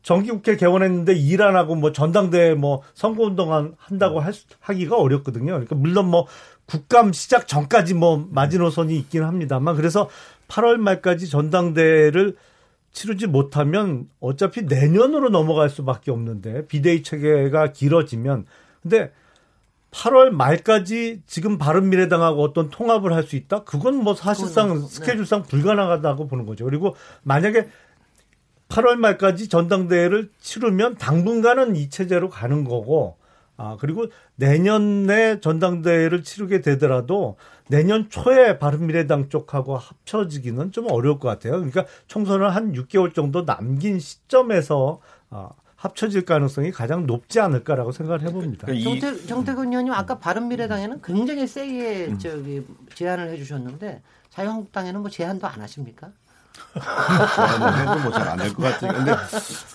정기국회 0.03 0.55
개원했는데 0.55 1.13
일 1.13 1.41
안 1.41 1.55
하고 1.55 1.75
뭐 1.75 1.91
전당대회 1.91 2.53
뭐 2.53 2.81
선거운동 2.93 3.75
한다고 3.77 4.19
할, 4.19 4.33
하기가 4.59 4.97
어렵거든요. 4.97 5.53
그러니까 5.53 5.75
물론 5.75 6.07
뭐 6.09 6.27
국감 6.65 7.11
시작 7.13 7.47
전까지 7.47 7.95
뭐 7.95 8.27
마지노선이 8.31 8.95
있긴 8.97 9.23
합니다만 9.23 9.75
그래서 9.75 10.09
8월 10.47 10.77
말까지 10.77 11.29
전당대회를 11.29 12.35
치르지 12.91 13.27
못하면 13.27 14.07
어차피 14.19 14.63
내년으로 14.63 15.29
넘어갈 15.29 15.69
수밖에 15.69 16.11
없는데 16.11 16.65
비대위 16.67 17.03
체계가 17.03 17.71
길어지면 17.71 18.45
근데 18.81 19.11
8월 19.91 20.29
말까지 20.29 21.21
지금 21.25 21.57
바른미래당하고 21.57 22.43
어떤 22.43 22.69
통합을 22.69 23.13
할 23.13 23.23
수 23.23 23.35
있다? 23.35 23.63
그건 23.63 23.95
뭐 23.95 24.13
사실상 24.15 24.79
네. 24.79 24.87
스케줄상 24.87 25.43
불가능하다고 25.43 26.27
보는 26.27 26.45
거죠. 26.45 26.65
그리고 26.65 26.95
만약에 27.23 27.67
8월 28.69 28.95
말까지 28.97 29.49
전당대회를 29.49 30.29
치르면 30.39 30.95
당분간은 30.97 31.75
이 31.75 31.89
체제로 31.89 32.29
가는 32.29 32.63
거고 32.63 33.17
아, 33.57 33.75
그리고 33.79 34.05
내년에 34.35 35.41
전당대회를 35.41 36.23
치르게 36.23 36.61
되더라도 36.61 37.35
내년 37.67 38.09
초에 38.09 38.57
바른미래당 38.57 39.29
쪽하고 39.29 39.75
합쳐지기는 39.77 40.71
좀 40.71 40.89
어려울 40.89 41.19
것 41.19 41.27
같아요. 41.27 41.53
그러니까 41.53 41.85
총선을 42.07 42.55
한 42.55 42.71
6개월 42.73 43.13
정도 43.13 43.45
남긴 43.45 43.99
시점에서 43.99 45.01
아, 45.29 45.49
합쳐질 45.79 46.25
가능성이 46.25 46.71
가장 46.71 47.05
높지 47.07 47.39
않을까라고 47.39 47.91
생각을 47.93 48.21
해봅니다. 48.21 48.67
그러니까 48.67 48.89
정태, 48.89 49.25
정태 49.25 49.53
근 49.53 49.69
의원님 49.69 49.93
아까 49.93 50.19
바른미래당에는 50.19 51.01
굉장히 51.01 51.47
세게 51.47 52.07
음. 52.07 52.19
저기 52.19 52.65
제안을 52.95 53.29
해주셨는데 53.29 54.01
자유한국당에는 54.29 54.99
뭐 54.99 55.09
제안도 55.09 55.47
안 55.47 55.61
하십니까? 55.61 56.11
제안을 57.35 57.79
해도 57.79 57.99
뭐잘 58.03 58.27
안 58.27 58.39
할 58.41 58.53
것 58.53 58.63
같아요. 58.63 58.93
근데 58.93 59.13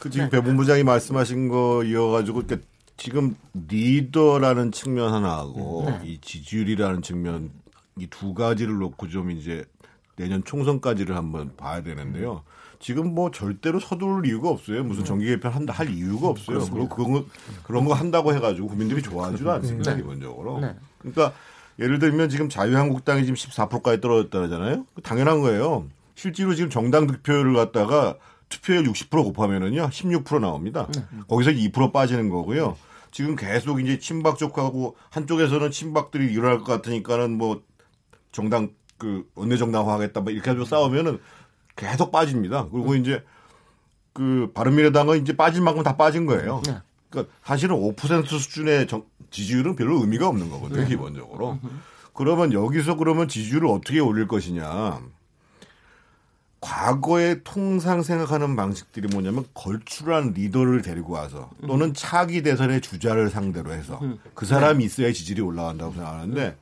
그 0.01 0.11
지금 0.11 0.29
배 0.29 0.41
본부장이 0.43 0.83
말씀하신 0.83 1.49
거 1.49 1.83
이어가지고 1.85 2.43
그러니까 2.43 2.69
지금 2.99 3.35
리더라는 3.55 4.73
측면 4.73 5.13
하나하고 5.13 5.85
네. 5.87 6.01
이 6.05 6.19
지지율이라는 6.21 7.01
측면 7.03 7.51
이 7.99 8.07
두 8.09 8.35
가지를 8.35 8.75
놓고 8.79 9.09
좀 9.09 9.31
이제 9.31 9.65
내년 10.17 10.45
총선까지를 10.45 11.17
한번 11.17 11.57
봐야 11.57 11.83
되는데요. 11.83 12.43
지금 12.85 13.14
뭐 13.14 13.30
절대로 13.30 13.80
서두를 13.80 14.26
이유가 14.26 14.51
없어요. 14.51 14.85
무슨 14.85 15.05
네. 15.05 15.09
정기 15.09 15.24
개편 15.24 15.53
한다 15.53 15.72
할 15.72 15.89
이유가 15.89 16.28
없어요. 16.28 16.59
그리고 16.70 16.87
그런 16.91 17.12
거 17.12 17.24
그런 17.62 17.87
거 17.87 17.95
한다고 17.95 18.35
해가지고 18.35 18.68
국민들이 18.68 19.03
좋아하지도 19.03 19.51
않습니다 19.53 19.93
네. 19.93 20.03
기본적으로. 20.03 20.61
네. 20.61 20.76
그러니까 20.99 21.32
예를 21.78 21.99
들면 21.99 22.28
지금 22.28 22.51
자유한국당이 22.51 23.24
지금 23.24 23.37
14%까지 23.37 24.03
떨어졌다잖아요. 24.03 24.85
당연한 25.03 25.41
거예요. 25.41 25.87
실제로 26.14 26.55
지금 26.55 26.68
정당 26.68 27.07
득표율을 27.07 27.55
갖다가 27.55 28.18
투표율 28.51 28.85
60% 28.85 29.32
곱하면은요 29.32 29.89
16% 29.89 30.41
나옵니다. 30.41 30.87
네. 30.95 31.01
거기서 31.26 31.53
2% 31.53 31.91
빠지는 31.91 32.28
거고요. 32.28 32.76
지금 33.11 33.35
계속 33.35 33.80
이제 33.80 33.99
친박 33.99 34.37
쪽하고 34.37 34.97
한쪽에서는 35.09 35.70
친박들이 35.70 36.30
일어날 36.30 36.59
것 36.59 36.66
같으니까는 36.66 37.39
뭐 37.39 37.62
정당 38.30 38.72
그 38.99 39.26
원내 39.35 39.57
정당화하겠다 39.57 40.20
뭐 40.20 40.32
이렇게 40.32 40.51
해서 40.51 40.66
싸우면은 40.66 41.18
계속 41.77 42.12
빠집니다. 42.12 42.68
그리고 42.70 42.93
음. 42.93 43.01
이제 43.01 43.22
그 44.12 44.51
바른미래당은 44.55 45.20
이제 45.20 45.37
빠질 45.37 45.62
만큼 45.62 45.83
다 45.83 45.97
빠진 45.97 46.27
거예요. 46.27 46.62
네. 46.66 46.79
그러니까 47.11 47.35
사실은 47.45 47.77
5% 47.77 48.27
수준의 48.27 48.87
정, 48.87 49.05
지지율은 49.31 49.77
별로 49.77 50.01
의미가 50.01 50.29
없는 50.29 50.51
거거든요, 50.51 50.83
네. 50.83 50.89
기본적으로. 50.89 51.59
그러면 52.12 52.53
여기서 52.53 52.97
그러면 52.97 53.29
지지율을 53.29 53.68
어떻게 53.68 53.99
올릴 54.01 54.29
것이냐. 54.29 55.01
과거에 56.64 57.43
통상 57.45 58.03
생각하는 58.03 58.57
방식들이 58.57 59.09
뭐냐면 59.09 59.45
걸출한 59.53 60.33
리더를 60.33 60.81
데리고 60.81 61.12
와서 61.12 61.51
또는 61.66 61.93
차기 61.93 62.43
대선의 62.43 62.81
주자를 62.81 63.29
상대로 63.29 63.70
해서 63.72 64.01
그 64.33 64.47
사람이 64.47 64.83
있어야 64.83 65.12
지지율이 65.12 65.43
올라간다고 65.43 65.93
생각하는데 65.93 66.57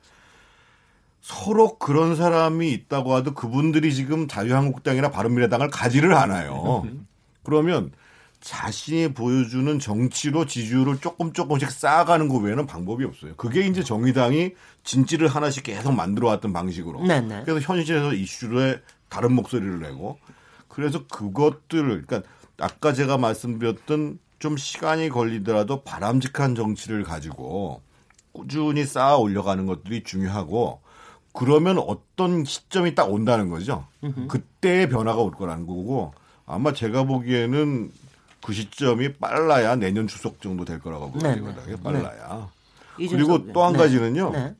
서로 1.23 1.77
그런 1.77 2.17
사람이 2.17 2.69
있다고 2.73 3.13
하도 3.15 3.33
그분들이 3.33 3.95
지금 3.95 4.27
자유한국당이나 4.27 5.09
바른미래당을 5.09 5.69
가지를 5.69 6.13
않아요. 6.13 6.85
그러면 7.43 7.93
자신이 8.41 9.13
보여주는 9.13 9.79
정치로 9.79 10.45
지지율을 10.45 10.97
조금 10.99 11.31
조금씩 11.31 11.71
쌓아가는 11.71 12.27
것 12.27 12.39
외에는 12.39 12.67
방법이 12.67 13.05
없어요. 13.05 13.35
그게 13.37 13.65
이제 13.65 13.81
정의당이 13.81 14.51
진지를 14.83 15.29
하나씩 15.29 15.63
계속 15.63 15.93
만들어 15.93 16.27
왔던 16.27 16.51
방식으로. 16.51 17.07
네네. 17.07 17.27
네. 17.27 17.43
그래서 17.45 17.61
현실에서 17.61 18.13
이슈에 18.13 18.81
다른 19.07 19.31
목소리를 19.31 19.79
내고 19.79 20.19
그래서 20.67 21.07
그것들을 21.07 22.05
그러니까 22.05 22.29
아까 22.59 22.91
제가 22.91 23.17
말씀드렸던 23.17 24.19
좀 24.39 24.57
시간이 24.57 25.07
걸리더라도 25.07 25.83
바람직한 25.83 26.55
정치를 26.55 27.03
가지고 27.03 27.81
꾸준히 28.33 28.85
쌓아 28.85 29.15
올려가는 29.15 29.65
것들이 29.65 30.03
중요하고 30.03 30.82
그러면 31.33 31.79
어떤 31.79 32.45
시점이 32.45 32.95
딱 32.95 33.11
온다는 33.11 33.49
거죠. 33.49 33.87
그때의 34.27 34.87
변화가 34.89 35.19
올 35.21 35.31
거라는 35.31 35.65
거고 35.65 36.13
아마 36.45 36.73
제가 36.73 37.03
보기에는 37.03 37.91
그 38.43 38.53
시점이 38.53 39.13
빨라야 39.13 39.75
내년 39.77 40.07
추석 40.07 40.41
정도 40.41 40.63
될 40.65 40.79
거라고 40.79 41.11
보거든요. 41.11 41.53
네, 41.53 41.65
네. 41.67 41.75
빨라야. 41.81 42.49
네. 42.99 43.07
그리고 43.07 43.51
또한 43.51 43.73
네. 43.73 43.79
가지는요. 43.79 44.31
네. 44.31 44.55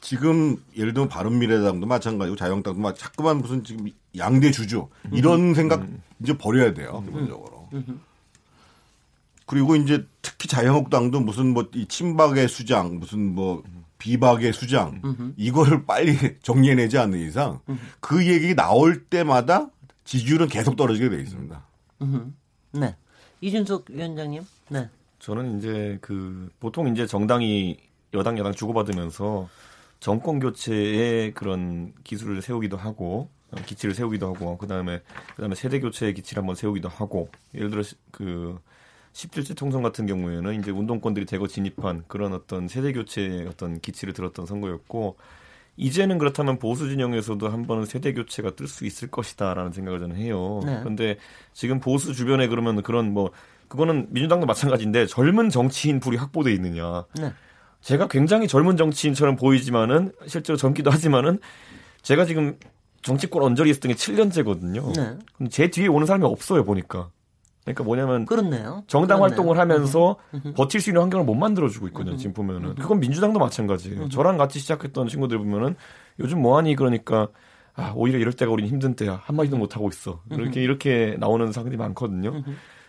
지금 0.00 0.56
예를 0.76 0.92
들면 0.92 1.08
바른미래당도 1.08 1.86
마찬가지고 1.86 2.36
자유한국당도 2.36 2.80
막 2.80 2.98
자꾸만 2.98 3.38
무슨 3.38 3.62
지금 3.64 3.86
양대 4.18 4.50
주주 4.50 4.88
이런 5.12 5.40
음. 5.40 5.54
생각 5.54 5.82
음. 5.82 6.02
이제 6.20 6.36
버려야 6.36 6.74
돼요 6.74 7.02
기본적으로. 7.06 7.68
음. 7.72 8.00
그리고 9.46 9.76
이제 9.76 10.04
특히 10.20 10.48
자유한국당도 10.48 11.20
무슨 11.20 11.54
뭐 11.54 11.64
이 11.74 11.86
친박의 11.86 12.48
수장 12.48 12.98
무슨 12.98 13.34
뭐 13.34 13.62
비박의 14.02 14.52
수장 14.52 15.00
음흠. 15.04 15.34
이거를 15.36 15.86
빨리 15.86 16.16
정리해내지 16.42 16.98
않는 16.98 17.20
이상 17.20 17.60
음흠. 17.68 17.78
그 18.00 18.26
얘기 18.26 18.56
나올 18.56 19.04
때마다 19.04 19.70
지지율은 20.04 20.48
계속 20.48 20.74
떨어지게 20.74 21.08
돼 21.08 21.20
있습니다. 21.20 21.64
음흠. 22.02 22.32
네. 22.72 22.96
이준석 23.40 23.90
위원장님. 23.90 24.42
네. 24.70 24.88
저는 25.20 25.58
이제 25.58 25.98
그 26.00 26.50
보통 26.58 26.88
이제 26.88 27.06
정당이 27.06 27.78
여당 28.14 28.38
여당 28.38 28.52
주고받으면서 28.52 29.48
정권 30.00 30.40
교체의 30.40 31.32
그런 31.32 31.92
기술을 32.02 32.42
세우기도 32.42 32.76
하고 32.76 33.30
기치를 33.66 33.94
세우기도 33.94 34.34
하고 34.34 34.58
그다음에 34.58 35.00
그다음에 35.36 35.54
세대 35.54 35.78
교체의 35.78 36.14
기치를 36.14 36.40
한번 36.40 36.56
세우기도 36.56 36.88
하고 36.88 37.28
예를 37.54 37.70
들어 37.70 37.84
그 38.10 38.58
17대 39.12 39.56
총선 39.56 39.82
같은 39.82 40.06
경우에는 40.06 40.58
이제 40.58 40.70
운동권들이 40.70 41.26
대거 41.26 41.46
진입한 41.46 42.04
그런 42.06 42.32
어떤 42.32 42.68
세대 42.68 42.92
교체의 42.92 43.46
어떤 43.46 43.80
기치를 43.80 44.14
들었던 44.14 44.46
선거였고 44.46 45.16
이제는 45.76 46.18
그렇다면 46.18 46.58
보수 46.58 46.88
진영에서도 46.88 47.48
한 47.48 47.66
번은 47.66 47.86
세대 47.86 48.12
교체가 48.12 48.56
뜰 48.56 48.68
수 48.68 48.84
있을 48.84 49.08
것이다라는 49.10 49.72
생각을 49.72 50.00
저는 50.00 50.16
해요. 50.16 50.60
네. 50.64 50.78
그런데 50.80 51.16
지금 51.52 51.80
보수 51.80 52.12
주변에 52.14 52.46
그러면 52.48 52.82
그런 52.82 53.12
뭐 53.12 53.30
그거는 53.68 54.08
민주당도 54.10 54.46
마찬가지인데 54.46 55.06
젊은 55.06 55.48
정치인 55.48 55.98
불이 55.98 56.16
확보돼 56.18 56.52
있느냐. 56.52 57.06
네. 57.18 57.32
제가 57.80 58.08
굉장히 58.08 58.46
젊은 58.46 58.76
정치인처럼 58.76 59.36
보이지만은 59.36 60.12
실제로 60.26 60.56
젊기도 60.56 60.90
하지만은 60.90 61.38
제가 62.02 62.26
지금 62.26 62.58
정치권 63.02 63.42
언저리 63.42 63.70
있었던 63.70 63.90
게 63.90 63.96
7년째거든요. 63.96 64.94
네. 64.94 65.18
근데 65.36 65.50
제 65.50 65.68
뒤에 65.68 65.88
오는 65.88 66.06
사람이 66.06 66.24
없어요 66.24 66.64
보니까. 66.64 67.10
그러니까 67.64 67.84
뭐냐면 67.84 68.24
그렇네요. 68.26 68.82
정당 68.86 69.18
그렇네요. 69.18 69.22
활동을 69.22 69.58
하면서 69.58 70.16
버틸 70.56 70.80
수 70.80 70.90
있는 70.90 71.02
환경을 71.02 71.24
못 71.24 71.34
만들어주고 71.34 71.86
있거든요. 71.88 72.16
지금 72.16 72.32
보면은 72.32 72.74
그건 72.74 73.00
민주당도 73.00 73.38
마찬가지예요. 73.38 74.08
저랑 74.08 74.36
같이 74.36 74.58
시작했던 74.58 75.08
친구들 75.08 75.38
보면은 75.38 75.76
요즘 76.18 76.42
뭐하니 76.42 76.74
그러니까 76.76 77.28
아 77.74 77.92
오히려 77.94 78.18
이럴 78.18 78.32
때가 78.32 78.50
우린 78.50 78.66
힘든 78.66 78.94
때야 78.94 79.20
한 79.22 79.36
마디도 79.36 79.56
못 79.56 79.76
하고 79.76 79.88
있어 79.88 80.22
이렇게 80.30 80.62
이렇게 80.62 81.16
나오는 81.18 81.50
상황들이 81.52 81.78
많거든요. 81.78 82.42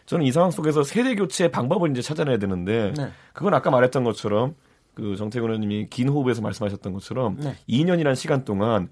저는 0.06 0.26
이 0.26 0.32
상황 0.32 0.52
속에서 0.52 0.84
세대 0.84 1.16
교체의 1.16 1.52
방법을 1.52 1.92
이제 1.92 2.02
찾아내야 2.02 2.38
되는데 2.38 2.94
네. 2.98 3.10
그건 3.32 3.54
아까 3.54 3.72
말했던 3.72 4.04
것처럼 4.04 4.56
그 4.94 5.16
정태근 5.16 5.48
의원님이 5.48 5.88
긴 5.90 6.10
호흡에서 6.10 6.42
말씀하셨던 6.42 6.92
것처럼 6.94 7.38
네. 7.40 7.56
2년이라는 7.70 8.16
시간 8.16 8.44
동안 8.44 8.90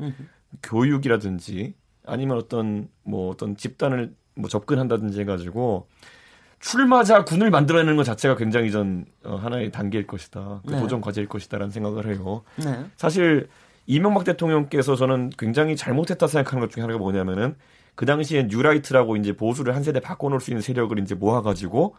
교육이라든지 0.64 1.74
아니면 2.06 2.38
어떤 2.38 2.88
뭐 3.04 3.30
어떤 3.30 3.58
집단을 3.58 4.14
뭐 4.42 4.50
접근한다든지 4.50 5.20
해가지고 5.22 5.88
출마자 6.60 7.24
군을 7.24 7.50
만들어내는 7.50 7.96
것 7.96 8.04
자체가 8.04 8.36
굉장히 8.36 8.72
전 8.72 9.06
어, 9.24 9.36
하나의 9.36 9.72
단계일 9.72 10.06
것이다. 10.06 10.62
그 10.66 10.74
네. 10.74 10.80
도전 10.80 11.02
과제일 11.02 11.28
것이다라는 11.28 11.72
생각을 11.72 12.08
해요. 12.08 12.44
네. 12.58 12.86
사실 12.98 13.50
이명박 13.88 14.24
대통령께서 14.24 14.96
저는 14.96 15.32
굉장히 15.38 15.76
잘못했다 15.76 16.28
생각하는 16.28 16.62
것 16.62 16.72
중에 16.72 16.82
하나가 16.82 17.00
뭐냐면은 17.00 17.56
그 17.96 18.06
당시에 18.06 18.44
뉴라이트라고 18.44 19.18
이제 19.18 19.34
보수를 19.34 19.76
한 19.76 19.84
세대 19.84 20.00
바꿔놓을 20.00 20.40
수 20.40 20.52
있는 20.52 20.62
세력을 20.62 20.98
이제 21.00 21.16
모아가지고 21.16 21.96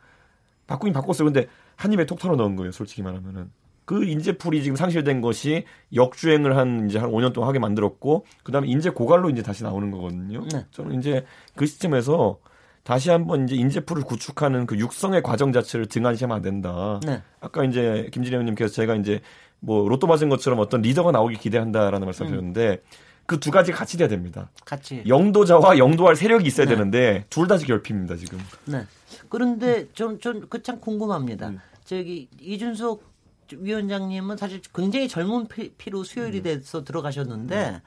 바꾸긴 0.67 0.93
바꿨어요. 0.95 1.27
근데 1.27 1.49
한 1.77 1.93
입에 1.93 2.07
톡 2.07 2.19
털어 2.19 2.37
넣은 2.37 2.57
거예요. 2.57 2.73
솔직히 2.73 3.03
말하면은. 3.03 3.51
그 3.93 4.05
인재풀이 4.05 4.63
지금 4.63 4.75
상실된 4.75 5.21
것이 5.21 5.67
역주행을 5.95 6.57
한 6.57 6.89
이제 6.89 6.99
한 6.99 7.11
5년 7.11 7.35
동안 7.35 7.49
하게 7.49 7.59
만들었고 7.59 8.25
그다음에 8.43 8.67
인재 8.67 8.89
고갈로 8.89 9.29
이제 9.29 9.43
다시 9.43 9.65
나오는 9.65 9.91
거거든요. 9.91 10.47
네. 10.51 10.65
저는 10.71 10.99
이제 10.99 11.27
그 11.57 11.67
시점에서 11.67 12.39
다시 12.85 13.11
한번 13.11 13.45
이제 13.45 13.55
인재풀을 13.55 14.05
구축하는 14.05 14.65
그 14.65 14.79
육성의 14.79 15.23
과정 15.23 15.53
자체를 15.53 15.85
등한시하면 15.89 16.35
안 16.35 16.43
된다. 16.43 17.01
네. 17.05 17.21
아까 17.41 17.65
이제 17.65 18.09
김진애 18.15 18.37
의원님께서 18.37 18.73
제가 18.73 18.95
이제 18.95 19.21
뭐 19.61 19.87
로또 19.87 20.07
맞은 20.07 20.31
것처럼 20.31 20.59
어떤 20.61 20.81
리더가 20.81 21.13
나오기 21.13 21.37
기대한다라는 21.37 22.07
말씀하셨는데 22.07 22.71
음. 22.71 22.97
그두 23.27 23.51
가지 23.51 23.73
같이 23.73 23.99
돼야 23.99 24.09
됩니다. 24.09 24.49
같이. 24.65 25.03
영도자와 25.07 25.77
영도할 25.77 26.17
세력이 26.17 26.47
있어야 26.47 26.65
네. 26.65 26.77
되는데 26.77 27.27
둘다 27.29 27.59
결핍입니다 27.59 28.17
지금. 28.17 28.39
네. 28.65 28.87
그런데 29.29 29.87
좀좀 29.93 30.49
그참 30.49 30.81
궁금합니다. 30.81 31.51
음. 31.51 31.61
저기 31.85 32.29
이준석 32.41 33.12
위원장님은 33.61 34.37
사실 34.37 34.61
굉장히 34.75 35.09
젊은 35.09 35.47
피로 35.79 36.05
수요일이 36.05 36.39
음. 36.39 36.43
돼서 36.43 36.85
들어가셨는데 36.85 37.81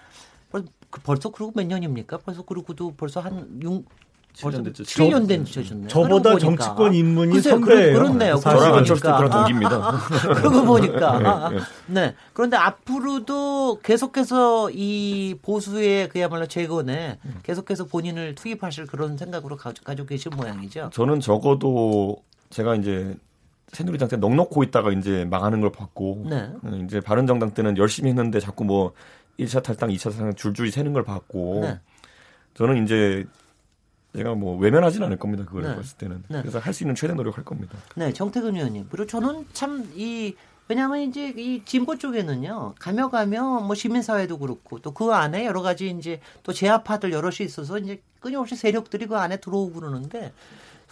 음. 0.56 0.66
벌써 1.04 1.30
그러고 1.30 1.54
몇 1.56 1.66
년입니까? 1.66 2.20
벌써 2.20 2.44
그러고도 2.44 2.94
벌써 2.96 3.20
한 3.20 3.60
6, 3.62 3.86
7년 4.36 4.66
됐죠. 4.66 4.84
7년 4.84 5.28
된 5.28 5.46
저셨네요. 5.46 5.88
저보다 5.88 6.38
정치권 6.38 6.94
입문이 6.94 7.40
선배예요. 7.40 7.94
그렇네요. 7.98 8.36
저랑 8.36 8.76
안철수 8.76 9.02
때랑 9.04 9.30
동기입니다. 9.30 9.92
그러고 10.36 10.64
보니까. 10.64 11.50
네, 11.50 11.60
네. 11.88 12.16
그런데 12.34 12.58
앞으로도 12.58 13.80
계속해서 13.82 14.72
이 14.72 15.36
보수의 15.42 16.10
그야말로 16.10 16.48
재건에 16.48 17.18
계속해서 17.44 17.86
본인을 17.86 18.36
투입하실 18.36 18.88
그런 18.88 19.18
생각으로 19.18 19.58
가지고 19.58 20.06
계신 20.06 20.32
모양이죠. 20.36 20.90
저는 20.94 21.22
적어도 21.22 22.18
제가 22.50 22.76
이제 22.76 23.16
새누리당 23.76 24.08
때 24.08 24.18
넉넉고 24.18 24.64
있다가 24.64 24.92
이제 24.92 25.26
망하는 25.26 25.62
걸 25.62 25.72
봤고 25.72 26.26
네. 26.30 26.50
이제 26.86 27.00
바른정당 27.00 27.52
때는 27.54 27.78
열심히 27.78 28.10
했는데 28.10 28.40
자꾸 28.40 28.64
뭐 28.64 28.94
1차 29.40 29.62
탈당, 29.62 29.90
2차 29.90 30.12
탈당 30.12 30.34
줄줄이 30.36 30.72
새는 30.72 30.94
걸 30.94 31.04
봤고 31.04 31.60
네. 31.64 31.80
저는 32.56 32.84
이제 32.84 33.26
제가 34.16 34.34
뭐 34.34 34.58
외면하진 34.58 35.04
않을 35.04 35.18
겁니다. 35.18 35.44
그걸 35.46 35.64
네. 35.64 35.76
봤을 35.76 35.98
때는. 35.98 36.24
네. 36.30 36.42
그래서 36.42 36.58
할 36.60 36.74
수 36.74 36.84
있는 36.84 36.96
최대 36.96 37.14
노력할 37.14 37.44
겁니다. 37.44 37.78
네, 37.96 38.14
정태근 38.14 38.56
의원님. 38.56 38.88
그리고 38.90 39.06
저는 39.08 39.46
참 39.54 39.86
이 39.96 40.36
왜냐하면 40.68 41.02
이제 41.02 41.32
이 41.38 41.64
진보 41.64 41.96
쪽에는요 41.96 42.74
가며 42.80 43.10
가며 43.12 43.60
뭐 43.60 43.76
시민사회도 43.76 44.40
그렇고 44.40 44.80
또 44.80 44.94
그 44.94 45.14
안에 45.14 45.46
여러 45.46 45.62
가지 45.62 45.90
이제 45.92 46.20
또 46.42 46.54
제압파들 46.54 47.12
여럿이 47.12 47.38
있어서 47.42 47.78
이제 47.78 48.02
끊임없이 48.20 48.56
세력들이 48.56 49.06
그 49.06 49.16
안에 49.16 49.38
들어오고 49.38 49.80
그러는데 49.80 50.34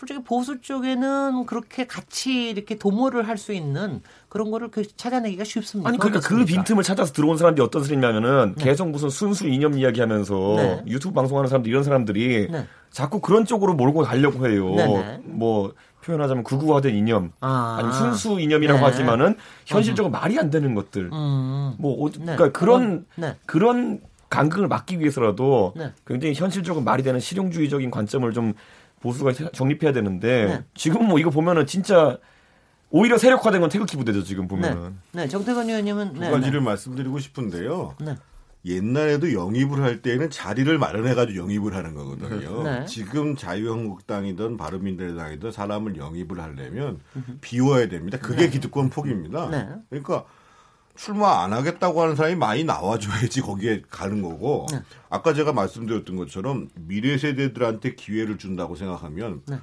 솔직히 0.04 0.22
보수 0.24 0.60
쪽에는 0.60 1.46
그렇게 1.46 1.88
같이 1.88 2.50
이렇게 2.50 2.78
도모를 2.78 3.28
할 3.28 3.34
수 3.44 3.52
있는 3.52 4.02
그런 4.30 4.52
거를 4.52 4.70
그 4.70 4.86
찾아내기가 4.96 5.44
쉽습니다. 5.44 5.90
아니 5.90 5.98
그러니까 5.98 6.22
그 6.22 6.46
빈틈을 6.46 6.84
찾아서 6.84 7.12
들어온 7.12 7.38
사람들이 7.38 7.66
어떤 7.66 7.84
소리냐면은 7.84 8.54
네. 8.56 8.66
계속 8.66 8.90
무슨 8.90 9.10
순수 9.10 9.48
이념 9.48 9.78
이야기하면서 9.78 10.54
네. 10.58 10.84
유튜브 10.88 11.16
방송하는 11.16 11.50
사람들 11.50 11.70
이런 11.70 11.84
사람들이 11.84 12.48
네. 12.52 12.68
자꾸 12.92 13.20
그런 13.20 13.46
쪽으로 13.46 13.74
몰고 13.74 14.02
가려고 14.04 14.48
해요. 14.48 14.76
네네. 14.76 14.94
네. 14.94 15.22
뭐 15.26 15.74
표현하자면 16.06 16.44
극우화된 16.44 16.96
이념 16.96 17.32
아. 17.42 17.78
아니면 17.80 17.94
순수 17.96 18.40
이념이라고 18.40 18.80
네. 18.80 18.86
하지만은 18.86 19.36
현실적으로 19.66 20.12
음. 20.12 20.14
말이 20.14 20.38
안 20.38 20.50
되는 20.50 20.76
것들. 20.76 21.10
음. 21.12 21.76
뭐 21.80 22.10
네. 22.12 22.36
그러니까 22.36 22.52
그런 22.52 23.06
네. 23.16 23.36
그런 23.46 24.00
간극을 24.30 24.68
막기 24.68 25.00
위해서라도 25.00 25.74
굉장히 26.08 26.34
현실적으로 26.34 26.84
말이 26.84 27.04
되는 27.04 27.20
실용주의적인 27.20 27.92
관점을 27.92 28.32
좀 28.32 28.54
보수가 29.04 29.34
정립해야 29.52 29.92
되는데 29.92 30.46
네. 30.46 30.64
지금 30.74 31.06
뭐 31.06 31.20
이거 31.20 31.30
보면은 31.30 31.68
진짜 31.68 32.18
오히려 32.90 33.18
세력화된 33.18 33.60
건 33.60 33.70
태극기 33.70 33.98
부대죠 33.98 34.24
지금 34.24 34.48
보면은. 34.48 34.96
네, 35.12 35.24
네. 35.24 35.28
정태건 35.28 35.68
의원님은 35.68 36.14
두 36.14 36.20
네, 36.22 36.32
가지를 36.32 36.60
네. 36.60 36.66
말씀드리고 36.66 37.20
싶은데요. 37.20 37.96
네. 38.00 38.16
옛날에도 38.66 39.34
영입을 39.34 39.84
할 39.84 40.02
때는 40.02 40.30
자리를 40.30 40.78
마련해가지고 40.78 41.38
영입을 41.38 41.76
하는 41.76 41.96
거거든요. 41.96 42.64
네. 42.64 42.86
지금 42.86 43.36
자유한국당이든 43.36 44.56
바른민주당이든 44.56 45.52
사람을 45.52 45.98
영입을 45.98 46.40
하려면 46.40 47.02
비워야 47.42 47.90
됩니다. 47.90 48.18
그게 48.20 48.50
기득권 48.50 48.90
폭입니다. 48.90 49.50
그러니까 49.90 50.24
출마 50.96 51.44
안 51.44 51.54
하겠다고 51.54 52.02
하는 52.02 52.16
사람이 52.16 52.36
많이 52.36 52.64
나와줘야지 52.64 53.42
거기에 53.42 53.82
가는 53.90 54.22
거고 54.22 54.68
네. 54.72 54.82
아까 55.10 55.34
제가 55.34 55.52
말씀드렸던 55.54 56.16
것처럼 56.16 56.70
미래 56.76 57.18
세대들한테 57.18 57.96
기회를 57.96 58.38
준다고 58.38 58.76
생각하면 58.76 59.42
네. 59.48 59.58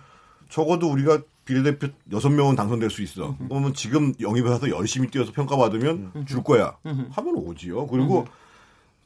적어도 0.49 0.91
우리가 0.91 1.23
비례대표 1.45 1.89
여섯 2.13 2.29
명은 2.31 2.57
당선될 2.57 2.91
수 2.91 3.03
있어. 3.03 3.31
음흠. 3.31 3.49
그러면 3.49 3.75
지금 3.75 4.13
영입해서 4.21 4.71
열심히 4.71 5.09
뛰어서 5.09 5.33
평가받으면 5.33 6.13
음흠. 6.15 6.25
줄 6.27 6.43
거야. 6.43 6.77
음흠. 6.87 7.09
하면 7.11 7.35
오지요. 7.37 7.87
그리고 7.87 8.27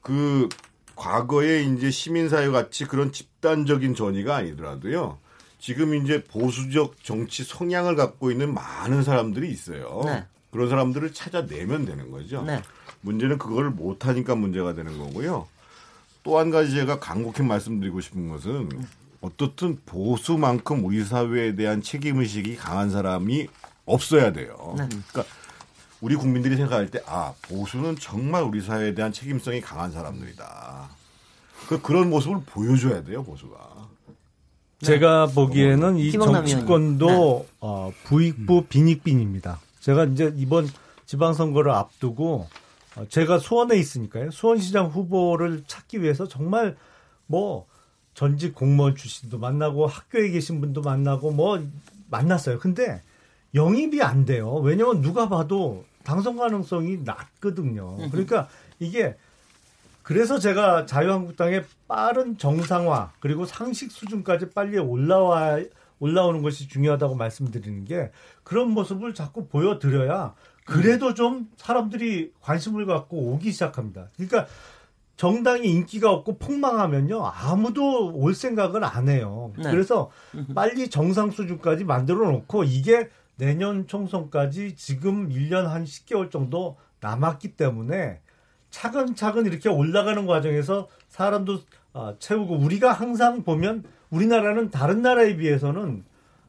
그 0.01 0.49
과거에 0.97 1.62
이제 1.62 1.91
시민사회 1.91 2.49
같이 2.49 2.85
그런 2.85 3.12
집단적인 3.12 3.95
전의가 3.95 4.37
아니더라도요. 4.37 5.18
지금 5.59 5.95
이제 5.95 6.22
보수적 6.25 7.03
정치 7.03 7.43
성향을 7.45 7.97
갖고 7.97 8.31
있는 8.31 8.53
많은 8.53 9.03
사람들이 9.03 9.51
있어요. 9.51 10.03
네. 10.05 10.27
그런 10.55 10.69
사람들을 10.69 11.13
찾아내면 11.13 11.85
되는 11.85 12.13
거죠. 12.13 12.43
네. 12.43 12.63
문제는 13.01 13.39
그걸 13.39 13.71
못하니까 13.71 14.37
문제가 14.37 14.73
되는 14.73 14.97
거고요. 14.97 15.49
또 16.23 16.39
한 16.39 16.51
가지 16.51 16.71
제가 16.71 17.01
간곡히 17.01 17.43
말씀드리고 17.43 18.01
싶은 18.01 18.29
것은 18.29 18.69
어떻든 19.21 19.81
보수만큼 19.85 20.85
우리 20.85 21.05
사회에 21.05 21.57
대한 21.57 21.83
책임 21.83 22.21
의식이 22.21 22.55
강한 22.55 22.89
사람이 22.89 23.49
없어야 23.85 24.33
돼요. 24.33 24.77
네. 24.79 24.89
그러니까 25.11 25.25
우리 26.01 26.15
국민들이 26.15 26.55
생각할 26.55 26.89
때, 26.89 27.01
아, 27.07 27.35
보수는 27.43 27.97
정말 27.99 28.45
우리 28.45 28.61
사회에 28.61 28.95
대한 28.95 29.13
책임성이 29.13 29.61
강한 29.61 29.91
사람들이다. 29.91 30.89
그, 31.69 31.83
그런 31.83 32.11
모습을 32.11 32.43
보여줘야 32.47 33.03
돼요, 33.03 33.25
보수가. 33.25 33.59
제가 34.83 35.27
보기에는 35.27 35.97
이 35.97 36.13
정치권도 36.13 37.07
네. 37.09 37.47
어, 37.61 37.91
부익부 38.05 38.67
빈익빈입니다. 38.69 39.59
제가 39.85 40.05
이제 40.05 40.32
이번 40.37 40.66
지방선거를 41.05 41.70
앞두고 41.70 42.49
어, 42.97 43.05
제가 43.11 43.39
수원에 43.39 43.76
있으니까요. 43.76 44.30
수원시장 44.30 44.87
후보를 44.87 45.64
찾기 45.66 46.01
위해서 46.01 46.26
정말 46.26 46.74
뭐 47.26 47.66
전직 48.14 48.55
공무원 48.55 48.97
출신도 48.97 49.39
만나고 49.39 49.87
학교에 49.87 50.30
계신 50.30 50.62
분도 50.62 50.80
만나고 50.80 51.32
뭐 51.32 51.62
만났어요. 52.09 52.61
근데 52.61 53.03
영입이 53.55 54.03
안 54.03 54.24
돼요. 54.24 54.55
왜냐면 54.55 55.03
누가 55.03 55.28
봐도 55.28 55.85
당선 56.03 56.39
가능성이 56.39 57.01
낮거든요. 57.05 58.09
그러니까 58.11 58.49
이게 58.78 59.16
그래서 60.03 60.39
제가 60.39 60.87
자유한국당의 60.87 61.64
빠른 61.89 62.39
정상화 62.39 63.12
그리고 63.20 63.45
상식 63.45 63.93
수준까지 63.93 64.51
빨리 64.51 64.78
올라와 64.78 65.61
올라오는 65.99 66.42
것이 66.42 66.68
중요하다고 66.68 67.14
말씀드리는 67.14 67.84
게 67.84 68.11
그런 68.42 68.70
모습을 68.70 69.14
자꾸 69.14 69.47
보여드려야 69.47 70.34
그래도 70.64 71.14
좀 71.14 71.51
사람들이 71.57 72.32
관심을 72.40 72.86
갖고 72.86 73.16
오기 73.32 73.53
시작합니다. 73.53 74.09
그러니까 74.16 74.47
정당이 75.16 75.68
인기가 75.68 76.11
없고 76.11 76.38
폭망하면요 76.38 77.24
아무도 77.24 78.12
올 78.14 78.34
생각을 78.34 78.84
안 78.84 79.09
해요. 79.09 79.53
네. 79.57 79.70
그래서 79.70 80.11
빨리 80.55 80.88
정상 80.88 81.30
수준까지 81.30 81.84
만들어 81.84 82.30
놓고 82.30 82.64
이게 82.64 83.09
내년 83.36 83.86
총선까지 83.86 84.76
지금 84.76 85.28
1년 85.28 85.64
한 85.64 85.84
10개월 85.84 86.30
정도 86.30 86.76
남았기 87.01 87.57
때문에 87.57 88.20
차근차근 88.70 89.47
이렇게 89.47 89.68
올라가는 89.68 90.26
과정에서 90.26 90.88
사람도 91.09 91.61
어, 91.92 92.16
채우고 92.18 92.57
우리가 92.57 92.92
항상 92.92 93.45
보면 93.45 93.84
우리나라는 94.15 94.71
다른 94.71 95.03
나라에 95.03 95.37
비해서는 95.37 96.05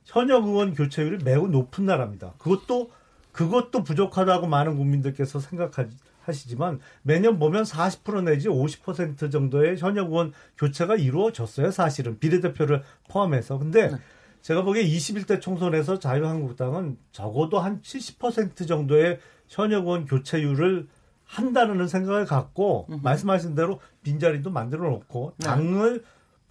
현역 0.05 0.45
의원 0.45 0.75
교체율이 0.75 1.23
매우 1.23 1.47
높은 1.47 1.85
나라입니다. 1.85 2.33
그것도 2.37 2.91
그것도 3.31 3.83
부족하다고 3.83 4.47
많은 4.47 4.77
국민들께서 4.77 5.39
생각하시지만 5.39 6.79
매년 7.01 7.37
보면 7.37 7.63
40% 7.63 8.23
내지 8.23 8.47
50% 8.47 9.31
정도의 9.31 9.77
현역 9.77 10.09
의원 10.09 10.31
교체가 10.57 10.95
이루어졌어요. 10.95 11.71
사실은 11.71 12.19
비례대표를 12.19 12.83
포함해서. 13.09 13.57
근데 13.57 13.89
네. 13.89 13.97
제가 14.41 14.61
보기에 14.61 14.85
21대 14.85 15.41
총선에서 15.41 15.99
자유한국당은 15.99 16.97
적어도 17.11 17.59
한 17.59 17.81
70% 17.81 18.67
정도의 18.67 19.19
현역 19.49 19.85
의원 19.85 20.05
교체율을 20.05 20.87
한다는 21.25 21.87
생각을 21.87 22.25
갖고 22.25 22.85
음흠. 22.89 22.99
말씀하신 23.03 23.55
대로 23.55 23.79
빈자리도 24.03 24.51
만들어 24.51 24.89
놓고 24.91 25.33
네. 25.37 25.47
당을 25.47 26.03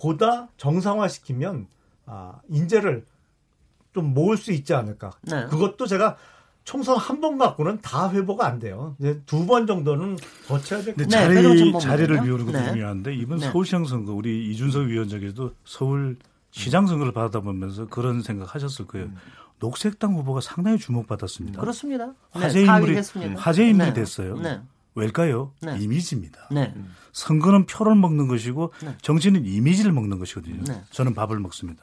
보다 0.04 0.48
정상화시키면 0.58 1.66
아, 2.06 2.34
인재를 2.50 3.06
좀 3.94 4.12
모을 4.12 4.36
수 4.36 4.52
있지 4.52 4.74
않을까. 4.74 5.12
네. 5.22 5.46
그것도 5.46 5.86
제가 5.86 6.16
총선 6.64 6.96
한 6.98 7.20
번 7.20 7.38
갖고는 7.38 7.80
다 7.80 8.10
회복 8.10 8.42
안 8.42 8.58
돼요. 8.58 8.96
두번 9.26 9.66
정도는 9.66 10.16
거쳐야 10.46 10.82
될 10.82 10.94
네, 10.96 11.06
자리, 11.06 11.34
자리를 11.80 12.22
비우는 12.22 12.46
것도 12.46 12.58
네. 12.58 12.68
중요한데 12.72 13.14
이번 13.14 13.38
네. 13.38 13.50
서울시장 13.50 13.84
선거 13.86 14.12
우리 14.12 14.50
이준석 14.50 14.86
위원장께도 14.88 15.52
서울 15.64 16.16
시장 16.50 16.86
선거를 16.86 17.12
받다 17.12 17.40
보면서 17.40 17.86
그런 17.86 18.22
생각 18.22 18.54
하셨을 18.54 18.86
거예요. 18.86 19.06
음. 19.06 19.16
녹색당 19.60 20.14
후보가 20.16 20.40
상당히 20.40 20.78
주목받았습니다. 20.78 21.60
그렇습니다. 21.60 22.12
화제 22.32 22.60
인물이 22.62 23.00
화제 23.36 23.68
인물이 23.68 23.88
네. 23.88 23.94
됐어요. 23.94 24.36
네. 24.94 25.00
왜일까요? 25.00 25.52
네. 25.60 25.76
이미지입니다. 25.78 26.48
네. 26.50 26.72
선거는 27.12 27.66
표를 27.66 27.94
먹는 27.94 28.28
것이고 28.28 28.72
네. 28.82 28.96
정치는 29.02 29.44
이미지를 29.44 29.92
먹는 29.92 30.18
것이거든요. 30.18 30.62
네. 30.64 30.82
저는 30.90 31.14
밥을 31.14 31.38
먹습니다. 31.38 31.82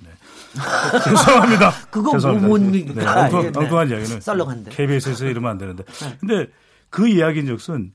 네. 0.00 0.10
죄송합니다. 1.04 1.72
그거 1.90 2.12
죄송합니다. 2.12 2.94
네, 2.94 3.06
엉뚱, 3.06 3.62
엉뚱한 3.62 3.90
이야기는 3.90 4.20
썰렁한데. 4.20 4.70
KBS에서 4.70 5.26
이러면 5.26 5.50
안 5.50 5.58
되는데. 5.58 5.84
근데 6.20 6.46
그 6.90 7.08
이야기인즉슨 7.08 7.92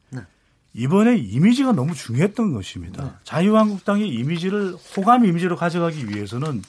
이번에 0.73 1.17
이미지가 1.17 1.71
너무 1.71 1.93
중요했던 1.93 2.53
것입니다. 2.53 3.19
자유한국당의 3.23 4.09
이미지를 4.09 4.75
호감 4.95 5.25
이미지로 5.25 5.55
가져가기 5.55 6.09
위해서는 6.09 6.61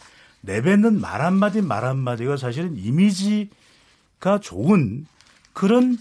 내뱉는 0.42 1.00
말 1.00 1.22
한마디 1.22 1.60
말 1.60 1.84
한마디가 1.84 2.36
사실은 2.36 2.76
이미지가 2.76 4.40
좋은 4.40 5.06
그런 5.52 5.98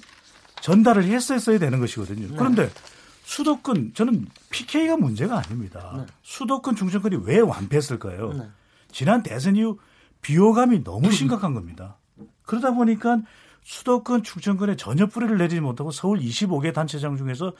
전달을 0.65 1.03
했었어야 1.03 1.59
되는 1.59 1.79
것이거든요. 1.79 2.27
네. 2.27 2.35
그런데 2.35 2.71
수도권 3.23 3.91
저는 3.93 4.25
PK가 4.49 4.97
문제가 4.97 5.37
아닙니다. 5.37 5.93
네. 5.95 6.05
수도권 6.23 6.75
중정권이 6.75 7.17
왜 7.23 7.39
완패했을까요? 7.39 8.33
네. 8.33 8.49
지난 8.91 9.21
대선 9.21 9.55
이후 9.55 9.77
비호감이 10.23 10.83
너무 10.83 11.11
심각한 11.11 11.53
겁니다. 11.53 11.97
그러다 12.41 12.71
보니까 12.71 13.21
수도권 13.63 14.23
충청권에 14.23 14.75
전혀 14.75 15.05
뿌리를 15.05 15.37
내리지 15.37 15.61
못하고 15.61 15.91
서울 15.91 16.17
25개 16.17 16.73
단체장 16.73 17.15
중에서 17.15 17.53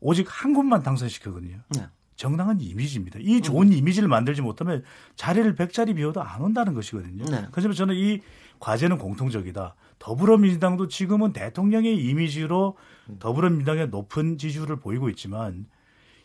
오직 0.00 0.26
한 0.28 0.52
곳만 0.52 0.82
당선시켰거든요. 0.82 1.58
네. 1.68 1.86
정당한 2.16 2.60
이미지입니다. 2.60 3.20
이 3.22 3.42
좋은 3.42 3.68
음. 3.68 3.72
이미지를 3.72 4.08
만들지 4.08 4.42
못하면 4.42 4.82
자리를 5.14 5.54
100자리 5.54 5.94
비워도 5.94 6.20
안 6.20 6.40
온다는 6.42 6.74
것이거든요. 6.74 7.26
네. 7.26 7.46
그래서 7.52 7.72
저는 7.72 7.94
이 7.94 8.20
과제는 8.58 8.98
공통적이다. 8.98 9.76
더불어민주당도 10.00 10.88
지금은 10.88 11.32
대통령의 11.32 11.96
이미지로 11.96 12.76
더불어민주당의 13.20 13.88
높은 13.90 14.38
지지율을 14.38 14.80
보이고 14.80 15.08
있지만 15.10 15.66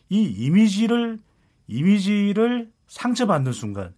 이 0.08 0.22
이미지를 0.22 1.18
이미지를 1.68 2.72
상처받는 2.88 3.52
순간 3.52 3.94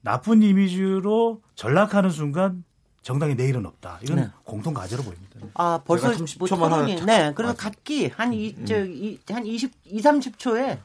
나쁜 0.00 0.42
이미지로 0.42 1.42
전락하는 1.54 2.10
순간 2.10 2.64
정당의 3.02 3.36
내일은 3.36 3.64
없다. 3.66 4.00
이건 4.02 4.16
네. 4.16 4.28
공통 4.44 4.74
과제로 4.74 5.02
보입니다. 5.02 5.40
아 5.54 5.80
벌써 5.84 6.12
뭐 6.38 6.48
토론이 6.48 7.04
네. 7.04 7.32
그래서 7.34 7.54
각기 7.54 8.08
한이저한 8.08 9.46
20, 9.46 9.72
2, 9.84 10.00
30초에 10.00 10.78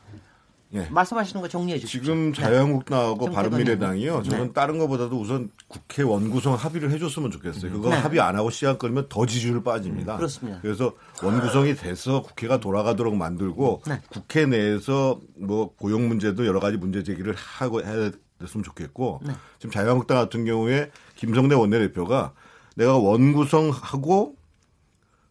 예. 0.74 0.88
말씀하시는 0.90 1.42
거 1.42 1.48
정리해 1.48 1.78
주시죠. 1.80 2.04
지금 2.04 2.32
네. 2.32 2.42
자유한국당하고 2.42 3.30
네. 3.30 3.36
바른미래당이요. 3.36 4.24
저는 4.24 4.48
네. 4.48 4.54
다른 4.54 4.80
것보다도 4.80 5.20
우선 5.20 5.52
국회 5.68 6.02
원구성 6.02 6.56
합의를 6.56 6.92
해줬으면 6.92 7.32
좋겠어요. 7.32 7.72
그거 7.72 7.90
네. 7.90 7.96
합의 7.96 8.20
안 8.20 8.36
하고 8.36 8.50
시간 8.50 8.78
끌면 8.78 9.08
더 9.10 9.26
지지율 9.26 9.64
빠집니다. 9.64 10.18
그렇습니다. 10.18 10.60
그래서 10.62 10.94
원구성이 11.22 11.76
돼서 11.76 12.22
국회가 12.24 12.60
돌아가도록 12.60 13.16
만들고 13.16 13.84
네. 13.88 14.02
국회 14.10 14.46
내에서 14.46 15.20
뭐 15.38 15.74
고용 15.76 16.08
문제도 16.08 16.46
여러 16.46 16.60
가지 16.60 16.78
문제 16.78 17.04
제기를 17.04 17.36
하고 17.36 17.82
해야 17.84 18.12
됐으면 18.40 18.64
좋겠고 18.64 19.22
네. 19.26 19.34
지금 19.60 19.72
자유한국당 19.72 20.18
같은 20.18 20.46
경우에 20.46 20.92
김성대 21.16 21.56
원내대표가 21.56 22.34
내가 22.76 22.98
원구성하고 22.98 24.36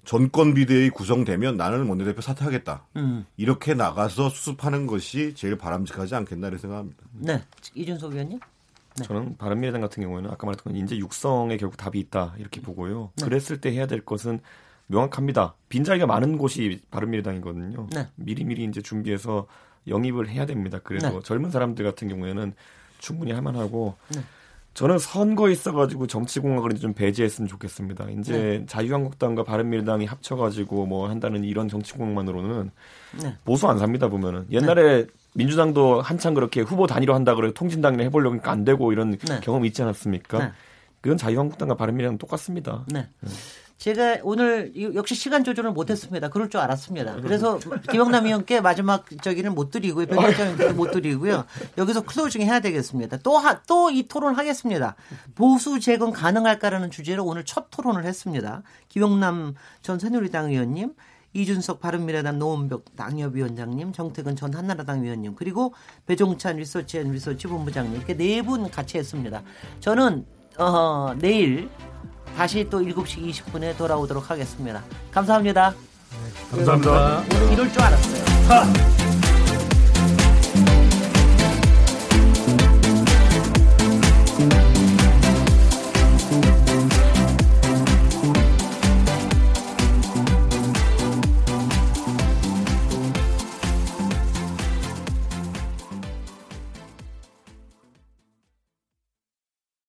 전권 0.05 0.55
비대위 0.55 0.91
구성되면 0.91 1.57
나는 1.57 1.89
원내대표 1.89 2.21
사퇴하겠다. 2.21 2.87
음. 2.97 3.25
이렇게 3.37 3.75
나가서 3.75 4.31
수습하는 4.31 4.87
것이 4.87 5.35
제일 5.35 5.57
바람직하지 5.57 6.15
않겠나 6.15 6.51
를 6.51 6.59
생각합니다. 6.59 7.05
네, 7.13 7.43
이준석 7.75 8.13
의원님. 8.13 8.41
네. 8.99 9.05
저는 9.05 9.37
바른미래당 9.39 9.81
같은 9.81 10.03
경우에는 10.03 10.31
아까 10.31 10.47
말했던 10.47 10.77
인재 10.77 10.97
육성에 10.97 11.57
결국 11.57 11.77
답이 11.77 11.99
있다 11.99 12.35
이렇게 12.39 12.61
보고요. 12.61 13.11
네. 13.17 13.25
그랬을 13.25 13.61
때 13.61 13.73
해야 13.73 13.87
될 13.87 14.05
것은 14.05 14.41
명확합니다. 14.89 15.55
빈자리가 15.69 16.07
많은 16.07 16.37
곳이 16.37 16.81
바른미래당이거든요. 16.91 17.87
네. 17.93 18.09
미리미리 18.17 18.65
이제 18.65 18.83
준비해서 18.83 19.47
영입을 19.89 20.29
해야 20.29 20.47
됩니다. 20.47 20.81
그래서 20.83 21.11
네. 21.11 21.21
젊은 21.23 21.51
사람들 21.51 21.85
같은 21.85 22.09
경우에는 22.09 22.55
충분히 22.99 23.33
할만하고 23.33 23.97
네. 24.15 24.21
저는 24.75 24.99
선거에 24.99 25.53
있어가지고 25.53 26.07
정치공학을 26.07 26.77
좀 26.77 26.95
배제했으면 26.95 27.47
좋겠습니다. 27.49 28.09
이제 28.19 28.33
네. 28.33 28.67
자유한국당과 28.67 29.45
바른미래당이 29.45 30.07
합쳐가지고 30.07 30.87
뭐 30.87 31.09
한다는 31.09 31.45
이런 31.45 31.69
정치공학만으로는 31.69 32.71
네. 33.23 33.37
보수 33.45 33.69
안 33.69 33.79
삽니다 33.79 34.09
보면은 34.09 34.47
옛날에 34.51 35.03
네. 35.03 35.07
민주당도 35.35 36.01
한창 36.01 36.33
그렇게 36.35 36.63
후보 36.63 36.87
단일화 36.87 37.15
한다 37.15 37.35
그래 37.35 37.53
통진당이나 37.53 38.03
해보려고 38.05 38.35
하니까 38.35 38.51
안 38.51 38.65
되고 38.65 38.93
이런 38.93 39.11
네. 39.11 39.41
경험이 39.41 39.69
있지 39.69 39.83
않았습니까? 39.83 40.39
네. 40.39 40.53
그건 41.03 41.19
자유한국당과 41.19 41.75
바른미래당 41.75 42.17
똑같습니다. 42.17 42.85
네. 42.89 43.09
제가 43.83 44.19
오늘 44.23 44.73
역시 44.95 45.17
시간 45.17 45.43
조절을 45.43 45.73
못했습니다. 45.73 46.29
그럴 46.29 46.49
줄 46.49 46.61
알았습니다. 46.61 47.17
그래서 47.17 47.59
김영남 47.91 48.27
의원께 48.27 48.61
마지막 48.61 49.05
저기는 49.23 49.57
못 49.57 49.73
드리고요. 49.73 50.07
변호사님께 50.07 50.69
못 50.75 50.93
드리고요. 50.93 51.47
여기서 51.77 52.03
클로징 52.03 52.43
해야 52.43 52.61
되겠습니다. 52.61 53.17
또또 53.17 53.91
이 53.91 54.05
토론 54.05 54.37
하겠습니다. 54.37 54.95
보수 55.35 55.81
재건 55.81 56.13
가능할까라는 56.13 56.93
주제로 56.93 57.25
오늘 57.25 57.45
첫 57.45 57.73
토론을 57.73 58.05
했습니다. 58.05 58.63
김용남 58.89 59.55
전 59.83 59.99
새누리당 59.99 60.53
의원님, 60.53 60.95
이준석 61.33 61.81
바른미래당 61.81 62.39
노원병 62.39 62.95
당협위원장님, 62.95 63.93
정태근 63.93 64.37
전 64.37 64.55
한나라당 64.55 65.03
의원님, 65.03 65.35
그리고 65.35 65.75
배종찬 66.07 66.59
리서치 66.59 66.99
앤 66.99 67.11
리서치 67.11 67.49
본부장님 67.49 67.97
이렇게 67.97 68.15
네분 68.15 68.71
같이 68.71 68.97
했습니다. 68.99 69.43
저는 69.81 70.25
어, 70.59 71.17
내일 71.19 71.69
다시 72.37 72.67
또 72.69 72.81
7시 72.81 73.31
20분에 73.31 73.77
돌아오도록 73.77 74.31
하겠습니다. 74.31 74.83
감사합니다. 75.11 75.71
네, 75.71 76.57
감사합니다. 76.57 77.23
오늘 77.31 77.53
이럴 77.53 77.73
줄 77.73 77.83
알았어요. 77.83 79.02